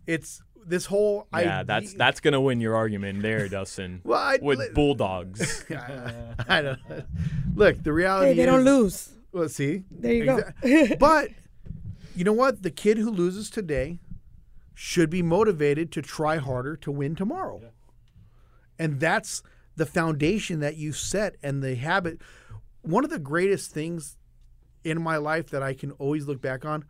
It's 0.07 0.41
this 0.65 0.87
whole 0.87 1.27
Yeah, 1.31 1.37
idea- 1.59 1.63
that's 1.67 1.93
that's 1.93 2.19
gonna 2.19 2.41
win 2.41 2.59
your 2.61 2.75
argument 2.75 3.21
there, 3.21 3.47
Dustin. 3.47 4.01
Well, 4.03 4.19
I- 4.19 4.39
with 4.41 4.59
li- 4.59 4.69
bulldogs. 4.73 5.65
I 6.47 6.61
don't 6.61 6.79
look. 7.55 7.83
The 7.83 7.93
reality 7.93 8.29
Hey, 8.29 8.33
they 8.35 8.41
is, 8.43 8.45
don't 8.47 8.65
lose. 8.65 9.09
Well, 9.31 9.49
see, 9.49 9.83
There 9.91 10.13
you 10.13 10.25
go. 10.25 10.95
But 10.99 11.29
you 12.15 12.23
know 12.23 12.33
what? 12.33 12.63
The 12.63 12.71
kid 12.71 12.97
who 12.97 13.11
loses 13.11 13.49
today 13.51 13.99
should 14.73 15.09
be 15.11 15.21
motivated 15.21 15.91
to 15.91 16.01
try 16.01 16.37
harder 16.37 16.75
to 16.77 16.91
win 16.91 17.15
tomorrow. 17.15 17.61
And 18.79 18.99
that's 18.99 19.43
the 19.79 19.85
foundation 19.85 20.59
that 20.59 20.75
you 20.75 20.91
set 20.91 21.37
and 21.41 21.63
the 21.63 21.75
habit. 21.75 22.19
One 22.81 23.05
of 23.05 23.09
the 23.09 23.17
greatest 23.17 23.71
things 23.71 24.17
in 24.83 25.01
my 25.01 25.15
life 25.15 25.49
that 25.51 25.63
I 25.63 25.73
can 25.73 25.91
always 25.91 26.27
look 26.27 26.41
back 26.41 26.65
on, 26.65 26.83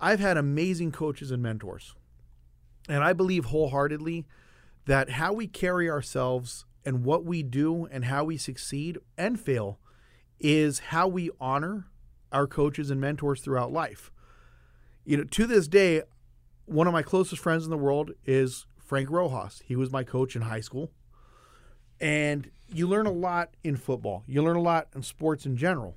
I've 0.00 0.18
had 0.18 0.36
amazing 0.36 0.90
coaches 0.90 1.30
and 1.30 1.40
mentors. 1.40 1.94
And 2.88 3.04
I 3.04 3.12
believe 3.12 3.46
wholeheartedly 3.46 4.26
that 4.86 5.10
how 5.10 5.32
we 5.32 5.46
carry 5.46 5.88
ourselves 5.88 6.66
and 6.84 7.04
what 7.04 7.24
we 7.24 7.44
do 7.44 7.86
and 7.86 8.06
how 8.06 8.24
we 8.24 8.36
succeed 8.36 8.98
and 9.16 9.38
fail 9.38 9.78
is 10.40 10.80
how 10.80 11.06
we 11.06 11.30
honor 11.40 11.86
our 12.32 12.48
coaches 12.48 12.90
and 12.90 13.00
mentors 13.00 13.40
throughout 13.40 13.72
life. 13.72 14.10
You 15.04 15.18
know, 15.18 15.24
to 15.24 15.46
this 15.46 15.68
day, 15.68 16.02
one 16.64 16.88
of 16.88 16.92
my 16.92 17.02
closest 17.02 17.40
friends 17.40 17.62
in 17.62 17.70
the 17.70 17.78
world 17.78 18.10
is 18.24 18.66
Frank 18.80 19.10
Rojas. 19.10 19.62
He 19.64 19.76
was 19.76 19.92
my 19.92 20.02
coach 20.02 20.34
in 20.34 20.42
high 20.42 20.60
school. 20.60 20.90
And 22.00 22.50
you 22.72 22.86
learn 22.86 23.06
a 23.06 23.12
lot 23.12 23.54
in 23.62 23.76
football. 23.76 24.24
You 24.26 24.42
learn 24.42 24.56
a 24.56 24.62
lot 24.62 24.88
in 24.94 25.02
sports 25.02 25.46
in 25.46 25.56
general. 25.56 25.96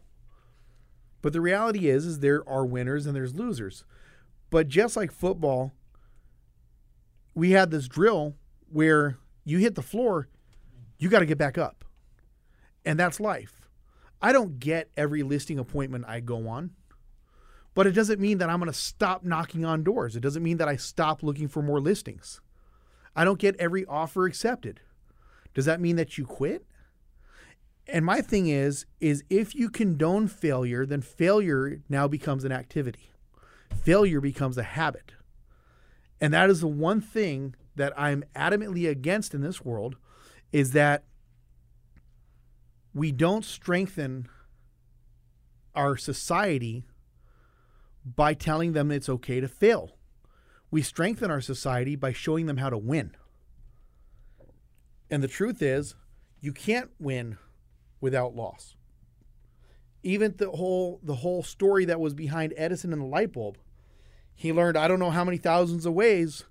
But 1.22 1.34
the 1.34 1.42
reality 1.42 1.90
is 1.90 2.06
is 2.06 2.20
there 2.20 2.48
are 2.48 2.66
winners 2.66 3.06
and 3.06 3.16
there's 3.16 3.36
losers. 3.36 3.84
But 4.50 4.68
just 4.68 4.96
like 4.96 5.12
football, 5.12 5.74
we 7.36 7.52
had 7.52 7.72
this 7.72 7.88
drill 7.88 8.36
where 8.72 9.18
you 9.44 9.58
hit 9.58 9.76
the 9.76 9.82
floor, 9.82 10.28
you 10.98 11.10
got 11.10 11.20
to 11.20 11.26
get 11.26 11.38
back 11.38 11.58
up. 11.58 11.84
And 12.86 13.00
that's 13.00 13.20
life. 13.20 13.68
I 14.22 14.32
don't 14.32 14.60
get 14.60 14.90
every 14.98 15.24
listing 15.24 15.60
appointment 15.60 16.06
I 16.08 16.20
go 16.20 16.48
on, 16.48 16.72
but 17.74 17.88
it 17.88 17.92
doesn't 17.92 18.20
mean 18.20 18.40
that 18.40 18.50
I'm 18.50 18.60
going 18.60 18.72
to 18.72 18.78
stop 18.78 19.24
knocking 19.24 19.64
on 19.64 19.84
doors. 19.84 20.16
It 20.16 20.20
doesn't 20.22 20.44
mean 20.44 20.58
that 20.58 20.68
I 20.68 20.76
stop 20.76 21.24
looking 21.24 21.48
for 21.48 21.62
more 21.62 21.80
listings. 21.80 22.42
I 23.16 23.24
don't 23.24 23.40
get 23.40 23.56
every 23.58 23.86
offer 23.86 24.26
accepted. 24.26 24.82
Does 25.54 25.66
that 25.66 25.82
mean 25.82 25.96
that 25.96 26.18
you 26.18 26.26
quit? 26.26 26.66
And 27.88 28.06
my 28.06 28.22
thing 28.22 28.48
is 28.48 28.86
is 29.00 29.24
if 29.30 29.56
you 29.56 29.70
condone 29.70 30.28
failure, 30.28 30.86
then 30.86 31.02
failure 31.02 31.82
now 31.90 32.08
becomes 32.08 32.44
an 32.44 32.52
activity. 32.52 33.12
Failure 33.84 34.22
becomes 34.22 34.58
a 34.58 34.64
habit. 34.64 35.14
And 36.22 36.34
that 36.34 36.50
is 36.50 36.62
the 36.62 36.68
one 36.68 37.02
thing 37.02 37.56
that 37.76 37.94
I'm 37.98 38.24
adamantly 38.36 38.90
against 38.90 39.34
in 39.34 39.42
this 39.42 39.64
world 39.64 39.96
is 40.52 40.72
that 40.72 41.04
we 42.94 43.12
don't 43.12 43.46
strengthen 43.46 44.28
our 45.76 45.96
society 45.96 46.86
by 48.04 48.34
telling 48.34 48.74
them 48.74 48.92
it's 48.92 49.10
okay 49.10 49.40
to 49.40 49.48
fail. 49.48 49.98
We 50.72 50.82
strengthen 50.82 51.32
our 51.32 51.42
society 51.42 51.96
by 51.96 52.12
showing 52.12 52.46
them 52.46 52.58
how 52.58 52.70
to 52.70 52.78
win. 52.78 53.16
And 55.10 55.24
the 55.24 55.28
truth 55.28 55.62
is, 55.62 55.96
you 56.40 56.54
can't 56.54 56.92
win 57.00 57.38
without 58.00 58.36
loss. 58.36 58.76
Even 60.04 60.36
the 60.38 60.52
whole 60.52 61.00
the 61.04 61.16
whole 61.16 61.44
story 61.44 61.86
that 61.86 62.00
was 62.00 62.14
behind 62.14 62.54
Edison 62.56 62.94
and 62.94 63.02
the 63.02 63.06
light 63.06 63.34
bulb, 63.34 63.58
he 64.34 64.54
learned 64.54 64.78
I 64.78 64.88
don't 64.88 65.00
know 65.00 65.10
how 65.10 65.26
many 65.26 65.38
thousands 65.38 65.86
of 65.86 65.94
ways 65.94 66.46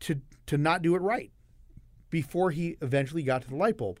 to 0.00 0.20
to 0.46 0.58
not 0.58 0.82
do 0.82 0.96
it 0.96 1.02
right 1.02 1.30
before 2.10 2.50
he 2.50 2.76
eventually 2.80 3.22
got 3.22 3.42
to 3.42 3.48
the 3.48 3.56
light 3.56 3.76
bulb. 3.76 4.00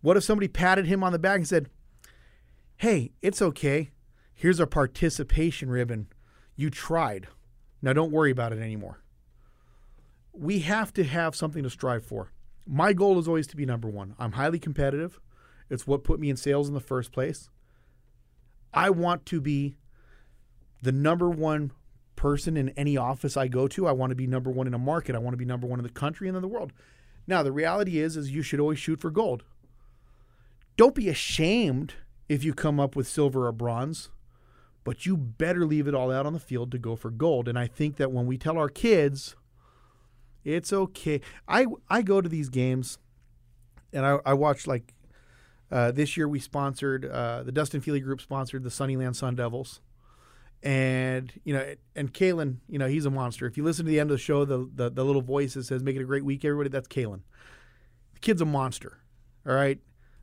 What 0.00 0.16
if 0.16 0.22
somebody 0.22 0.46
patted 0.46 0.86
him 0.86 1.02
on 1.02 1.12
the 1.12 1.18
back 1.18 1.38
and 1.38 1.48
said, 1.48 1.70
"Hey, 2.76 3.12
it's 3.20 3.42
okay. 3.42 3.90
Here's 4.32 4.60
a 4.60 4.66
participation 4.66 5.70
ribbon. 5.70 6.08
You 6.54 6.70
tried. 6.70 7.26
Now 7.82 7.92
don't 7.92 8.12
worry 8.12 8.30
about 8.30 8.52
it 8.52 8.60
anymore." 8.60 9.03
We 10.34 10.60
have 10.60 10.92
to 10.94 11.04
have 11.04 11.36
something 11.36 11.62
to 11.62 11.70
strive 11.70 12.04
for. 12.04 12.32
My 12.66 12.92
goal 12.92 13.18
is 13.18 13.28
always 13.28 13.46
to 13.48 13.56
be 13.56 13.66
number 13.66 13.88
1. 13.88 14.16
I'm 14.18 14.32
highly 14.32 14.58
competitive. 14.58 15.20
It's 15.70 15.86
what 15.86 16.04
put 16.04 16.20
me 16.20 16.30
in 16.30 16.36
sales 16.36 16.68
in 16.68 16.74
the 16.74 16.80
first 16.80 17.12
place. 17.12 17.48
I 18.72 18.90
want 18.90 19.24
to 19.26 19.40
be 19.40 19.76
the 20.82 20.92
number 20.92 21.30
one 21.30 21.70
person 22.16 22.56
in 22.56 22.70
any 22.70 22.96
office 22.96 23.36
I 23.36 23.48
go 23.48 23.68
to. 23.68 23.86
I 23.86 23.92
want 23.92 24.10
to 24.10 24.16
be 24.16 24.26
number 24.26 24.50
one 24.50 24.66
in 24.66 24.74
a 24.74 24.78
market. 24.78 25.14
I 25.14 25.18
want 25.18 25.34
to 25.34 25.38
be 25.38 25.44
number 25.44 25.66
one 25.66 25.78
in 25.78 25.84
the 25.84 25.90
country 25.90 26.28
and 26.28 26.36
in 26.36 26.42
the 26.42 26.48
world. 26.48 26.72
Now, 27.26 27.42
the 27.42 27.52
reality 27.52 27.98
is, 27.98 28.16
is 28.16 28.30
you 28.30 28.42
should 28.42 28.60
always 28.60 28.78
shoot 28.78 29.00
for 29.00 29.10
gold. 29.10 29.44
Don't 30.76 30.94
be 30.94 31.08
ashamed 31.08 31.94
if 32.28 32.44
you 32.44 32.52
come 32.52 32.80
up 32.80 32.96
with 32.96 33.06
silver 33.06 33.46
or 33.46 33.52
bronze, 33.52 34.10
but 34.82 35.06
you 35.06 35.16
better 35.16 35.64
leave 35.64 35.88
it 35.88 35.94
all 35.94 36.10
out 36.10 36.26
on 36.26 36.32
the 36.32 36.40
field 36.40 36.70
to 36.72 36.78
go 36.78 36.96
for 36.96 37.10
gold. 37.10 37.48
And 37.48 37.58
I 37.58 37.66
think 37.66 37.96
that 37.96 38.12
when 38.12 38.26
we 38.26 38.36
tell 38.36 38.58
our 38.58 38.68
kids, 38.68 39.36
it's 40.44 40.72
okay. 40.72 41.20
I 41.48 41.66
I 41.88 42.02
go 42.02 42.20
to 42.20 42.28
these 42.28 42.48
games, 42.48 42.98
and 43.92 44.04
I, 44.04 44.18
I 44.26 44.34
watch 44.34 44.66
like 44.66 44.94
uh, 45.70 45.90
this 45.90 46.16
year 46.16 46.28
we 46.28 46.38
sponsored 46.38 47.04
uh, 47.06 47.42
the 47.42 47.52
Dustin 47.52 47.80
Fealy 47.80 48.02
Group 48.02 48.20
sponsored 48.20 48.62
the 48.62 48.70
Sunnyland 48.70 49.16
Sun 49.16 49.36
Devils, 49.36 49.80
and 50.62 51.32
you 51.44 51.54
know 51.54 51.74
and 51.96 52.12
Kalen, 52.12 52.58
you 52.68 52.78
know 52.78 52.88
he's 52.88 53.06
a 53.06 53.10
monster. 53.10 53.46
If 53.46 53.56
you 53.56 53.64
listen 53.64 53.84
to 53.86 53.90
the 53.90 54.00
end 54.00 54.10
of 54.10 54.14
the 54.14 54.22
show, 54.22 54.44
the 54.44 54.68
the, 54.74 54.90
the 54.90 55.04
little 55.04 55.22
voice 55.22 55.54
that 55.54 55.64
says 55.64 55.82
"Make 55.82 55.96
it 55.96 56.02
a 56.02 56.06
great 56.06 56.24
week, 56.24 56.44
everybody," 56.44 56.68
that's 56.68 56.88
Kalen. 56.88 57.20
The 58.14 58.20
kid's 58.20 58.42
a 58.42 58.46
monster. 58.46 58.98
All 59.46 59.54
right. 59.54 59.78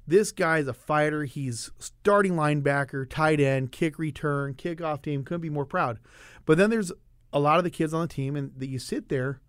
This 0.07 0.31
guy's 0.31 0.67
a 0.67 0.73
fighter. 0.73 1.25
He's 1.25 1.69
starting 1.77 2.33
linebacker, 2.33 3.07
tight 3.07 3.39
end, 3.39 3.71
kick 3.71 3.99
return, 3.99 4.55
kickoff 4.55 5.03
team. 5.03 5.23
Couldn't 5.23 5.41
be 5.41 5.49
more 5.49 5.65
proud. 5.65 5.99
But 6.45 6.57
then 6.57 6.71
there's 6.71 6.91
a 7.31 7.39
lot 7.39 7.59
of 7.59 7.63
the 7.63 7.69
kids 7.69 7.93
on 7.93 8.01
the 8.01 8.07
team, 8.07 8.35
and 8.35 8.51
that 8.57 8.67
you 8.67 8.79
sit 8.79 9.09
there 9.09 9.41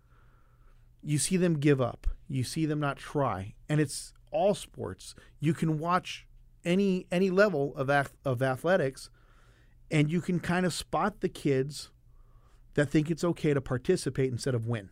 you 1.02 1.18
see 1.18 1.36
them 1.36 1.58
give 1.58 1.80
up. 1.80 2.06
You 2.28 2.44
see 2.44 2.66
them 2.66 2.80
not 2.80 2.96
try. 2.96 3.54
And 3.68 3.80
it's 3.80 4.12
all 4.30 4.54
sports. 4.54 5.14
You 5.40 5.52
can 5.52 5.78
watch 5.78 6.26
any 6.64 7.06
any 7.10 7.30
level 7.30 7.74
of 7.76 7.90
of 8.24 8.42
athletics 8.42 9.10
and 9.90 10.10
you 10.10 10.20
can 10.20 10.40
kind 10.40 10.64
of 10.64 10.72
spot 10.72 11.20
the 11.20 11.28
kids 11.28 11.90
that 12.74 12.88
think 12.88 13.10
it's 13.10 13.24
okay 13.24 13.52
to 13.52 13.60
participate 13.60 14.32
instead 14.32 14.54
of 14.54 14.66
win. 14.66 14.88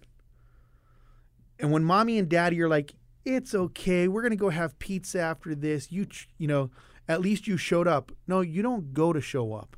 And 1.59 1.73
when 1.73 1.85
mommy 1.85 2.19
and 2.19 2.29
daddy 2.29 2.61
are 2.61 2.69
like, 2.69 2.95
"It's 3.25 3.55
okay. 3.55 4.09
We're 4.09 4.23
to 4.31 4.37
go 4.37 4.51
have 4.51 4.79
pizza 4.79 5.21
after 5.21 5.55
this." 5.55 5.91
You 5.91 6.07
you 6.37 6.47
know, 6.47 6.71
at 7.09 7.21
least 7.21 7.47
you 7.47 7.57
showed 7.57 7.89
up. 7.89 8.13
No, 8.27 8.41
you 8.41 8.63
don't 8.63 8.93
go 8.93 9.13
to 9.13 9.21
show 9.21 9.55
up. 9.55 9.77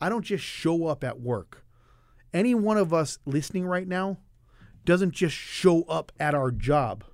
I 0.00 0.08
don't 0.08 0.24
just 0.24 0.44
show 0.44 0.86
up 0.86 1.04
at 1.04 1.20
work. 1.20 1.64
Any 2.32 2.54
one 2.54 2.76
of 2.76 2.92
us 2.92 3.18
listening 3.24 3.66
right 3.66 3.88
now 3.88 4.18
doesn't 4.84 5.12
just 5.12 5.34
show 5.34 5.82
up 5.82 6.12
at 6.18 6.34
our 6.34 6.50
job. 6.50 7.04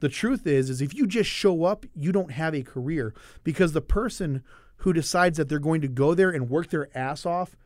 The 0.00 0.08
truth 0.08 0.46
is 0.46 0.68
is 0.68 0.82
if 0.82 0.94
you 0.94 1.06
just 1.06 1.30
show 1.30 1.64
up, 1.64 1.86
you 1.94 2.12
don't 2.12 2.32
have 2.32 2.54
a 2.54 2.62
career 2.62 3.14
because 3.44 3.72
the 3.72 3.80
person 3.80 4.42
who 4.78 4.92
decides 4.92 5.38
that 5.38 5.48
they're 5.48 5.58
going 5.58 5.80
to 5.80 5.88
go 5.88 6.14
there 6.14 6.30
and 6.30 6.50
work 6.50 6.70
their 6.70 6.88
ass 6.96 7.24
off 7.24 7.56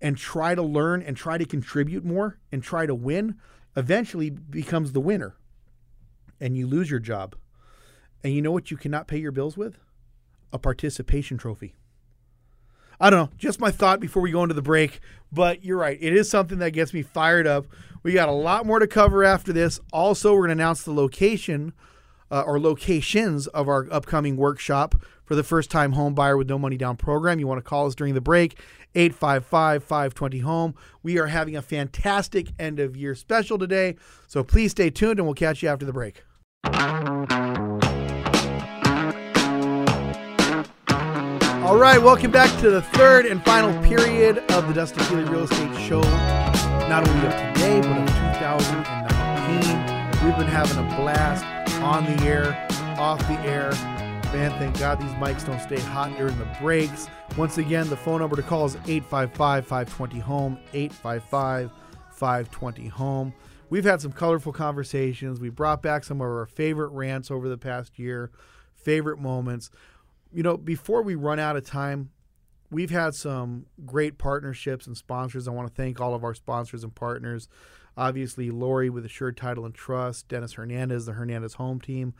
and 0.00 0.16
try 0.16 0.54
to 0.54 0.62
learn 0.62 1.02
and 1.02 1.16
try 1.16 1.38
to 1.38 1.44
contribute 1.44 2.04
more 2.04 2.38
and 2.50 2.62
try 2.62 2.86
to 2.86 2.94
win 2.94 3.36
eventually 3.76 4.30
becomes 4.30 4.92
the 4.92 5.00
winner. 5.00 5.36
And 6.40 6.56
you 6.56 6.66
lose 6.66 6.90
your 6.90 7.00
job. 7.00 7.36
And 8.22 8.32
you 8.32 8.40
know 8.40 8.52
what 8.52 8.70
you 8.70 8.76
cannot 8.76 9.06
pay 9.06 9.18
your 9.18 9.32
bills 9.32 9.56
with? 9.56 9.78
A 10.52 10.58
participation 10.58 11.36
trophy. 11.36 11.74
I 13.00 13.10
don't 13.10 13.18
know, 13.30 13.36
just 13.38 13.60
my 13.60 13.70
thought 13.70 14.00
before 14.00 14.22
we 14.22 14.30
go 14.30 14.42
into 14.42 14.54
the 14.54 14.62
break. 14.62 15.00
But 15.32 15.64
you're 15.64 15.78
right. 15.78 15.98
It 16.00 16.14
is 16.14 16.30
something 16.30 16.58
that 16.58 16.70
gets 16.70 16.94
me 16.94 17.02
fired 17.02 17.46
up. 17.46 17.66
We 18.02 18.12
got 18.12 18.28
a 18.28 18.32
lot 18.32 18.66
more 18.66 18.78
to 18.78 18.86
cover 18.86 19.24
after 19.24 19.52
this. 19.52 19.80
Also, 19.92 20.32
we're 20.32 20.46
going 20.46 20.48
to 20.48 20.62
announce 20.62 20.82
the 20.82 20.92
location 20.92 21.72
uh, 22.30 22.42
or 22.42 22.60
locations 22.60 23.46
of 23.48 23.68
our 23.68 23.88
upcoming 23.90 24.36
workshop 24.36 24.94
for 25.24 25.34
the 25.34 25.42
first 25.42 25.70
time 25.70 25.92
home 25.92 26.14
buyer 26.14 26.36
with 26.36 26.48
no 26.48 26.58
money 26.58 26.76
down 26.76 26.96
program. 26.96 27.40
You 27.40 27.46
want 27.46 27.58
to 27.58 27.68
call 27.68 27.86
us 27.86 27.94
during 27.94 28.14
the 28.14 28.20
break, 28.20 28.58
855 28.94 29.82
520 29.82 30.38
home. 30.40 30.74
We 31.02 31.18
are 31.18 31.26
having 31.26 31.56
a 31.56 31.62
fantastic 31.62 32.48
end 32.58 32.78
of 32.78 32.96
year 32.96 33.14
special 33.14 33.58
today. 33.58 33.96
So 34.26 34.44
please 34.44 34.72
stay 34.72 34.90
tuned 34.90 35.18
and 35.18 35.26
we'll 35.26 35.34
catch 35.34 35.62
you 35.62 35.68
after 35.68 35.86
the 35.86 35.92
break. 35.92 36.22
All 41.64 41.78
right, 41.78 41.96
welcome 41.96 42.30
back 42.30 42.50
to 42.60 42.70
the 42.70 42.82
third 42.82 43.24
and 43.24 43.42
final 43.42 43.72
period 43.82 44.36
of 44.52 44.68
the 44.68 44.74
Dustin 44.74 45.02
Fealy 45.04 45.26
Real 45.26 45.44
Estate 45.44 45.74
Show. 45.80 46.02
Not 46.90 47.08
only 47.08 47.26
of 47.26 47.32
today, 47.32 47.80
but 47.80 48.02
of 48.02 48.06
2019. 48.34 50.26
We've 50.26 50.36
been 50.36 50.46
having 50.46 50.76
a 50.76 50.96
blast 50.96 51.42
on 51.80 52.04
the 52.04 52.22
air, 52.22 52.68
off 52.98 53.18
the 53.20 53.40
air. 53.48 53.70
Man, 54.34 54.50
thank 54.58 54.78
God 54.78 55.00
these 55.00 55.10
mics 55.12 55.46
don't 55.46 55.58
stay 55.58 55.80
hot 55.80 56.14
during 56.18 56.36
the 56.36 56.44
breaks. 56.60 57.08
Once 57.34 57.56
again, 57.56 57.88
the 57.88 57.96
phone 57.96 58.20
number 58.20 58.36
to 58.36 58.42
call 58.42 58.66
is 58.66 58.76
855 58.86 59.66
520 59.66 60.18
home, 60.18 60.58
855 60.74 61.70
520 62.10 62.88
home. 62.88 63.32
We've 63.70 63.84
had 63.84 64.02
some 64.02 64.12
colorful 64.12 64.52
conversations. 64.52 65.40
We 65.40 65.48
brought 65.48 65.80
back 65.80 66.04
some 66.04 66.20
of 66.20 66.26
our 66.26 66.44
favorite 66.44 66.90
rants 66.90 67.30
over 67.30 67.48
the 67.48 67.56
past 67.56 67.98
year, 67.98 68.30
favorite 68.74 69.18
moments 69.18 69.70
you 70.34 70.42
know, 70.42 70.56
before 70.56 71.02
we 71.02 71.14
run 71.14 71.38
out 71.38 71.56
of 71.56 71.64
time, 71.64 72.10
we've 72.70 72.90
had 72.90 73.14
some 73.14 73.66
great 73.86 74.18
partnerships 74.18 74.86
and 74.86 74.96
sponsors. 74.96 75.46
I 75.46 75.52
want 75.52 75.68
to 75.68 75.74
thank 75.74 76.00
all 76.00 76.14
of 76.14 76.24
our 76.24 76.34
sponsors 76.34 76.82
and 76.84 76.94
partners. 76.94 77.48
Obviously, 77.96 78.50
Lori 78.50 78.90
with 78.90 79.04
Assured 79.06 79.36
Title 79.36 79.64
and 79.64 79.74
Trust, 79.74 80.28
Dennis 80.28 80.54
Hernandez, 80.54 81.06
the 81.06 81.12
Hernandez 81.12 81.54
Home 81.54 81.80
Team, 81.80 82.12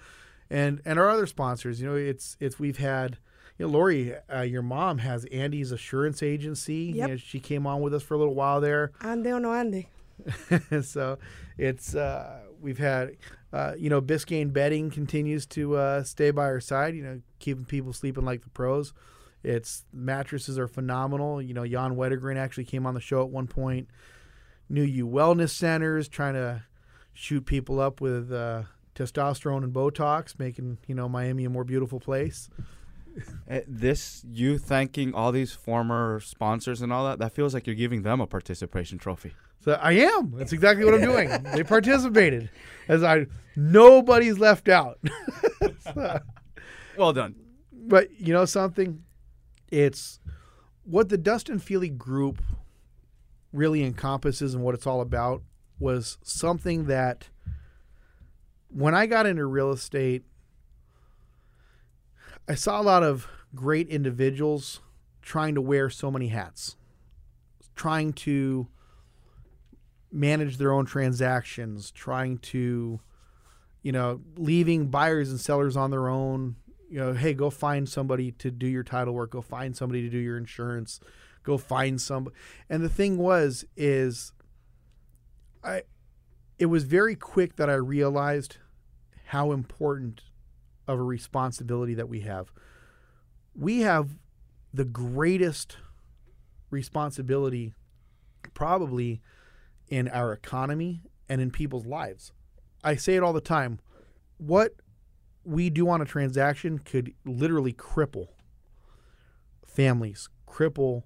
and 0.49 0.81
and 0.85 0.99
our 0.99 1.09
other 1.11 1.27
sponsors. 1.27 1.81
You 1.81 1.89
know, 1.89 1.97
it's 1.97 2.37
it's 2.41 2.59
we've 2.59 2.79
had. 2.79 3.19
You 3.57 3.67
know, 3.67 3.73
Lori, 3.73 4.13
uh, 4.33 4.41
your 4.43 4.63
mom 4.63 4.99
has 4.99 5.25
Andy's 5.27 5.71
Assurance 5.71 6.25
Agency. 6.25 6.75
You 6.87 6.95
Yep. 6.97 7.09
know, 7.11 7.17
she 7.17 7.39
came 7.39 7.69
on 7.69 7.83
with 7.83 7.95
us 7.95 8.03
for 8.03 8.15
a 8.15 8.19
little 8.19 8.35
while 8.35 8.61
there. 8.61 8.91
Ande 9.01 9.29
o 9.29 9.39
no 9.39 9.53
ande. 9.55 9.87
so 10.83 11.19
it's 11.57 11.95
uh, 11.95 12.41
we've 12.61 12.79
had 12.79 13.17
uh, 13.55 13.73
you 13.79 13.89
know 13.89 14.03
Biscayne 14.03 14.53
Bedding 14.53 14.91
continues 14.91 15.47
to 15.47 15.77
uh, 15.77 16.03
stay 16.03 16.33
by 16.33 16.43
our 16.43 16.61
side. 16.61 16.97
You 16.97 17.05
know, 17.05 17.21
keeping 17.39 17.65
people 17.65 17.93
sleeping 17.93 18.25
like 18.25 18.43
the 18.43 18.51
pros. 18.51 18.93
It's 19.45 19.85
mattresses 19.93 20.59
are 20.59 20.67
phenomenal. 20.67 21.41
You 21.41 21.55
know, 21.55 21.65
Jan 21.65 21.95
Wedegren 21.95 22.37
actually 22.37 22.65
came 22.65 22.85
on 22.85 22.95
the 22.95 23.01
show 23.01 23.23
at 23.23 23.31
one 23.31 23.47
point. 23.47 23.89
New 24.69 24.83
You 24.83 25.07
Wellness 25.07 25.51
Centers 25.51 26.09
trying 26.09 26.35
to 26.35 26.65
shoot 27.13 27.47
people 27.47 27.79
up 27.79 28.01
with 28.01 28.33
uh, 28.33 28.65
testosterone 28.97 29.63
and 29.63 29.73
Botox, 29.73 30.37
making 30.37 30.79
you 30.89 30.97
know 30.97 31.09
Miami 31.09 31.45
a 31.45 31.51
more 31.51 31.65
beautiful 31.65 32.01
place. 32.01 32.51
Uh, 33.49 33.61
this 33.69 34.25
you 34.29 34.59
thanking 34.59 35.15
all 35.15 35.31
these 35.31 35.53
former 35.53 36.19
sponsors 36.19 36.83
and 36.83 36.93
all 36.93 37.05
that 37.05 37.21
that 37.21 37.33
feels 37.33 37.55
like 37.55 37.69
you're 37.69 37.77
giving 37.77 38.03
them 38.03 38.21
a 38.21 38.27
participation 38.27 38.99
trophy. 38.99 39.33
So 39.65 39.73
I 39.81 39.93
am. 39.93 40.33
That's 40.37 40.53
exactly 40.53 40.85
what 40.85 40.93
I'm 40.93 41.01
doing. 41.01 41.31
they 41.55 41.65
participated, 41.65 42.51
as 42.87 43.03
I 43.03 43.27
nobody's 43.57 44.39
left 44.39 44.69
out. 44.69 44.99
Well 46.97 47.13
done. 47.13 47.35
But 47.73 48.21
you 48.21 48.33
know 48.33 48.45
something? 48.45 49.03
It's 49.69 50.21
what 50.85 51.09
the 51.09 51.19
Dustin 51.19 51.59
Fealy 51.59 51.97
group 51.97 52.41
really 53.53 53.83
encompasses 53.83 54.55
and 54.55 54.63
what 54.63 54.77
it's 54.77 54.87
all 54.87 55.01
about 55.01 55.43
was 55.81 56.19
something 56.23 56.85
that 56.87 57.31
when 58.69 58.95
I 58.95 59.07
got 59.07 59.27
into 59.27 59.45
real 59.47 59.73
estate, 59.73 60.23
I 62.49 62.55
saw 62.55 62.81
a 62.81 62.83
lot 62.83 63.03
of 63.03 63.27
great 63.57 63.89
individuals 63.89 64.81
trying 65.21 65.57
to 65.57 65.61
wear 65.61 65.91
so 65.91 66.13
many 66.13 66.29
hats, 66.29 66.77
trying 67.75 68.13
to 68.13 68.69
manage 70.15 70.59
their 70.59 70.73
own 70.73 70.87
transactions, 70.87 71.91
trying 71.91 72.39
to, 72.39 73.01
you 73.83 73.93
know, 73.93 74.21
leaving 74.37 74.87
buyers 74.87 75.29
and 75.29 75.41
sellers 75.41 75.77
on 75.77 75.91
their 75.91 76.09
own. 76.09 76.57
You 76.89 77.01
know, 77.01 77.13
hey, 77.13 77.35
go 77.35 77.51
find 77.51 77.89
somebody 77.89 78.31
to 78.33 78.51
do 78.51 78.67
your 78.67 78.85
title 78.85 79.13
work. 79.13 79.33
Go 79.33 79.43
find 79.43 79.77
somebody 79.77 80.03
to 80.03 80.09
do 80.09 80.19
your 80.19 80.39
insurance. 80.39 81.01
Go 81.43 81.59
find 81.59 82.01
some. 82.01 82.29
And 82.71 82.83
the 82.83 82.89
thing 82.89 83.19
was, 83.19 83.65
is 83.77 84.33
I, 85.65 85.83
it 86.59 86.67
was 86.67 86.85
very 86.85 87.17
quick 87.17 87.57
that 87.57 87.69
I 87.69 87.75
realized 87.75 88.59
how 89.27 89.51
important 89.51 90.23
of 90.87 90.99
a 90.99 91.03
responsibility 91.03 91.95
that 91.95 92.09
we 92.09 92.21
have. 92.21 92.53
We 93.57 93.81
have 93.81 94.11
the 94.73 94.85
greatest 94.85 95.79
responsibility, 96.71 97.75
probably 98.53 99.21
in 99.89 100.09
our 100.09 100.33
economy 100.33 101.03
and 101.29 101.41
in 101.41 101.51
people's 101.51 101.87
lives. 101.87 102.33
I 102.83 102.97
say 102.97 103.17
it 103.17 103.23
all 103.23 103.33
the 103.33 103.41
time. 103.41 103.81
What 104.39 104.75
we 105.45 105.71
do 105.71 105.89
on 105.89 106.01
a 106.01 106.05
transaction 106.05 106.79
could 106.79 107.13
literally 107.25 107.73
cripple 107.73 108.29
families, 109.65 110.29
cripple 110.49 111.05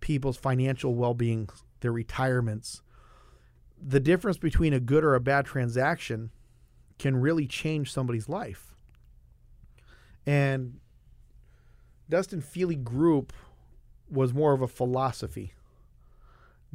people's 0.00 0.36
financial 0.36 0.94
well 0.94 1.14
being, 1.14 1.48
their 1.80 1.92
retirements. 1.92 2.82
The 3.80 4.00
difference 4.00 4.38
between 4.38 4.72
a 4.72 4.80
good 4.80 5.04
or 5.04 5.14
a 5.14 5.20
bad 5.20 5.44
transaction 5.44 6.30
can 6.98 7.16
really 7.16 7.46
change 7.46 7.92
somebody's 7.92 8.28
life. 8.28 8.74
And 10.24 10.80
Dustin 12.08 12.40
Fealy 12.40 12.82
Group 12.82 13.32
was 14.08 14.32
more 14.32 14.52
of 14.52 14.62
a 14.62 14.68
philosophy 14.68 15.52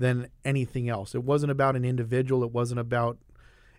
than 0.02 0.28
anything 0.44 0.90
else. 0.90 1.14
It 1.14 1.24
wasn't 1.24 1.52
about 1.52 1.76
an 1.76 1.86
individual, 1.86 2.44
it 2.44 2.52
wasn't 2.52 2.80
about 2.80 3.20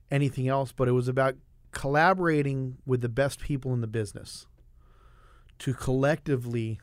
anything 0.09 0.47
else, 0.47 0.71
but 0.71 0.87
it 0.87 0.93
was 0.93 1.09
about 1.09 1.35
collaborating 1.73 2.79
with 2.87 3.01
the 3.01 3.09
best 3.09 3.41
people 3.41 3.75
in 3.75 3.81
the 3.81 3.89
business 3.89 4.47
to 5.59 5.75
collectively 5.75 6.81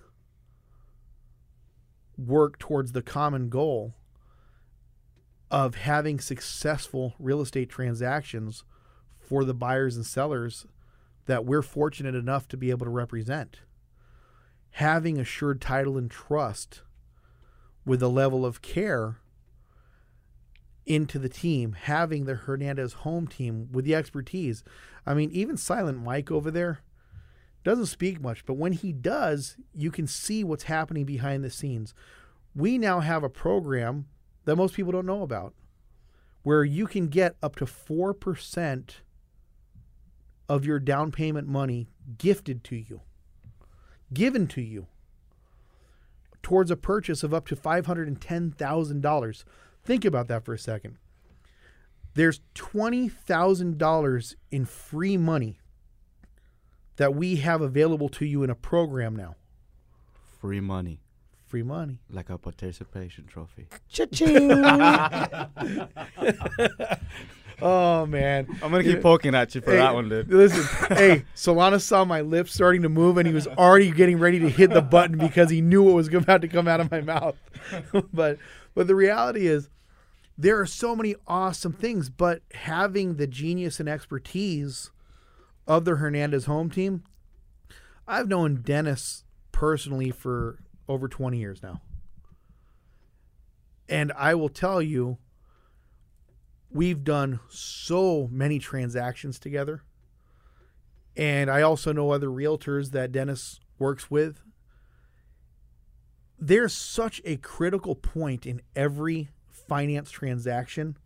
work 2.18 2.60
towards 2.60 2.92
the 2.92 3.02
common 3.02 3.48
goal 3.48 3.94
of 5.50 5.76
having 5.76 6.20
successful 6.20 7.14
real 7.18 7.40
estate 7.40 7.70
transactions 7.70 8.66
for 9.18 9.46
the 9.46 9.54
buyers 9.54 9.96
and 9.96 10.06
sellers 10.06 10.66
that 11.28 11.46
we're 11.46 11.62
fortunate 11.62 12.14
enough 12.14 12.46
to 12.50 12.58
be 12.58 12.72
able 12.72 12.86
to 12.86 12.92
represent. 12.92 13.62
Having 14.72 15.18
assured 15.18 15.62
title 15.62 15.98
and 15.98 16.12
trust 16.12 16.82
with 17.86 18.04
a 18.04 18.10
level 18.10 18.46
of 18.46 18.62
care 18.62 19.22
into 20.86 21.19
the 21.19 21.30
team, 21.30 21.73
having 21.73 22.25
the 22.25 22.36
Hernandez 22.36 22.93
home 22.93 23.27
team 23.27 23.69
with 23.71 23.86
the 23.86 23.95
expertise. 23.95 24.63
I 25.05 25.13
mean, 25.13 25.32
even 25.32 25.57
Silent 25.57 26.03
Mike 26.03 26.32
over 26.32 26.49
there 26.49 26.82
doesn't 27.63 27.88
speak 27.88 28.21
much, 28.21 28.45
but 28.45 28.53
when 28.55 28.73
he 28.73 28.91
does, 28.91 29.57
you 29.73 29.91
can 29.91 30.07
see 30.07 30.43
what's 30.43 30.63
happening 30.63 31.05
behind 31.05 31.43
the 31.43 31.49
scenes. 31.49 31.93
We 32.55 32.77
now 32.77 33.01
have 33.01 33.23
a 33.23 33.30
program 33.30 34.07
that 34.45 34.55
most 34.55 34.73
people 34.73 34.91
don't 34.91 35.05
know 35.05 35.21
about 35.21 35.53
where 36.43 36.63
you 36.63 36.88
can 36.88 37.07
get 37.07 37.36
up 37.43 37.55
to 37.57 37.65
4% 37.65 38.89
of 40.47 40.65
your 40.65 40.80
down 40.80 41.11
payment 41.11 41.47
money 41.47 41.89
gifted 42.17 42.63
to 42.63 42.75
you, 42.75 43.01
given 44.13 44.47
to 44.47 44.61
you 44.61 44.88
towards 46.41 46.71
a 46.71 46.77
purchase 46.77 47.23
of 47.23 47.34
up 47.34 47.45
to 47.47 47.55
$510,000. 47.55 49.43
Think 49.84 50.05
about 50.05 50.27
that 50.27 50.45
for 50.45 50.53
a 50.53 50.59
second. 50.59 50.97
There's 52.13 52.41
$20,000 52.55 54.36
in 54.51 54.65
free 54.65 55.17
money 55.17 55.59
that 56.97 57.15
we 57.15 57.38
have 57.38 57.61
available 57.61 58.09
to 58.09 58.25
you 58.25 58.43
in 58.43 58.49
a 58.49 58.55
program 58.55 59.15
now. 59.15 59.36
Free 60.41 60.59
money, 60.59 60.99
Free 61.45 61.63
money. 61.63 61.99
like 62.09 62.30
a 62.30 62.38
participation 62.38 63.25
trophy. 63.25 63.67
Cha-ching. 63.89 64.49
Oh 67.62 68.05
man. 68.05 68.47
I'm 68.62 68.72
gonna 68.72 68.84
keep 68.84 69.01
poking 69.01 69.36
at 69.36 69.53
you 69.55 69.62
for 69.62 69.72
Hey, 69.72 69.78
that 69.78 69.93
one, 69.93 70.10
dude. 70.10 70.30
Listen, 70.30 70.64
hey, 70.97 71.26
Solana 71.36 71.82
saw 71.82 72.05
my 72.05 72.22
lips 72.22 72.53
starting 72.53 72.82
to 72.84 72.89
move 72.89 73.18
and 73.18 73.28
he 73.28 73.34
was 73.34 73.47
already 73.47 73.91
getting 73.91 74.20
ready 74.20 74.39
to 74.39 74.49
hit 74.49 74.72
the 74.72 74.82
button 74.82 75.18
because 75.18 75.49
he 75.49 75.62
knew 75.62 75.84
what 75.84 75.95
was 75.95 76.07
about 76.14 76.41
to 76.41 76.47
come 76.47 76.68
out 76.68 76.80
of 76.80 76.91
my 76.91 77.01
mouth. 77.01 77.36
but 78.14 78.38
but 78.74 78.88
the 78.88 78.95
reality 78.95 79.47
is 79.47 79.70
there 80.38 80.60
are 80.60 80.66
so 80.66 80.95
many 80.95 81.16
awesome 81.28 81.74
things, 81.74 82.10
but 82.10 82.41
having 82.53 83.16
the 83.16 83.28
genius 83.28 83.80
and 83.80 83.89
expertise 83.89 84.89
of 85.68 85.84
the 85.84 85.97
Hernandez 85.97 86.45
home 86.45 86.70
team, 86.70 87.03
I've 88.07 88.30
known 88.30 88.62
Dennis 88.62 89.26
personally 89.51 90.12
for 90.12 90.60
over 90.88 91.07
20 91.07 91.38
years 91.38 91.62
now. 91.62 91.82
And 93.89 94.14
I 94.14 94.34
will 94.36 94.49
tell 94.49 94.82
you, 94.82 95.18
we've 96.72 97.03
done 97.03 97.39
so 97.49 98.28
many 98.32 98.59
transactions 98.59 99.39
together. 99.39 99.84
And 101.15 101.49
I 101.49 101.61
also 101.61 101.91
know 101.91 102.11
other 102.11 102.28
realtors 102.28 102.91
that 102.91 103.11
Dennis 103.11 103.59
works 103.78 104.09
with. 104.09 104.41
There's 106.38 106.74
such 106.74 107.22
a 107.26 107.38
critical 107.38 107.95
point 107.95 108.45
in 108.45 108.61
every 108.76 109.30
finance 109.49 110.11
transaction 110.11 110.97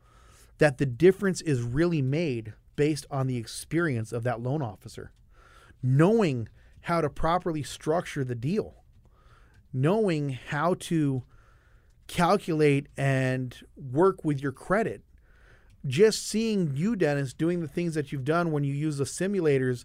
that 0.59 0.77
the 0.77 0.85
difference 0.85 1.41
is 1.41 1.61
really 1.61 2.01
made 2.01 2.53
based 2.75 3.05
on 3.09 3.27
the 3.27 3.37
experience 3.37 4.11
of 4.11 4.23
that 4.23 4.41
loan 4.41 4.61
officer. 4.61 5.11
Knowing 5.81 6.47
how 6.81 7.01
to 7.01 7.09
properly 7.09 7.63
structure 7.63 8.23
the 8.23 8.35
deal, 8.35 8.83
knowing 9.71 10.37
how 10.49 10.75
to 10.75 11.23
calculate 12.07 12.87
and 12.97 13.57
work 13.75 14.23
with 14.23 14.41
your 14.41 14.51
credit 14.51 15.01
just 15.85 16.27
seeing 16.27 16.75
you, 16.75 16.95
Dennis, 16.95 17.33
doing 17.33 17.61
the 17.61 17.67
things 17.67 17.95
that 17.95 18.11
you've 18.11 18.23
done 18.25 18.51
when 18.51 18.63
you 18.63 18.73
use 18.73 18.97
the 18.97 19.03
simulators. 19.03 19.83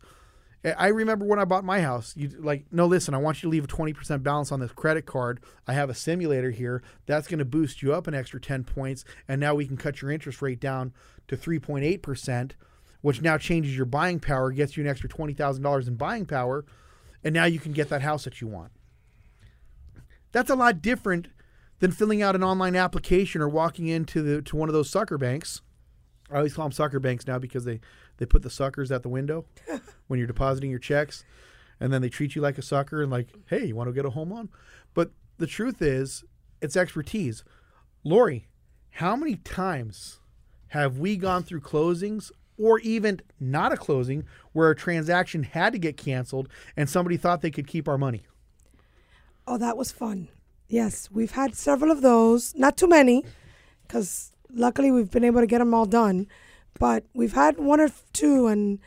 I- 0.64 0.88
remember 0.88 1.24
when 1.24 1.38
I 1.38 1.44
bought 1.44 1.64
my 1.64 1.80
house. 1.80 2.14
You 2.16 2.28
like, 2.38 2.66
no, 2.72 2.86
listen, 2.86 3.14
I 3.14 3.18
want 3.18 3.38
you 3.38 3.48
to 3.48 3.50
leave 3.50 3.64
a 3.64 3.68
twenty 3.68 3.92
percent 3.92 4.22
balance 4.22 4.50
on 4.50 4.60
this 4.60 4.72
credit 4.72 5.06
card. 5.06 5.40
I 5.66 5.72
have 5.72 5.88
a 5.88 5.94
simulator 5.94 6.50
here 6.50 6.82
that's 7.06 7.28
going 7.28 7.38
to 7.38 7.44
boost 7.44 7.82
you 7.82 7.94
up 7.94 8.06
an 8.06 8.14
extra 8.14 8.40
ten 8.40 8.64
points, 8.64 9.04
and 9.28 9.40
now 9.40 9.54
we 9.54 9.66
can 9.66 9.76
cut 9.76 10.02
your 10.02 10.10
interest 10.10 10.42
rate 10.42 10.60
down 10.60 10.92
to 11.28 11.36
three 11.36 11.58
point 11.60 11.84
eight 11.84 12.02
percent, 12.02 12.54
which 13.02 13.22
now 13.22 13.38
changes 13.38 13.76
your 13.76 13.86
buying 13.86 14.18
power, 14.18 14.50
gets 14.50 14.76
you 14.76 14.82
an 14.82 14.90
extra 14.90 15.08
twenty 15.08 15.32
thousand 15.32 15.62
dollars 15.62 15.86
in 15.86 15.94
buying 15.94 16.26
power, 16.26 16.64
and 17.22 17.32
now 17.32 17.44
you 17.44 17.60
can 17.60 17.72
get 17.72 17.88
that 17.88 18.02
house 18.02 18.24
that 18.24 18.40
you 18.40 18.48
want. 18.48 18.72
That's 20.32 20.50
a 20.50 20.56
lot 20.56 20.82
different 20.82 21.28
than 21.78 21.92
filling 21.92 22.20
out 22.20 22.34
an 22.34 22.42
online 22.42 22.74
application 22.74 23.40
or 23.40 23.48
walking 23.48 23.86
into 23.86 24.22
the 24.22 24.42
to 24.42 24.56
one 24.56 24.68
of 24.68 24.72
those 24.72 24.90
sucker 24.90 25.16
banks. 25.18 25.62
I 26.30 26.36
always 26.36 26.54
call 26.54 26.64
them 26.64 26.72
sucker 26.72 27.00
banks 27.00 27.26
now 27.26 27.38
because 27.38 27.64
they 27.64 27.80
they 28.18 28.26
put 28.26 28.42
the 28.42 28.50
suckers 28.50 28.90
at 28.90 29.02
the 29.02 29.08
window 29.08 29.44
when 30.08 30.18
you're 30.18 30.26
depositing 30.26 30.70
your 30.70 30.78
checks, 30.78 31.24
and 31.80 31.92
then 31.92 32.02
they 32.02 32.08
treat 32.08 32.34
you 32.34 32.42
like 32.42 32.58
a 32.58 32.62
sucker 32.62 33.02
and 33.02 33.10
like, 33.10 33.28
hey, 33.46 33.66
you 33.66 33.76
want 33.76 33.88
to 33.88 33.94
get 33.94 34.04
a 34.04 34.10
home 34.10 34.30
loan? 34.30 34.48
But 34.94 35.12
the 35.38 35.46
truth 35.46 35.80
is, 35.80 36.24
it's 36.60 36.76
expertise. 36.76 37.44
Lori, 38.04 38.46
how 38.90 39.16
many 39.16 39.36
times 39.36 40.20
have 40.68 40.98
we 40.98 41.16
gone 41.16 41.42
through 41.42 41.60
closings 41.60 42.30
or 42.58 42.80
even 42.80 43.20
not 43.38 43.72
a 43.72 43.76
closing 43.76 44.24
where 44.52 44.70
a 44.70 44.76
transaction 44.76 45.44
had 45.44 45.72
to 45.72 45.78
get 45.78 45.96
canceled 45.96 46.48
and 46.76 46.90
somebody 46.90 47.16
thought 47.16 47.40
they 47.40 47.50
could 47.50 47.66
keep 47.66 47.88
our 47.88 47.98
money? 47.98 48.22
Oh, 49.46 49.58
that 49.58 49.76
was 49.76 49.92
fun. 49.92 50.28
Yes, 50.68 51.08
we've 51.10 51.30
had 51.30 51.54
several 51.54 51.90
of 51.90 52.02
those. 52.02 52.54
Not 52.54 52.76
too 52.76 52.88
many, 52.88 53.24
because 53.82 54.32
luckily 54.52 54.90
we've 54.90 55.10
been 55.10 55.24
able 55.24 55.40
to 55.40 55.46
get 55.46 55.58
them 55.58 55.74
all 55.74 55.86
done. 55.86 56.26
But 56.78 57.04
we've 57.14 57.32
had 57.32 57.58
one 57.58 57.80
or 57.80 57.90
two, 58.12 58.46
and 58.46 58.78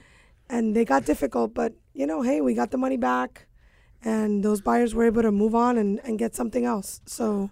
and 0.50 0.76
they 0.76 0.86
got 0.86 1.06
difficult. 1.06 1.54
But 1.54 1.74
you 1.94 2.08
know, 2.08 2.22
hey, 2.22 2.42
we 2.42 2.54
got 2.54 2.72
the 2.72 2.78
money 2.78 2.98
back, 2.98 3.48
and 4.04 4.44
those 4.44 4.62
buyers 4.62 4.96
were 4.96 5.06
able 5.06 5.22
to 5.22 5.32
move 5.32 5.56
on 5.56 5.78
and, 5.78 6.00
and 6.04 6.18
get 6.18 6.36
something 6.36 6.66
else. 6.66 7.02
So, 7.06 7.50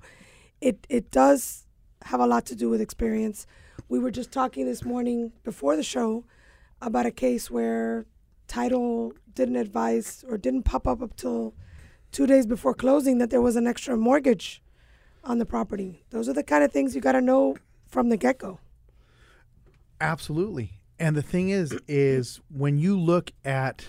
it 0.62 0.86
it 0.90 1.12
does 1.12 1.66
have 2.04 2.20
a 2.20 2.28
lot 2.28 2.46
to 2.48 2.56
do 2.56 2.70
with 2.70 2.82
experience. 2.82 3.46
We 3.90 4.00
were 4.00 4.12
just 4.12 4.32
talking 4.32 4.66
this 4.66 4.86
morning 4.86 5.32
before 5.44 5.76
the 5.76 5.84
show 5.84 6.26
about 6.82 7.06
a 7.06 7.12
case 7.12 7.52
where 7.52 8.06
title 8.48 9.14
didn't 9.34 9.58
advise 9.58 10.24
or 10.28 10.38
didn't 10.38 10.64
pop 10.64 10.88
up 10.88 11.02
up 11.02 11.16
till 11.16 11.54
two 12.12 12.26
days 12.26 12.46
before 12.46 12.74
closing 12.74 13.18
that 13.18 13.30
there 13.30 13.42
was 13.42 13.56
an 13.56 13.68
extra 13.68 13.98
mortgage 13.98 14.62
on 15.24 15.38
the 15.38 15.46
property. 15.46 16.04
Those 16.10 16.30
are 16.30 16.34
the 16.34 16.44
kind 16.44 16.64
of 16.64 16.72
things 16.72 16.96
you 16.96 17.02
got 17.02 17.14
to 17.14 17.22
know 17.22 17.58
from 17.90 18.10
the 18.10 18.18
get 18.18 18.38
go. 18.38 18.60
Absolutely. 20.02 20.74
And 21.00 21.16
the 21.16 21.22
thing 21.22 21.50
is, 21.50 21.78
is 21.88 22.40
when 22.50 22.78
you 22.78 23.00
look 23.00 23.32
at 23.44 23.88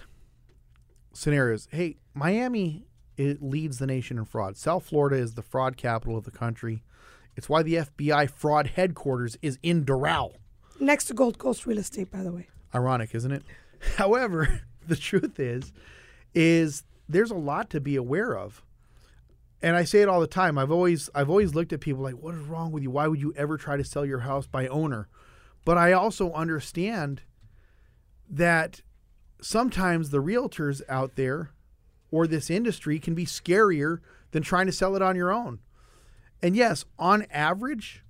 scenarios, 1.12 1.68
hey, 1.70 1.96
Miami 2.14 2.86
it 3.20 3.42
leads 3.42 3.78
the 3.78 3.86
nation 3.86 4.16
in 4.16 4.24
fraud. 4.24 4.56
South 4.56 4.84
Florida 4.84 5.16
is 5.16 5.34
the 5.34 5.42
fraud 5.42 5.76
capital 5.76 6.16
of 6.16 6.24
the 6.24 6.30
country. 6.30 6.82
It's 7.36 7.50
why 7.50 7.62
the 7.62 7.74
FBI 7.74 8.30
fraud 8.30 8.68
headquarters 8.68 9.36
is 9.42 9.58
in 9.62 9.84
Doral. 9.84 10.36
Next 10.78 11.04
to 11.06 11.14
Gold 11.14 11.36
Coast 11.36 11.66
Real 11.66 11.78
Estate, 11.78 12.10
by 12.10 12.22
the 12.22 12.32
way. 12.32 12.48
Ironic, 12.74 13.14
isn't 13.14 13.30
it? 13.30 13.42
However, 13.96 14.62
the 14.88 14.96
truth 14.96 15.38
is, 15.38 15.72
is 16.34 16.84
there's 17.10 17.30
a 17.30 17.36
lot 17.36 17.68
to 17.70 17.80
be 17.80 17.96
aware 17.96 18.34
of. 18.34 18.62
And 19.62 19.76
I 19.76 19.84
say 19.84 20.00
it 20.00 20.08
all 20.08 20.20
the 20.20 20.26
time. 20.26 20.56
I've 20.56 20.70
always 20.70 21.10
I've 21.14 21.28
always 21.28 21.54
looked 21.54 21.72
at 21.72 21.80
people 21.80 22.02
like, 22.02 22.14
what 22.14 22.34
is 22.34 22.46
wrong 22.46 22.72
with 22.72 22.82
you? 22.82 22.90
Why 22.90 23.06
would 23.06 23.20
you 23.20 23.34
ever 23.36 23.56
try 23.58 23.76
to 23.76 23.84
sell 23.84 24.06
your 24.06 24.20
house 24.20 24.46
by 24.46 24.66
owner? 24.68 25.08
But 25.64 25.76
I 25.76 25.92
also 25.92 26.32
understand 26.32 27.22
that 28.28 28.80
sometimes 29.42 30.10
the 30.10 30.22
realtors 30.22 30.80
out 30.88 31.16
there 31.16 31.50
or 32.10 32.26
this 32.26 32.50
industry 32.50 32.98
can 32.98 33.14
be 33.14 33.26
scarier 33.26 33.98
than 34.30 34.42
trying 34.42 34.66
to 34.66 34.72
sell 34.72 34.96
it 34.96 35.02
on 35.02 35.16
your 35.16 35.32
own. 35.32 35.60
And 36.42 36.56
yes, 36.56 36.84
on 36.98 37.26
average, 37.30 38.02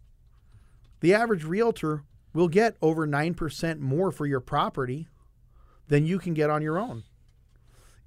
the 1.01 1.15
average 1.15 1.45
realtor 1.45 2.05
will 2.33 2.49
get 2.49 2.77
over 2.81 3.07
9% 3.07 3.81
more 3.81 4.13
for 4.13 4.27
your 4.27 4.41
property 4.41 5.09
than 5.89 6.07
you 6.07 6.19
can 6.19 6.35
get 6.35 6.51
on 6.51 6.63
your 6.63 6.79
own. 6.79 7.03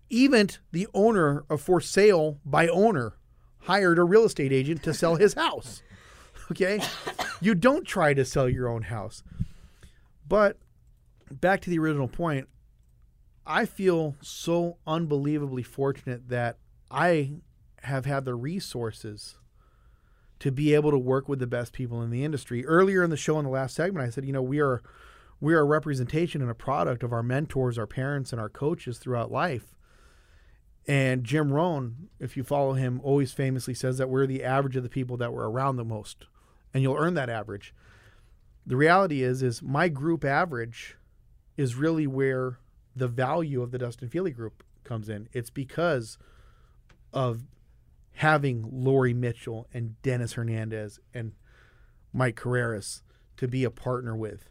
Even 0.09 0.49
the 0.71 0.87
owner 0.93 1.43
of 1.49 1.61
for 1.61 1.81
sale 1.81 2.39
by 2.45 2.67
owner 2.67 3.17
hired 3.63 3.99
a 3.99 4.03
real 4.03 4.25
estate 4.25 4.51
agent 4.51 4.83
to 4.83 4.93
sell 4.93 5.15
his 5.15 5.33
house. 5.33 5.81
Okay? 6.51 6.81
You 7.41 7.55
don't 7.55 7.85
try 7.85 8.13
to 8.13 8.25
sell 8.25 8.49
your 8.49 8.67
own 8.67 8.83
house. 8.83 9.23
But 10.27 10.57
back 11.31 11.61
to 11.61 11.69
the 11.69 11.79
original 11.79 12.07
point, 12.07 12.47
I 13.45 13.65
feel 13.65 14.15
so 14.21 14.77
unbelievably 14.87 15.63
fortunate 15.63 16.29
that 16.29 16.57
I 16.89 17.33
have 17.81 18.05
had 18.05 18.25
the 18.25 18.35
resources 18.35 19.35
to 20.39 20.51
be 20.51 20.73
able 20.73 20.91
to 20.91 20.97
work 20.97 21.27
with 21.29 21.39
the 21.39 21.47
best 21.47 21.73
people 21.73 22.01
in 22.01 22.09
the 22.09 22.23
industry. 22.23 22.65
Earlier 22.65 23.03
in 23.03 23.09
the 23.09 23.17
show 23.17 23.37
in 23.39 23.45
the 23.45 23.51
last 23.51 23.75
segment 23.75 24.05
I 24.05 24.09
said, 24.09 24.25
you 24.25 24.33
know, 24.33 24.41
we 24.41 24.59
are 24.59 24.81
we 25.39 25.53
are 25.53 25.59
a 25.59 25.65
representation 25.65 26.41
and 26.41 26.49
a 26.49 26.55
product 26.55 27.03
of 27.03 27.11
our 27.11 27.23
mentors, 27.23 27.77
our 27.77 27.87
parents 27.87 28.31
and 28.31 28.39
our 28.39 28.49
coaches 28.49 28.97
throughout 28.97 29.31
life. 29.31 29.75
And 30.87 31.23
Jim 31.23 31.51
Rohn, 31.51 32.09
if 32.19 32.35
you 32.35 32.43
follow 32.43 32.73
him, 32.73 32.99
always 33.03 33.31
famously 33.31 33.73
says 33.73 33.97
that 33.97 34.09
we're 34.09 34.27
the 34.27 34.43
average 34.43 34.75
of 34.75 34.83
the 34.83 34.89
people 34.89 35.15
that 35.17 35.31
were 35.31 35.49
around 35.49 35.77
the 35.77 35.85
most, 35.85 36.25
and 36.73 36.83
you'll 36.83 36.97
earn 36.97 37.13
that 37.13 37.29
average. 37.29 37.73
The 38.65 38.75
reality 38.75 39.23
is, 39.23 39.41
is 39.41 39.61
my 39.61 39.87
group 39.87 40.25
average 40.25 40.97
is 41.55 41.75
really 41.75 42.07
where 42.07 42.59
the 42.95 43.07
value 43.07 43.61
of 43.61 43.71
the 43.71 43.77
Dustin 43.77 44.09
Fealy 44.09 44.33
group 44.33 44.63
comes 44.83 45.09
in. 45.09 45.29
It's 45.31 45.49
because 45.49 46.17
of 47.13 47.43
having 48.13 48.65
Lori 48.71 49.13
Mitchell 49.13 49.67
and 49.73 50.01
Dennis 50.01 50.33
Hernandez 50.33 50.99
and 51.13 51.33
Mike 52.11 52.35
Carreras 52.35 53.01
to 53.37 53.47
be 53.47 53.63
a 53.63 53.71
partner 53.71 54.15
with. 54.15 54.49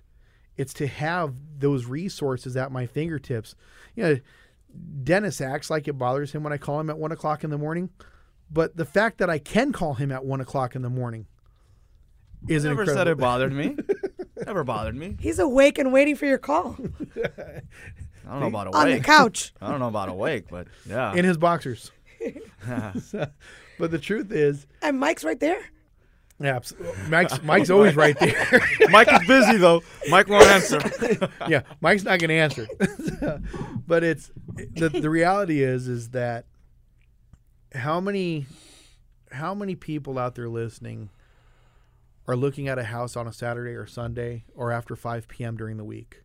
It's 0.56 0.74
to 0.74 0.86
have 0.86 1.34
those 1.58 1.86
resources 1.86 2.56
at 2.56 2.72
my 2.72 2.86
fingertips. 2.86 3.54
You 3.94 4.02
know, 4.02 4.16
Dennis 5.04 5.40
acts 5.40 5.70
like 5.70 5.88
it 5.88 5.94
bothers 5.98 6.32
him 6.32 6.42
when 6.42 6.52
I 6.52 6.56
call 6.58 6.80
him 6.80 6.90
at 6.90 6.98
one 6.98 7.12
o'clock 7.12 7.44
in 7.44 7.50
the 7.50 7.58
morning, 7.58 7.90
but 8.50 8.76
the 8.76 8.84
fact 8.84 9.18
that 9.18 9.28
I 9.30 9.38
can 9.38 9.72
call 9.72 9.94
him 9.94 10.10
at 10.12 10.24
one 10.24 10.40
o'clock 10.40 10.74
in 10.76 10.82
the 10.82 10.90
morning 10.90 11.26
is 12.48 12.64
Never 12.64 12.82
incredible. 12.82 12.98
said 13.00 13.08
it 13.08 13.18
bothered 13.18 13.52
me. 13.52 13.76
Never 14.46 14.64
bothered 14.64 14.96
me. 14.96 15.16
He's 15.20 15.38
awake 15.38 15.78
and 15.78 15.92
waiting 15.92 16.16
for 16.16 16.26
your 16.26 16.38
call 16.38 16.76
I 18.24 18.30
don't 18.30 18.40
know 18.40 18.46
about 18.46 18.66
awake. 18.68 18.76
on 18.76 18.90
the 18.90 19.00
couch. 19.00 19.52
I 19.60 19.70
don't 19.70 19.80
know 19.80 19.88
about 19.88 20.08
awake, 20.08 20.46
but 20.50 20.66
yeah. 20.88 21.12
in 21.14 21.24
his 21.24 21.36
boxers. 21.36 21.90
but 23.78 23.90
the 23.90 23.98
truth 23.98 24.30
is, 24.32 24.66
And 24.80 24.98
Mike's 24.98 25.24
right 25.24 25.38
there. 25.40 25.60
Yeah, 26.42 26.56
abs- 26.56 26.74
Mike's 27.08 27.42
Mike's 27.42 27.70
always 27.70 27.94
right 27.96 28.18
there. 28.18 28.60
Mike 28.90 29.08
is 29.12 29.26
busy 29.26 29.56
though. 29.58 29.82
Mike 30.08 30.28
won't 30.28 30.46
answer. 30.46 30.80
yeah, 31.48 31.62
Mike's 31.80 32.04
not 32.04 32.18
going 32.18 32.28
to 32.28 32.34
answer. 32.34 32.66
but 33.86 34.02
it's 34.04 34.30
the 34.74 34.88
the 34.88 35.08
reality 35.10 35.62
is 35.62 35.88
is 35.88 36.10
that 36.10 36.46
how 37.74 38.00
many 38.00 38.46
how 39.30 39.54
many 39.54 39.74
people 39.74 40.18
out 40.18 40.34
there 40.34 40.48
listening 40.48 41.08
are 42.28 42.36
looking 42.36 42.68
at 42.68 42.78
a 42.78 42.84
house 42.84 43.16
on 43.16 43.26
a 43.26 43.32
Saturday 43.32 43.72
or 43.72 43.86
Sunday 43.86 44.44
or 44.54 44.70
after 44.70 44.94
5 44.94 45.26
p.m. 45.26 45.56
during 45.56 45.76
the 45.76 45.84
week. 45.84 46.22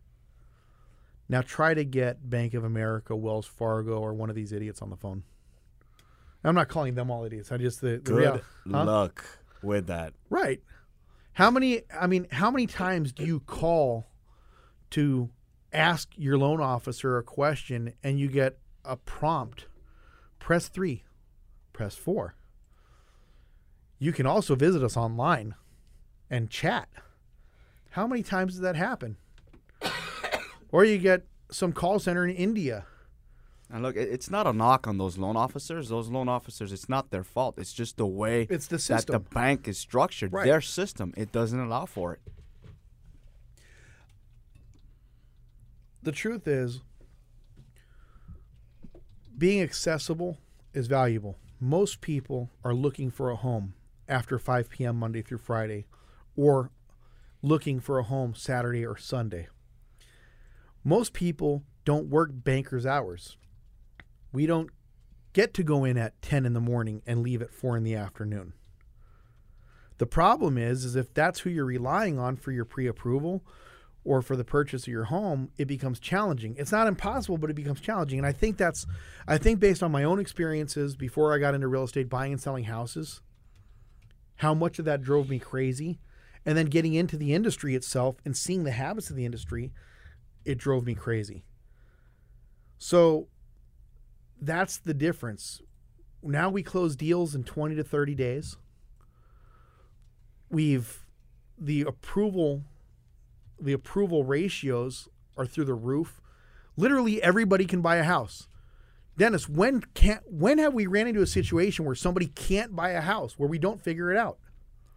Now 1.28 1.42
try 1.42 1.74
to 1.74 1.84
get 1.84 2.30
Bank 2.30 2.54
of 2.54 2.64
America, 2.64 3.16
Wells 3.16 3.46
Fargo, 3.46 3.98
or 3.98 4.14
one 4.14 4.30
of 4.30 4.36
these 4.36 4.52
idiots 4.52 4.80
on 4.80 4.90
the 4.90 4.96
phone. 4.96 5.24
I'm 6.44 6.54
not 6.54 6.68
calling 6.68 6.94
them 6.94 7.10
all 7.10 7.24
idiots. 7.24 7.50
I 7.50 7.56
just 7.56 7.80
the, 7.80 7.88
the 7.92 7.98
Good 7.98 8.14
real- 8.16 8.40
Huh? 8.70 8.84
luck 8.84 9.24
with 9.62 9.86
that. 9.86 10.14
Right. 10.30 10.62
How 11.32 11.50
many 11.50 11.82
I 11.98 12.06
mean, 12.06 12.26
how 12.30 12.50
many 12.50 12.66
times 12.66 13.12
do 13.12 13.24
you 13.24 13.40
call 13.40 14.06
to 14.90 15.30
ask 15.72 16.08
your 16.16 16.38
loan 16.38 16.60
officer 16.60 17.18
a 17.18 17.22
question 17.22 17.92
and 18.02 18.18
you 18.18 18.28
get 18.28 18.58
a 18.84 18.96
prompt? 18.96 19.66
Press 20.38 20.68
3. 20.68 21.04
Press 21.72 21.94
4. 21.94 22.34
You 23.98 24.12
can 24.12 24.26
also 24.26 24.54
visit 24.54 24.82
us 24.82 24.96
online 24.96 25.54
and 26.30 26.50
chat. 26.50 26.88
How 27.90 28.06
many 28.06 28.22
times 28.22 28.54
does 28.54 28.62
that 28.62 28.76
happen? 28.76 29.16
or 30.70 30.84
you 30.84 30.98
get 30.98 31.26
some 31.50 31.72
call 31.72 31.98
center 31.98 32.26
in 32.26 32.34
India. 32.34 32.86
And 33.70 33.82
look, 33.82 33.96
it's 33.96 34.30
not 34.30 34.46
a 34.46 34.52
knock 34.52 34.86
on 34.86 34.96
those 34.96 35.18
loan 35.18 35.36
officers. 35.36 35.90
Those 35.90 36.08
loan 36.08 36.28
officers, 36.28 36.72
it's 36.72 36.88
not 36.88 37.10
their 37.10 37.24
fault. 37.24 37.58
It's 37.58 37.72
just 37.72 37.98
the 37.98 38.06
way 38.06 38.46
It's 38.48 38.66
the 38.66 38.78
that 38.88 39.06
the 39.06 39.18
bank 39.18 39.68
is 39.68 39.78
structured. 39.78 40.32
Right. 40.32 40.46
Their 40.46 40.62
system, 40.62 41.12
it 41.16 41.32
doesn't 41.32 41.60
allow 41.60 41.84
for 41.84 42.14
it. 42.14 42.20
the 46.08 46.12
truth 46.12 46.48
is 46.48 46.80
being 49.36 49.62
accessible 49.62 50.38
is 50.72 50.86
valuable. 50.86 51.36
Most 51.60 52.00
people 52.00 52.48
are 52.64 52.72
looking 52.72 53.10
for 53.10 53.30
a 53.30 53.36
home 53.36 53.74
after 54.08 54.38
5 54.38 54.70
p.m. 54.70 54.96
Monday 54.96 55.20
through 55.20 55.38
Friday 55.38 55.84
or 56.34 56.70
looking 57.42 57.78
for 57.78 57.98
a 57.98 58.04
home 58.04 58.34
Saturday 58.34 58.86
or 58.86 58.96
Sunday. 58.96 59.48
Most 60.82 61.12
people 61.12 61.62
don't 61.84 62.08
work 62.08 62.30
banker's 62.32 62.86
hours. 62.86 63.36
We 64.32 64.46
don't 64.46 64.70
get 65.32 65.54
to 65.54 65.62
go 65.62 65.84
in 65.84 65.96
at 65.96 66.20
10 66.22 66.46
in 66.46 66.52
the 66.52 66.60
morning 66.60 67.02
and 67.06 67.22
leave 67.22 67.42
at 67.42 67.52
4 67.52 67.76
in 67.76 67.84
the 67.84 67.94
afternoon. 67.94 68.52
The 69.98 70.06
problem 70.06 70.56
is 70.56 70.84
is 70.84 70.96
if 70.96 71.12
that's 71.12 71.40
who 71.40 71.50
you're 71.50 71.64
relying 71.64 72.18
on 72.18 72.36
for 72.36 72.52
your 72.52 72.64
pre-approval 72.64 73.44
or 74.04 74.22
for 74.22 74.36
the 74.36 74.44
purchase 74.44 74.82
of 74.84 74.88
your 74.88 75.04
home, 75.04 75.50
it 75.58 75.66
becomes 75.66 76.00
challenging. 76.00 76.54
It's 76.56 76.72
not 76.72 76.86
impossible, 76.86 77.36
but 77.36 77.50
it 77.50 77.56
becomes 77.56 77.80
challenging. 77.80 78.18
And 78.18 78.26
I 78.26 78.32
think 78.32 78.56
that's, 78.56 78.86
I 79.26 79.38
think 79.38 79.60
based 79.60 79.82
on 79.82 79.92
my 79.92 80.04
own 80.04 80.18
experiences 80.18 80.96
before 80.96 81.34
I 81.34 81.38
got 81.38 81.54
into 81.54 81.68
real 81.68 81.84
estate, 81.84 82.08
buying 82.08 82.32
and 82.32 82.40
selling 82.40 82.64
houses, 82.64 83.20
how 84.36 84.54
much 84.54 84.78
of 84.78 84.84
that 84.84 85.02
drove 85.02 85.28
me 85.28 85.38
crazy. 85.38 85.98
And 86.46 86.56
then 86.56 86.66
getting 86.66 86.94
into 86.94 87.16
the 87.16 87.34
industry 87.34 87.74
itself 87.74 88.16
and 88.24 88.36
seeing 88.36 88.64
the 88.64 88.70
habits 88.70 89.10
of 89.10 89.16
the 89.16 89.26
industry, 89.26 89.72
it 90.44 90.56
drove 90.56 90.86
me 90.86 90.94
crazy. 90.94 91.44
So 92.78 93.26
that's 94.40 94.78
the 94.78 94.94
difference. 94.94 95.60
Now 96.22 96.50
we 96.50 96.62
close 96.62 96.96
deals 96.96 97.34
in 97.34 97.44
20 97.44 97.76
to 97.76 97.84
30 97.84 98.14
days. 98.14 98.56
We've 100.50 101.04
the 101.60 101.82
approval 101.82 102.62
the 103.60 103.72
approval 103.72 104.24
ratios 104.24 105.08
are 105.36 105.46
through 105.46 105.64
the 105.64 105.74
roof. 105.74 106.20
Literally 106.76 107.22
everybody 107.22 107.64
can 107.64 107.82
buy 107.82 107.96
a 107.96 108.04
house. 108.04 108.48
Dennis, 109.16 109.48
when 109.48 109.82
can 109.94 110.20
when 110.24 110.58
have 110.58 110.74
we 110.74 110.86
ran 110.86 111.08
into 111.08 111.22
a 111.22 111.26
situation 111.26 111.84
where 111.84 111.94
somebody 111.94 112.28
can't 112.28 112.74
buy 112.74 112.90
a 112.90 113.00
house 113.00 113.34
where 113.36 113.48
we 113.48 113.58
don't 113.58 113.82
figure 113.82 114.12
it 114.12 114.16
out? 114.16 114.38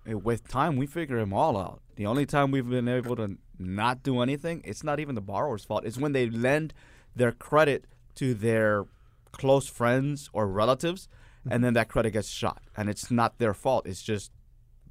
With 0.05 0.47
time, 0.47 0.77
we 0.77 0.87
figure 0.87 1.19
them 1.19 1.33
all 1.33 1.57
out. 1.57 1.81
The 1.95 2.07
only 2.07 2.25
time 2.25 2.49
we've 2.49 2.67
been 2.67 2.87
able 2.87 3.15
to 3.17 3.37
not 3.59 4.01
do 4.01 4.21
anything, 4.21 4.61
it's 4.65 4.83
not 4.83 4.99
even 4.99 5.13
the 5.13 5.21
borrower's 5.21 5.63
fault. 5.63 5.85
It's 5.85 5.97
when 5.97 6.11
they 6.13 6.27
lend 6.27 6.73
their 7.15 7.31
credit 7.31 7.85
to 8.15 8.33
their 8.33 8.85
close 9.31 9.67
friends 9.67 10.29
or 10.33 10.47
relatives, 10.47 11.07
and 11.49 11.63
then 11.63 11.73
that 11.73 11.89
credit 11.89 12.11
gets 12.11 12.27
shot, 12.29 12.61
and 12.77 12.89
it's 12.89 13.09
not 13.09 13.39
their 13.39 13.53
fault. 13.53 13.87
It's 13.87 14.01
just 14.03 14.31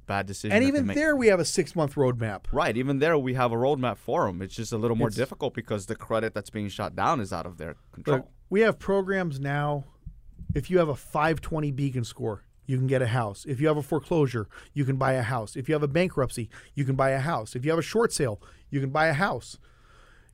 bad 0.07 0.25
decision. 0.25 0.55
And 0.55 0.65
even 0.65 0.87
there 0.87 1.15
we 1.15 1.27
have 1.27 1.39
a 1.39 1.43
6-month 1.43 1.95
roadmap. 1.95 2.45
Right, 2.51 2.75
even 2.75 2.99
there 2.99 3.17
we 3.17 3.33
have 3.35 3.51
a 3.51 3.55
roadmap 3.55 3.97
for 3.97 4.25
them. 4.25 4.41
It's 4.41 4.55
just 4.55 4.73
a 4.73 4.77
little 4.77 4.97
more 4.97 5.07
It's- 5.07 5.17
difficult 5.17 5.53
because 5.53 5.85
the 5.85 5.95
credit 5.95 6.33
that's 6.33 6.49
being 6.49 6.67
shot 6.67 6.95
down 6.95 7.21
is 7.21 7.31
out 7.31 7.45
of 7.45 7.57
their 7.57 7.75
control. 7.93 8.29
We 8.49 8.61
have 8.61 8.79
programs 8.79 9.39
now. 9.39 9.85
If 10.53 10.69
you 10.69 10.79
have 10.79 10.89
a 10.89 10.95
520 10.95 11.71
beacon 11.71 12.03
score, 12.03 12.43
you 12.65 12.77
can 12.77 12.87
get 12.87 13.01
a 13.01 13.07
house. 13.07 13.45
If 13.47 13.61
you 13.61 13.67
have 13.67 13.77
a 13.77 13.81
foreclosure, 13.83 14.49
you 14.73 14.83
can 14.83 14.97
buy 14.97 15.13
a 15.13 15.21
house. 15.21 15.55
If 15.55 15.69
you 15.69 15.75
have 15.75 15.83
a 15.83 15.87
bankruptcy, 15.87 16.49
you 16.75 16.83
can 16.83 16.95
buy 16.95 17.11
a 17.11 17.19
house. 17.19 17.55
If 17.55 17.63
you 17.63 17.71
have 17.71 17.79
a 17.79 17.83
short 17.83 18.11
sale, 18.11 18.41
you 18.69 18.81
can 18.81 18.89
buy 18.89 19.07
a 19.07 19.13
house. 19.13 19.57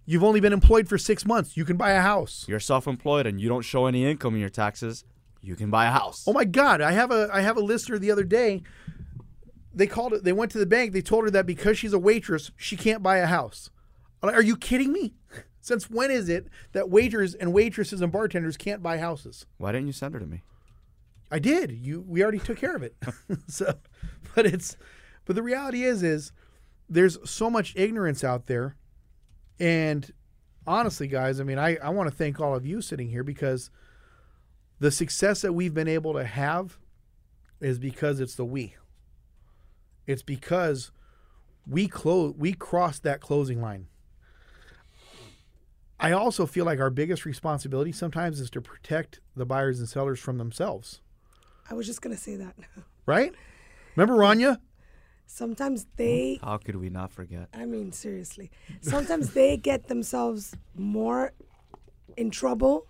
You've 0.10 0.24
only 0.24 0.40
been 0.40 0.54
employed 0.54 0.88
for 0.88 0.98
six 0.98 1.26
months, 1.26 1.58
you 1.58 1.66
can 1.66 1.76
buy 1.76 1.92
a 1.92 2.02
house. 2.02 2.46
You're 2.48 2.62
self-employed 2.62 3.28
and 3.28 3.42
you 3.42 3.50
don't 3.50 3.62
show 3.62 3.88
any 3.88 4.10
income 4.10 4.36
in 4.36 4.40
your 4.40 4.50
taxes, 4.50 5.04
you 5.42 5.56
can 5.56 5.70
buy 5.70 5.86
a 5.86 5.92
house. 5.92 6.24
Oh 6.26 6.34
my 6.34 6.46
God! 6.46 6.82
I 6.82 6.94
have 6.94 7.12
a 7.12 7.30
I 7.32 7.42
have 7.42 7.58
a 7.58 7.62
listener 7.62 8.00
the 8.00 8.10
other 8.10 8.24
day. 8.24 8.64
They 9.74 9.86
called 9.86 10.14
it. 10.14 10.24
They 10.24 10.34
went 10.34 10.52
to 10.54 10.58
the 10.58 10.66
bank. 10.66 10.94
They 10.94 11.02
told 11.02 11.26
her 11.26 11.32
that 11.32 11.46
because 11.46 11.78
she's 11.78 11.94
a 11.94 12.00
waitress, 12.00 12.52
she 12.56 12.76
can't 12.76 13.04
buy 13.04 13.18
a 13.18 13.28
house. 13.28 13.70
Like, 14.24 14.34
Are 14.34 14.42
you 14.42 14.58
kidding 14.58 14.92
me? 14.92 15.14
Since 15.62 15.90
when 15.90 16.10
is 16.10 16.30
it 16.30 16.48
that 16.72 16.90
waiters 16.90 17.36
and 17.36 17.54
waitresses 17.54 18.02
and 18.02 18.12
bartenders 18.12 18.56
can't 18.56 18.82
buy 18.82 18.98
houses? 19.00 19.46
Why 19.58 19.74
didn't 19.74 19.88
you 19.88 19.94
send 19.94 20.14
her 20.14 20.20
to 20.22 20.26
me? 20.26 20.44
I 21.30 21.40
did. 21.40 21.72
You 21.72 22.06
we 22.08 22.24
already 22.24 22.40
took 22.40 22.58
care 22.58 22.76
of 22.76 22.84
it. 22.84 22.96
so 23.48 23.74
but 24.34 24.46
it's 24.46 24.78
but 25.26 25.36
the 25.36 25.44
reality 25.44 25.84
is 25.84 26.02
is 26.02 26.32
there's 26.90 27.18
so 27.30 27.50
much 27.50 27.76
ignorance 27.76 28.24
out 28.24 28.46
there. 28.48 28.78
And 29.60 30.12
honestly, 30.66 31.08
guys, 31.08 31.40
I 31.40 31.44
mean 31.44 31.60
I, 31.60 31.78
I 31.78 31.90
want 31.90 32.10
to 32.10 32.16
thank 32.16 32.40
all 32.40 32.56
of 32.56 32.66
you 32.66 32.82
sitting 32.82 33.10
here 33.10 33.24
because 33.24 33.70
the 34.80 34.92
success 34.92 35.42
that 35.42 35.54
we've 35.54 35.74
been 35.74 35.88
able 35.88 36.14
to 36.14 36.24
have 36.24 36.78
is 37.60 37.80
because 37.80 38.20
it's 38.20 38.36
the 38.36 38.46
we. 38.46 38.76
It's 40.06 40.22
because 40.22 40.92
we 41.68 41.88
close 41.88 42.34
we 42.38 42.54
crossed 42.54 43.04
that 43.04 43.22
closing 43.22 43.62
line. 43.62 43.88
I 46.00 46.12
also 46.12 46.46
feel 46.46 46.64
like 46.64 46.80
our 46.80 46.92
biggest 46.92 47.26
responsibility 47.26 47.92
sometimes 47.92 48.40
is 48.40 48.52
to 48.52 48.62
protect 48.62 49.20
the 49.36 49.48
buyers 49.48 49.80
and 49.80 49.90
sellers 49.90 50.20
from 50.20 50.38
themselves 50.38 51.02
I 51.70 51.74
was 51.74 51.86
just 51.86 52.02
gonna 52.02 52.18
say 52.18 52.36
that. 52.36 52.58
Now. 52.58 52.84
Right? 53.06 53.34
Remember 53.96 54.22
Rania? 54.22 54.58
Sometimes 55.28 55.86
they 55.98 56.40
How 56.42 56.58
could 56.58 56.78
we 56.78 56.90
not 56.90 57.12
forget? 57.12 57.50
I 57.54 57.66
mean, 57.66 57.92
seriously. 57.92 58.50
Sometimes 58.82 59.34
they 59.34 59.58
get 59.70 59.88
themselves 59.88 60.56
more 60.76 61.34
in 62.16 62.32
trouble, 62.32 62.88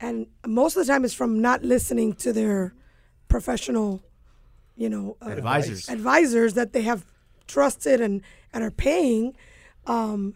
and 0.00 0.26
most 0.46 0.76
of 0.76 0.86
the 0.86 0.90
time 0.92 1.04
it's 1.04 1.14
from 1.14 1.40
not 1.42 1.62
listening 1.62 2.14
to 2.14 2.32
their 2.32 2.72
professional, 3.28 4.02
you 4.76 4.88
know, 4.88 5.16
uh, 5.20 5.30
Advisors. 5.30 5.88
advisors 5.88 6.54
that 6.54 6.72
they 6.72 6.82
have 6.82 7.04
trusted 7.46 8.00
and 8.00 8.22
and 8.52 8.62
are 8.64 8.70
paying. 8.70 9.36
Um, 9.86 10.34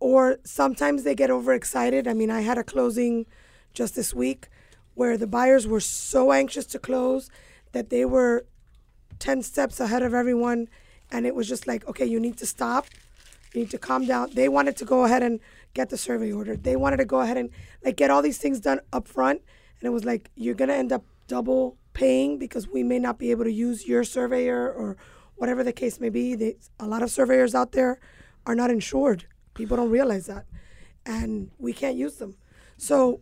or 0.00 0.38
sometimes 0.44 1.02
they 1.02 1.14
get 1.14 1.30
overexcited. 1.30 2.06
I 2.06 2.12
mean, 2.14 2.30
I 2.30 2.42
had 2.42 2.58
a 2.58 2.62
closing 2.64 3.26
just 3.72 3.96
this 3.96 4.14
week 4.14 4.48
where 4.94 5.16
the 5.16 5.26
buyers 5.26 5.66
were 5.66 5.80
so 5.80 6.32
anxious 6.32 6.66
to 6.66 6.78
close 6.78 7.30
that 7.72 7.90
they 7.90 8.04
were 8.04 8.44
10 9.18 9.42
steps 9.42 9.80
ahead 9.80 10.02
of 10.02 10.14
everyone 10.14 10.68
and 11.10 11.26
it 11.26 11.34
was 11.34 11.48
just 11.48 11.66
like 11.66 11.86
okay 11.86 12.06
you 12.06 12.20
need 12.20 12.36
to 12.38 12.46
stop. 12.46 12.86
You 13.54 13.62
need 13.62 13.70
to 13.70 13.78
calm 13.78 14.06
down. 14.06 14.30
They 14.34 14.48
wanted 14.48 14.76
to 14.76 14.84
go 14.84 15.04
ahead 15.04 15.22
and 15.22 15.40
get 15.72 15.88
the 15.88 15.96
survey 15.96 16.32
order. 16.32 16.56
They 16.56 16.76
wanted 16.76 16.98
to 16.98 17.04
go 17.04 17.20
ahead 17.20 17.36
and 17.36 17.50
like 17.84 17.96
get 17.96 18.10
all 18.10 18.20
these 18.22 18.38
things 18.38 18.60
done 18.60 18.80
up 18.92 19.08
front 19.08 19.40
and 19.80 19.86
it 19.86 19.90
was 19.90 20.04
like 20.04 20.30
you're 20.34 20.54
going 20.54 20.68
to 20.68 20.74
end 20.74 20.92
up 20.92 21.04
double 21.26 21.76
paying 21.92 22.38
because 22.38 22.68
we 22.68 22.82
may 22.82 22.98
not 22.98 23.18
be 23.18 23.30
able 23.30 23.44
to 23.44 23.52
use 23.52 23.86
your 23.86 24.04
surveyor 24.04 24.70
or 24.72 24.96
whatever 25.36 25.62
the 25.62 25.72
case 25.72 26.00
may 26.00 26.08
be. 26.08 26.34
They, 26.34 26.56
a 26.78 26.86
lot 26.86 27.02
of 27.02 27.10
surveyors 27.10 27.54
out 27.54 27.72
there 27.72 28.00
are 28.46 28.54
not 28.54 28.70
insured. 28.70 29.26
People 29.54 29.76
don't 29.76 29.90
realize 29.90 30.26
that 30.26 30.46
and 31.06 31.50
we 31.58 31.72
can't 31.72 31.96
use 31.96 32.16
them. 32.16 32.36
So 32.76 33.20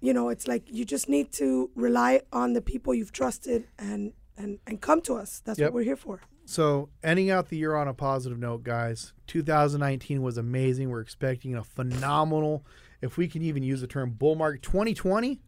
you 0.00 0.12
know 0.12 0.28
it's 0.28 0.46
like 0.46 0.64
you 0.70 0.84
just 0.84 1.08
need 1.08 1.32
to 1.32 1.70
rely 1.74 2.20
on 2.32 2.52
the 2.52 2.60
people 2.60 2.94
you've 2.94 3.12
trusted 3.12 3.66
and 3.78 4.12
and 4.36 4.58
and 4.66 4.80
come 4.80 5.00
to 5.02 5.14
us 5.14 5.40
that's 5.44 5.58
Yep. 5.58 5.68
what 5.68 5.74
we're 5.74 5.84
here 5.84 5.96
for 5.96 6.20
So, 6.46 6.90
ending 7.02 7.30
out 7.30 7.48
the 7.48 7.56
year 7.56 7.74
on 7.74 7.88
a 7.88 7.94
positive 7.94 8.38
note, 8.38 8.64
guys. 8.64 9.14
2019 9.28 10.20
was 10.22 10.36
amazing. 10.36 10.90
We're 10.90 11.00
expecting 11.00 11.54
a 11.54 11.64
phenomenal, 11.64 12.66
if 13.00 13.16
we 13.16 13.28
can 13.28 13.40
even 13.42 13.62
use 13.62 13.80
the 13.80 13.86
term 13.86 14.10
bull 14.10 14.34
market. 14.34 14.60
2020 14.62 15.40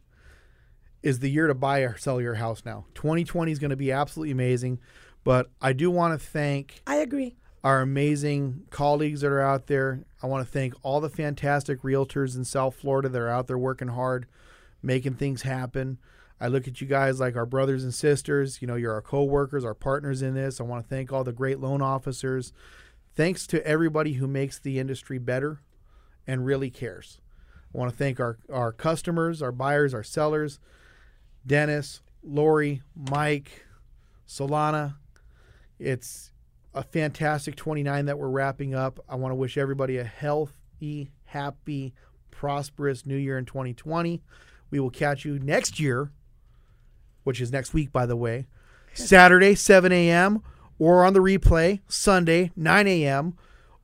is 1.03 1.19
the 1.21 1.31
year 1.31 1.47
to 1.47 1.55
buy 1.55 1.81
or 1.81 1.97
sell 1.99 2.21
your 2.21 2.35
house 2.37 2.63
now. 2.65 2.87
2020 2.95 3.53
is 3.53 3.59
going 3.59 3.71
to 3.71 3.77
be 3.77 3.93
absolutely 3.93 4.33
amazing. 4.33 4.79
But 5.23 5.51
I 5.61 5.73
do 5.73 5.91
want 5.91 6.19
to 6.19 6.25
thank 6.27 6.83
i 6.87 6.97
agree 6.97 7.37
our 7.65 7.81
amazing 7.81 8.63
colleagues 8.71 9.21
that 9.23 9.29
are 9.33 9.41
out 9.41 9.67
there. 9.67 10.05
I 10.23 10.27
want 10.29 10.47
to 10.47 10.51
thank 10.53 10.73
all 10.83 11.01
the 11.01 11.11
fantastic 11.11 11.83
realtors 11.83 12.37
in 12.37 12.45
South 12.45 12.77
Florida 12.77 13.09
that 13.09 13.21
are 13.21 13.29
out 13.29 13.49
there 13.49 13.59
working 13.59 13.89
hard, 13.89 14.27
making 14.83 15.15
things 15.15 15.43
happen. 15.43 15.99
I 16.41 16.49
look 16.49 16.69
at 16.69 16.81
you 16.81 16.87
guys 16.87 17.19
like 17.19 17.37
our 17.37 17.47
brothers 17.47 17.83
and 17.83 17.95
sisters. 17.95 18.61
You 18.61 18.69
know, 18.69 18.75
you're 18.75 18.93
our 18.93 19.03
co-workers, 19.03 19.65
our 19.65 19.75
partners 19.75 20.23
in 20.23 20.35
this. 20.35 20.61
I 20.61 20.65
want 20.65 20.85
to 20.85 20.89
thank 20.89 21.13
all 21.13 21.25
the 21.25 21.33
great 21.33 21.61
loan 21.61 21.81
officers. 21.81 22.53
Thanks 23.15 23.47
to 23.49 23.67
everybody 23.67 24.15
who 24.15 24.27
makes 24.27 24.59
the 24.59 24.79
industry 24.79 25.19
better 25.19 25.61
and 26.27 26.45
really 26.45 26.71
cares. 26.71 27.21
I 27.75 27.79
want 27.79 27.91
to 27.91 27.97
thank 27.97 28.21
our, 28.21 28.39
our 28.53 28.73
customers, 28.73 29.41
our 29.43 29.53
buyers, 29.53 29.95
our 29.95 30.03
sellers, 30.03 30.59
Dennis, 31.47 32.03
Lori, 32.23 32.83
Mike, 32.95 33.65
Solana. 34.29 34.97
It's 35.79 36.33
a 36.75 36.83
fantastic 36.83 37.57
29 37.57 38.07
that 38.07 38.19
we're 38.19 38.29
wrapping 38.29 38.75
up. 38.75 39.01
I 39.09 39.17
want 39.17 39.33
to 39.33 39.37
wish 39.37 39.57
everybody 39.57 39.97
a 39.97 40.05
healthy, 40.05 41.13
happy, 41.25 41.95
prosperous 42.31 43.07
new 43.07 43.17
year 43.17 43.39
in 43.39 43.47
2020. 43.47 44.23
We 44.71 44.81
will 44.81 44.91
catch 44.91 45.25
you 45.25 45.39
next 45.39 45.81
year, 45.81 46.11
which 47.27 47.41
is 47.41 47.51
next 47.51 47.75
week, 47.75 47.93
by 47.93 48.07
the 48.07 48.15
way, 48.15 48.47
Saturday, 48.95 49.57
7 49.57 49.91
a.m., 49.91 50.43
or 50.79 51.05
on 51.05 51.13
the 51.13 51.19
replay, 51.19 51.81
Sunday, 51.89 52.53
9 52.55 52.87
a.m., 52.87 53.37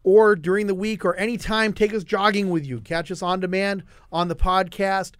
or 0.04 0.36
during 0.36 0.68
the 0.68 0.76
week 0.76 1.04
or 1.04 1.16
anytime. 1.16 1.72
Take 1.72 1.92
us 1.92 2.04
jogging 2.04 2.50
with 2.50 2.64
you. 2.64 2.80
Catch 2.80 3.10
us 3.10 3.20
on 3.20 3.40
demand 3.40 3.82
on 4.12 4.28
the 4.28 4.36
podcast, 4.36 5.12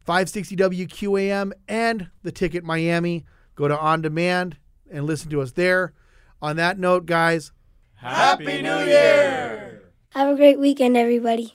560 0.00 0.56
WQAM, 0.56 1.52
and 1.68 2.08
the 2.22 2.32
Ticket 2.32 2.64
Miami. 2.64 3.26
Go 3.54 3.68
to 3.68 3.78
on 3.78 4.00
demand 4.00 4.56
and 4.90 5.04
listen 5.04 5.30
to 5.30 5.42
us 5.42 5.52
there. 5.52 5.92
On 6.40 6.56
that 6.56 6.78
note, 6.78 7.04
guys, 7.04 7.52
Happy 7.94 8.62
New 8.62 8.78
Year! 8.78 9.82
Have 10.10 10.28
a 10.30 10.36
great 10.36 10.58
weekend, 10.58 10.96
everybody. 10.96 11.54